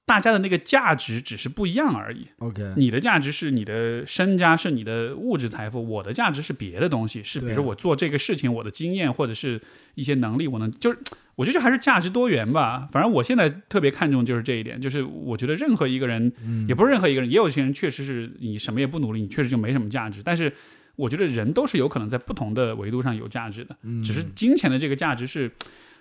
[0.09, 2.25] 大家的那个价值只是不一样而已。
[2.39, 9.61] OK，你的价值是你的身家，是你的物质财富；我的价值是别的东西，是比如说我做这个事情，我的经验或者是
[9.93, 10.97] 一些能力，我能就是
[11.35, 12.89] 我觉得还是价值多元吧。
[12.91, 20.23] 反正我现在特别看重就是这一点，就是我觉得任何一个人，嗯也不是任何一个人，也有些人确实是你什么也不努力，你确实就没什么价值。
[20.23, 20.51] 但是
[20.95, 25.51] 我觉得人都是有可能在不同的维度上有价值的，嗯只是金钱的这个价值是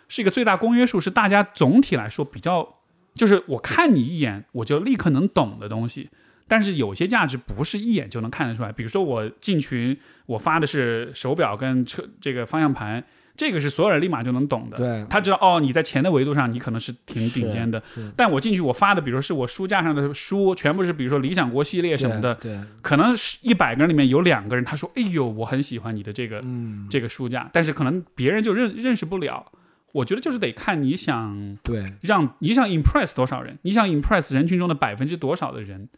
[0.08, 2.77] 是一个最大公约数，是大家总体来说比较，
[3.14, 6.08] 就是我看你一眼我就立刻能懂的东西。
[6.50, 9.94] 但是有些价值不是一眼就能看得出来，比如说我进群，
[10.24, 13.04] 我发的是手表跟车这个方向盘，
[13.36, 14.78] 这个是所有人立马就能懂的。
[14.78, 17.82] 对他知道哦，你在钱的维度上你可能是挺顶尖的
[18.16, 29.44] 但我进去我发的，比如说是我书架上的书，全部是比如说理想国系列什么的，对，对可能是一百个人里面有两个人他说，哎呦，我很喜欢你的这个、嗯，这个书架，但是可能别人就认认识不了。
[29.92, 35.88] 我觉得就是得看你想对让你想 impress 多少人，你想 impress 人群中的百分之多少的人。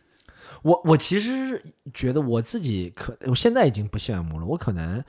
[0.62, 1.62] 我我其实
[1.94, 5.02] 觉得我自己可，我现在已经不羡慕了，我可能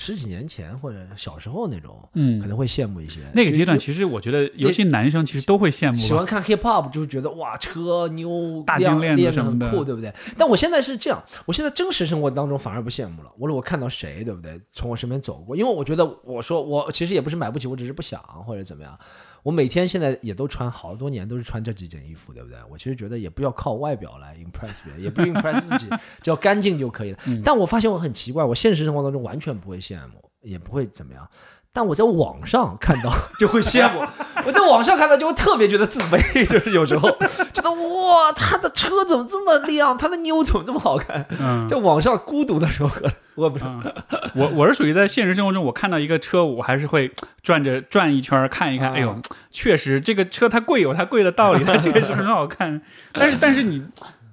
[0.00, 3.20] 十几年前或者小时候那种，嗯可能会羡慕一些。
[3.34, 5.96] 那个阶段，其实我觉得，尤其男生其实都会羡慕。
[5.96, 10.14] 喜欢看 hip hop，就是觉得哇车妞大金链子练什么的很酷，对不对？
[10.36, 13.30] 但我现在是这样，我现在真实生活当中反而不羡慕了。
[13.36, 18.96] 我如果看到谁，对不对，从我身边走过，因为我觉得我说我其实也不是买不起，我只是不想或者怎么样。
[19.42, 22.58] 我每天现在也都穿好多年都是穿这几件衣服，对不对？
[22.70, 25.86] 我其实觉得也不要靠外表来 impress 别人， 也不 impress 自己，
[26.20, 27.18] 只要干净就可以了。
[27.26, 31.28] 嗯但我发现我很奇怪，我现实生活当中完全不会羡慕，也不会怎么样。
[31.78, 34.04] 但我在网上看到 就会羡慕，
[34.44, 37.08] 我在网上看到就会特别觉得自卑， 就是有时候
[37.54, 41.24] 觉得哇，他的车怎么这么亮，他的妞怎么这么好看？
[41.38, 42.90] 嗯在网上孤独的时候，
[43.36, 43.80] 我不是嗯，
[44.34, 47.08] 我我是属于在现实生活中，我看到一个车，我还是会
[47.44, 48.88] 转着转一圈看一看。
[48.88, 49.16] 啊哎呦，
[49.52, 52.82] 确实这个车它贵有它贵的道理，它确实很好看。
[53.12, 53.86] 但是但是你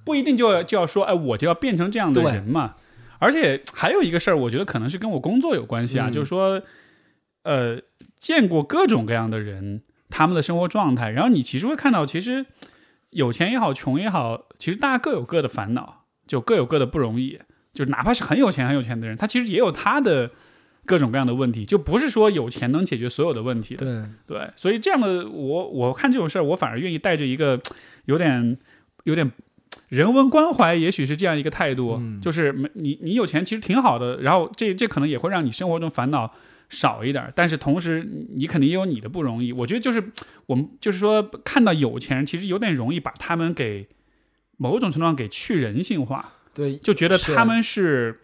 [0.04, 2.74] 不一定就要就要说，哎，我就要变成这样的人嘛。
[3.20, 6.62] 而且还有一个事儿，我觉得可能是跟我工作有关系啊，嗯就是说，
[7.46, 7.80] 呃，
[8.20, 12.46] 见过各种各样的人，他们的生活状态，然后你其实会看到，其实
[13.12, 17.40] 有钱也好，穷也好，其实大家各有各的烦恼，就各有各的不容易。
[17.72, 20.32] 就哪怕是很有钱很有钱的人，他其实也有他的
[20.86, 23.86] 各种各样的问题，就不是说有钱能解决所有的问题的。
[23.86, 27.60] 对对，所以这样的我我看这种事儿，我反而愿意带着一个
[28.06, 28.58] 有点
[29.04, 29.30] 有点
[29.90, 36.34] 人文关怀，也许是这样一个态度，嗯就是没你你有钱其实挺好的，然后这这可能也会让你生活中烦恼
[36.70, 39.52] 少一点儿，但是同时你肯定也有你的不容易。
[39.54, 40.04] 我觉得就是
[40.46, 43.88] 我们就是说看到有钱人，其实有点容易把他们给
[44.58, 46.34] 某种程度上给去人性化。
[46.54, 48.22] 对，就觉得他们是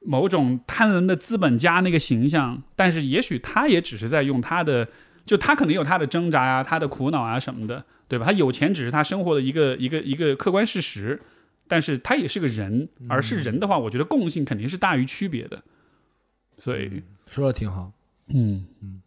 [0.00, 4.88] 某种贪婪的资本家那个形象，但是也许他也只是在用他的，
[5.24, 8.24] 就他可能有他的挣扎呀、他的苦恼啊什么的，对吧？
[8.24, 11.20] 他有钱只是他生活的一个一个一个客观事实，
[11.68, 15.62] 但是他也是个人，而是人的话，我觉得共性肯定是大于区别的，
[16.56, 17.02] 所以，
[17.34, 17.90] 说的挺好，
[18.28, 19.00] 嗯嗯，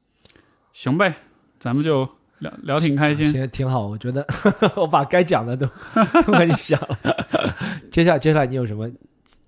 [0.74, 1.16] 行呗，
[1.60, 2.08] 咱们就
[2.40, 3.32] 聊聊挺开心。
[3.32, 3.88] 行，挺好。
[3.88, 4.26] 我觉得
[4.76, 5.66] 我把该讲的都
[6.26, 7.26] 都跟你讲了。
[7.90, 8.90] 接下来接下来你有什么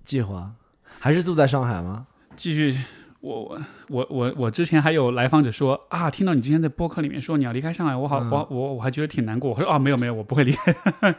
[0.02, 0.50] 计划？
[0.98, 2.06] 还是住在上海吗？
[2.36, 2.78] 继续，
[3.20, 9.50] 我我我我我之前还有来访者说啊，听到你之前在播客里面说你要离开上海，我好、嗯我我我还觉得挺难过。
[9.50, 10.72] 我说啊，没有没有，我不会离开。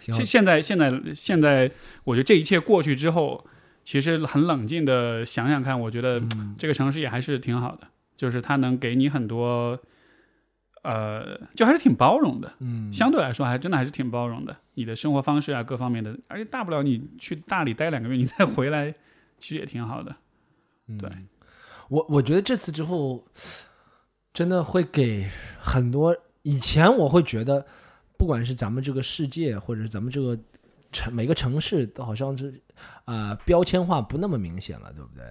[0.00, 0.24] 挺好现。
[0.24, 1.70] 现在现在现在，
[2.04, 3.44] 我觉得这一切过去之后，
[3.84, 9.78] 其实很冷静的想想看，我觉得嗯这个城市也还是挺好的，就是它能给你很多，
[10.82, 12.52] 呃，就还是挺包容的。
[12.60, 14.56] 嗯，相对来说，还真的还是挺包容的。
[14.74, 18.94] 你的生活方式啊，各方面的，而且大不了你去大理待两个月，你再回来，
[19.38, 20.14] 其实也挺好的。
[20.98, 21.28] 对嗯
[21.88, 23.22] 我我觉得这次之后，
[24.32, 25.28] 真的会给
[25.60, 27.66] 很多以前我会觉得，
[28.16, 30.38] 不管是咱们这个世界，或者是咱们这个
[30.92, 32.60] 城每个城市，都好像是
[33.04, 35.24] 啊、呃标签化不那么明显了，对不对？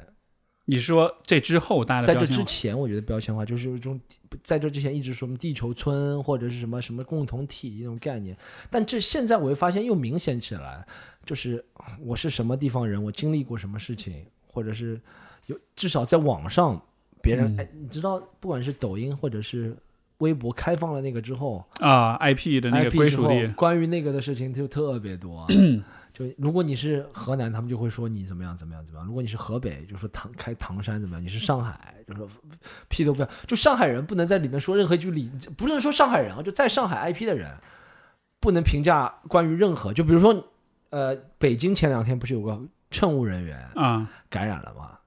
[0.65, 3.99] 你说这之后大家在这之前，我觉得标签化就是有一种，
[4.43, 8.37] 在这之前一直说什么地球村或者是什么什么共同体那种概念，
[8.69, 10.85] 但这现在我会发现又明显起来，
[11.25, 11.65] 就是
[11.99, 15.01] 我是什么地方人，我经历过什么事情，或者是
[15.47, 16.81] 有至少在网上
[17.21, 17.59] 别人、嗯。
[17.59, 19.75] 哎，你知道，不管是抖音或者是
[20.21, 25.45] 微博开放了那个之后，啊，IP 的那个归属地，关于那个的事情就特别多。
[26.13, 32.27] 就如果你是河南，他们就会说你怎么样怎么样怎么样；如果你是河北，就说唐开唐山怎么样；你是上海，就说
[32.89, 33.29] 屁都不要。
[33.47, 37.49] 就上海人不能在里面说任何一句理，不是说上海人啊，就在上海 IP 的人
[38.41, 39.93] 不能评价关于任何。
[39.93, 40.47] 就比如说，
[40.89, 42.61] 呃，北京前两天不是有个
[42.91, 44.99] 乘务人员啊，感染了吗？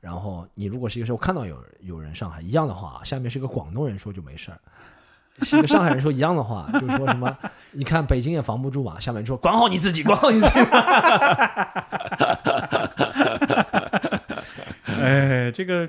[0.00, 4.58] 然后你如果是一个时候看到有有人上海一样的话，下面是个广东人说就没事儿。
[5.42, 7.36] 是一个上海人说一样的话，就是说什么，
[7.72, 10.58] 你看北京也防不住吧，下面说管好你自己，管好你自己。
[15.00, 15.88] 哎，这个。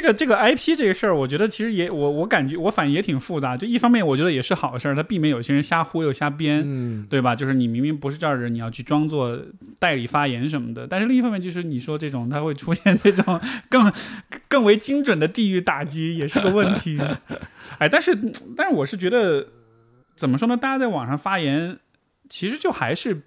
[0.00, 3.56] 这个这个 IP 这个事儿，我觉得其实也我我感觉我反应也挺复杂。
[3.56, 7.34] 就一方面，我觉得也是好事儿，它避免有些人瞎忽悠瞎编，嗯，对吧？
[7.34, 9.36] 就是你明明不是这儿人，你要去装作
[9.80, 10.86] 代理发言什么的。
[10.86, 13.92] 但是另一方面，就是你说这种，它会出现这种更
[14.46, 16.96] 更为精准的地域打击，也是个问题。
[17.78, 18.16] 哎，但是
[18.56, 19.48] 但是我是觉得，
[20.14, 20.56] 怎么说呢？
[20.56, 21.76] 大家在网上发言，
[22.28, 23.22] 其实就还是。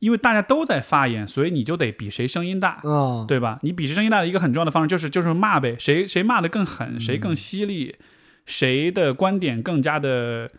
[0.00, 3.58] 因为大家都在发言，所以你就得比谁声音大，嗯，对吧？
[3.62, 7.96] 你比谁声音大的一个很重要的方式就是就是骂呗，谁谁骂的更狠，谁更犀利，
[8.46, 10.50] 谁的观点更加的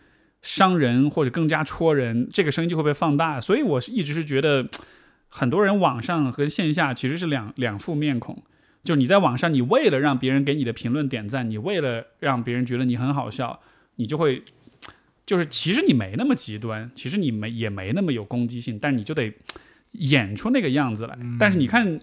[0.42, 3.40] 伤人或者更加戳人，这个声音就会被放大。
[3.40, 4.68] 所以我是一直是觉得，
[5.28, 8.42] 很多人网上和线下其实是两两副面孔。
[8.82, 13.60] 就你在网上，你为了让别人给你的评论点赞，你为了让别人觉得你很好笑，
[13.96, 14.42] 你就会。
[15.30, 19.32] 就是其实你没那么极端，其实你没也没那么有攻击性，但是你就得
[19.92, 21.16] 演出那个样子来。
[21.38, 22.00] 但是你看，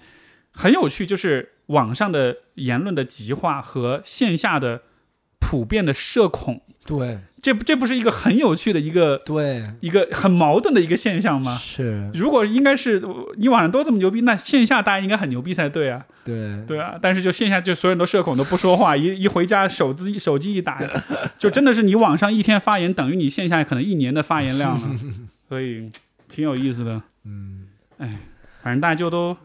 [0.53, 4.83] 很有趣，就是网上的言论的极化和线下的
[5.41, 6.61] 普遍的社恐。
[6.85, 11.57] 对，这这不是一个很有趣的一个对一个很矛盾的一个现象吗？
[11.57, 13.01] 是，如果应该是
[13.37, 16.05] 你网上都这么牛逼，那线下大家应该很牛逼才对啊。
[16.25, 20.77] 对对啊，但是就线下就所有人都社恐都不说话，一一回家手机手机一打，
[21.39, 24.91] 就真的是你网上一天发言等于你线下可能一年的发言量了，
[25.47, 25.89] 所以
[26.27, 27.01] 挺有意思的。
[27.23, 27.67] 嗯，
[27.99, 28.17] 哎，
[28.61, 29.37] 反正大家就都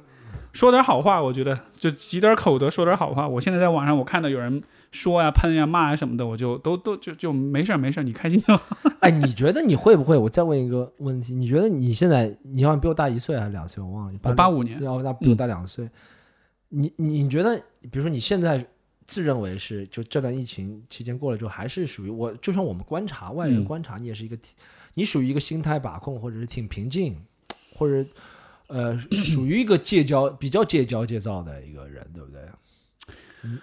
[0.53, 3.29] 说点好话，我觉得就积点口德，说点好话。
[3.29, 4.61] 我现在在网上我看到有人。
[4.93, 8.77] 说呀、喷呀、骂呀什么的，我就都都就就没事儿没事儿，你开心就好。
[9.01, 10.17] 哎，你觉得你会不会？
[10.17, 13.83] 我再问一个问题，你觉得你现在你好像比我大一岁还是两岁？
[13.83, 14.21] 我忘了。
[14.23, 15.89] 我八五年，要那比我大两岁。
[16.69, 17.57] 你你觉得，
[17.91, 18.65] 比如说你现在
[19.05, 22.33] 自认为是就这段疫情期间过了之后，还是属于我？
[22.35, 24.39] 就算我们观察外人观察，你也是一个，
[24.95, 27.17] 你属于一个心态把控，或者是挺平静，
[27.75, 28.09] 或者
[28.69, 32.41] 呃， 属于一个戒骄比较戒骄戒躁的一个人，对不对？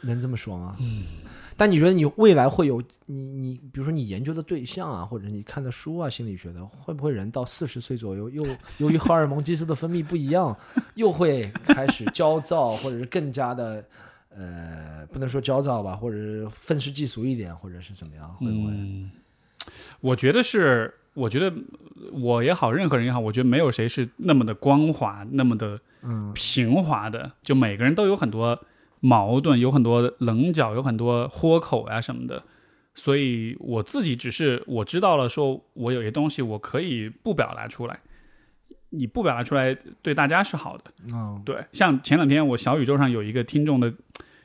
[0.01, 0.75] 能这么说吗？
[0.79, 1.03] 嗯，
[1.55, 8.45] 但你觉得你未来会有你你，比如说你研究的对象啊，或者你看的书啊，心理学的，会不会人到四十岁左右，又
[8.77, 10.55] 由于荷尔蒙激素的分泌不一样，
[10.95, 13.83] 又会开始焦躁，或者是更加的
[14.29, 18.33] 呃，不能说焦躁吧，或者是愤世嫉俗一点，或者是怎么样？
[18.35, 18.71] 会不会？
[18.71, 19.09] 嗯，
[20.01, 21.53] 我觉得是，我觉得
[22.13, 28.57] 我也好，任何人也好，我觉得没有谁是那么的光滑，那么的嗯平滑的，就每个人都有很多。
[29.01, 32.43] 矛盾有很多棱角，有很多豁口呀什么的，
[32.93, 37.97] 所以我自己只是我知道了，说我有些东西我可以不表达出来，
[38.89, 40.83] 你不表达出来对大家是好的。
[41.13, 43.93] 嗯，对，像前两天我小宇宙上有一个听众的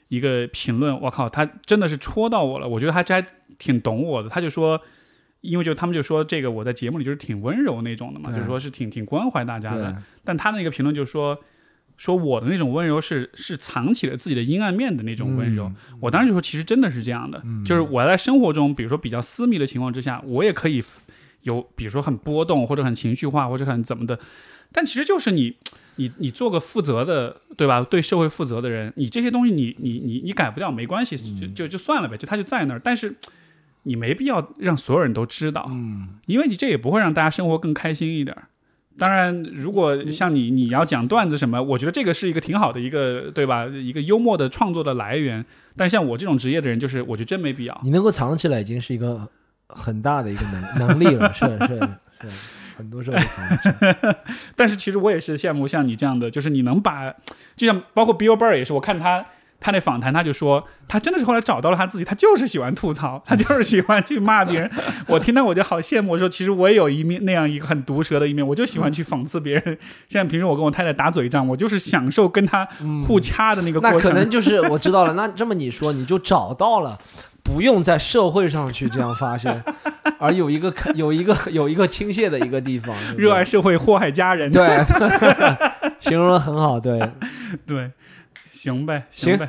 [0.06, 3.26] 一个评论，我靠，他真的是戳到我了，我觉得他这还
[3.58, 4.28] 挺懂我的。
[4.28, 4.80] 他就说，
[5.40, 10.00] 因为就他们就说这个我在节目里就是挺温柔那种的嘛，就是说是挺挺关怀大家的。
[10.22, 11.36] 但他那个评论就说。
[11.96, 20.82] 说我的那种温柔是是藏起了自己的阴暗面的那种温柔，我当时就说其实真的是这样的，就是我在生活中，比如说比较私密的情况之下，我也可以
[21.42, 24.18] 有，比如说很波动或者很情绪化或者很怎么的，
[24.72, 25.56] 但其实就是你
[25.96, 27.80] 你你做个负责的，对吧？
[27.82, 33.14] 对社会负责的人，你这些东西你你你你改不掉没关系，就就就算了呗，就他就在那儿，但是
[33.84, 38.36] 你没必要让所有人都知道，嗯，因为你这也不会让大家生活更开心一点。
[38.96, 43.66] 当然，如果像你，你要讲段子什么，我觉得这个是一个挺好的一个，对吧？
[43.66, 45.44] 一个幽默的创作的来源。
[45.76, 47.80] 但像我这种职业的人，就是我觉得真没必要。
[47.82, 49.28] 你能够藏起来，已经是一个
[49.68, 50.42] 很大的一个
[50.78, 54.14] 能 能力了，是是是，很多时候藏。
[54.54, 57.12] 但是其实我也是羡慕像你这样的，就是你能把，
[57.56, 59.26] 就像包括 Bill Burr 也是，我看他。
[59.64, 64.70] 他那访谈，他就说，他真的是后来找到了他自己，他就是喜欢吐槽，他就是喜欢去骂别人。
[65.08, 69.62] 我听到我就好羡慕，说其实我也有一面那样一个很毒舌的一面，我就喜欢去讽刺别人。
[70.06, 72.68] 现在平时我跟我太太打嘴仗，我就是享受跟他
[73.06, 73.98] 互掐的那个过程。
[73.98, 75.14] 那可能就是 我知道了。
[75.14, 76.98] 那这么你说，你就找到了，
[77.42, 79.64] 不用在社会上去这样发泄，
[80.18, 84.52] 而有一个有一个有一个倾泻的一个地方，热爱社会，祸害家人。
[84.52, 84.84] 对，
[86.00, 86.78] 形容的很好。
[86.78, 87.00] 对，
[87.66, 87.90] 对。
[88.64, 89.46] 行呗，行呗，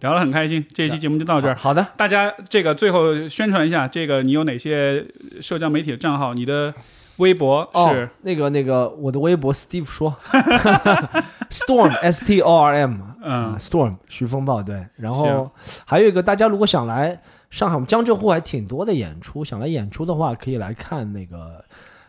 [0.00, 1.54] 聊得很开心，这一期节目就到这儿。
[1.54, 5.04] 好的，大家这个最后宣传一下，这个你有哪些
[5.42, 6.32] 社交媒体的账号？
[6.32, 6.72] 你的
[7.18, 10.16] 微博是、哦，那个那个，我的微博 Steve 说，
[11.50, 15.50] Storm S T O R M， 嗯 s t o r m 徐风暴对，然后
[15.84, 17.20] 还有一个，大家如果想来
[17.50, 21.62] 上海，我们江浙沪还挺多的演出，想来演出的话，可以来看那个，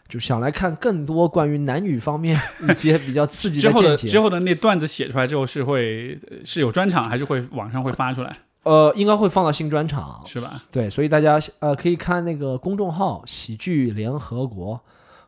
[0.10, 2.36] 就想来看更多关于男女方面
[2.68, 4.08] 一些比较刺激之后的见解。
[4.08, 10.60] 之后的那段子写出来之后是会是有专场，还是会网上会发出来，呃，应该会放到新专场，是吧？
[10.72, 14.82] 对，所以大家呃可以看那个公众号“喜剧联合国”，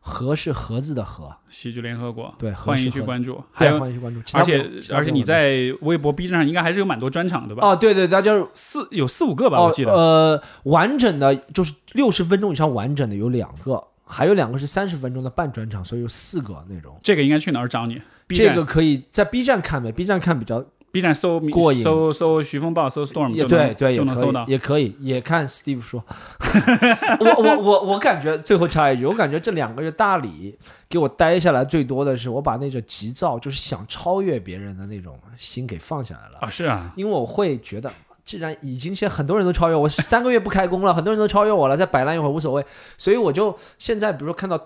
[0.04, 3.40] 和是盒子的和，喜剧联合国，对欢迎去关注。
[3.52, 4.20] 还对，有，欢迎去关注。
[4.36, 7.68] 而且而且你在微博、B 站上应该还是有蛮多专场的吧？
[7.68, 9.94] 哦，对对，大家四有四五个吧，哦我记得。
[9.94, 17.00] 呃，完整的就是六十分钟以上完整的有两个，还有两个是三十分钟的半专场，所以有四个那种。
[17.02, 24.46] 这个应该去哪儿找你？B 站、这个可以在 B 站看呗，B 站看比较 B 站搜过瘾搜搜徐风暴，搜 Storm 也就能对对，也可以就能搜到。
[24.46, 26.04] 也可以也看 Steve 说。
[27.22, 30.58] 我我我我感觉最后插一句，我感觉这两个月大理
[30.90, 36.40] 给我待下来最多的是，我把那种急躁，就是想超越别人的那种心给放下来了。
[36.42, 37.90] 啊，是啊，因为我会觉得，
[38.24, 42.66] 既然已经现在很多人都超越我，三个月不开工了，很多人都超越我了，再摆烂一会儿无所谓，
[42.98, 44.62] 所以我就现在比如说看到，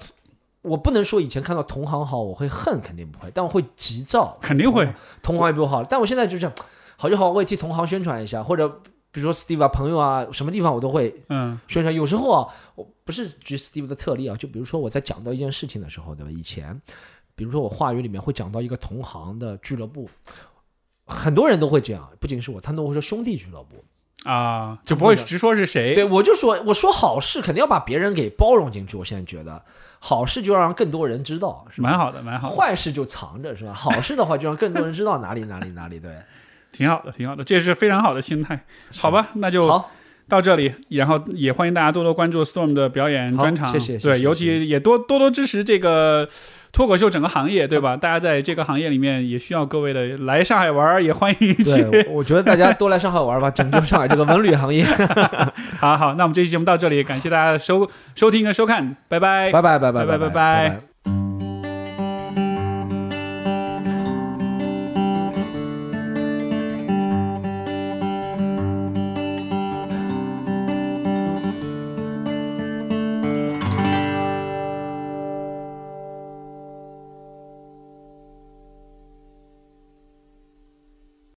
[0.61, 4.87] 我不能说以前看到同行好我会恨，肯定不会，但我会急躁，肯定会。
[5.21, 6.55] 同行也比我好，但我现在就这样，
[6.97, 8.67] 好就好，我也替同行宣传一下，或者
[9.11, 11.93] 比如说 Steve 啊朋友啊，什么地方我都会嗯宣传。
[11.93, 16.31] 有时候啊，我不是举 Steve 的特例啊，就比如说我在讲到一件事情的时候，对吧？
[16.31, 16.81] 以前，
[17.35, 20.09] 比如说我话语里面会讲到一个同行的俱乐部，
[21.05, 23.83] 很多人都会这样，不仅是我，他们都会说兄弟俱乐部。
[24.23, 25.93] 啊，就不会直说是谁。
[25.93, 28.97] 对，我就说，我说好事肯定要把别人给包容进去。
[28.97, 29.61] 我现在觉得，
[29.99, 31.79] 好事就要让更多人知道，是？
[31.79, 33.73] 蛮好的，蛮好的，坏事就藏着，是吧？
[33.75, 35.99] 好事的话，就让更多人知道哪里哪里哪里。
[35.99, 36.11] 对，
[36.71, 38.65] 挺好的，挺好的，这是非常好的心态。
[38.97, 39.91] 好吧，那就好，
[40.27, 46.27] 到这里，然后也欢迎大家多多关注 Storm 的表演专场，谢谢对，尤其也多多多支持这个
[46.75, 47.95] 脱口秀整个行业，对吧？
[47.95, 51.63] 大家在这个行业里面也需要各位的来上海玩，也欢迎去。
[51.63, 54.83] 对，我觉得大家多来上海玩吧， 拯救上海这个文旅行业。
[55.79, 60.94] 好好，那我们这期节目到这里，感谢大家收收听和收看，拜拜，拜拜，拜拜，拜拜，拜拜。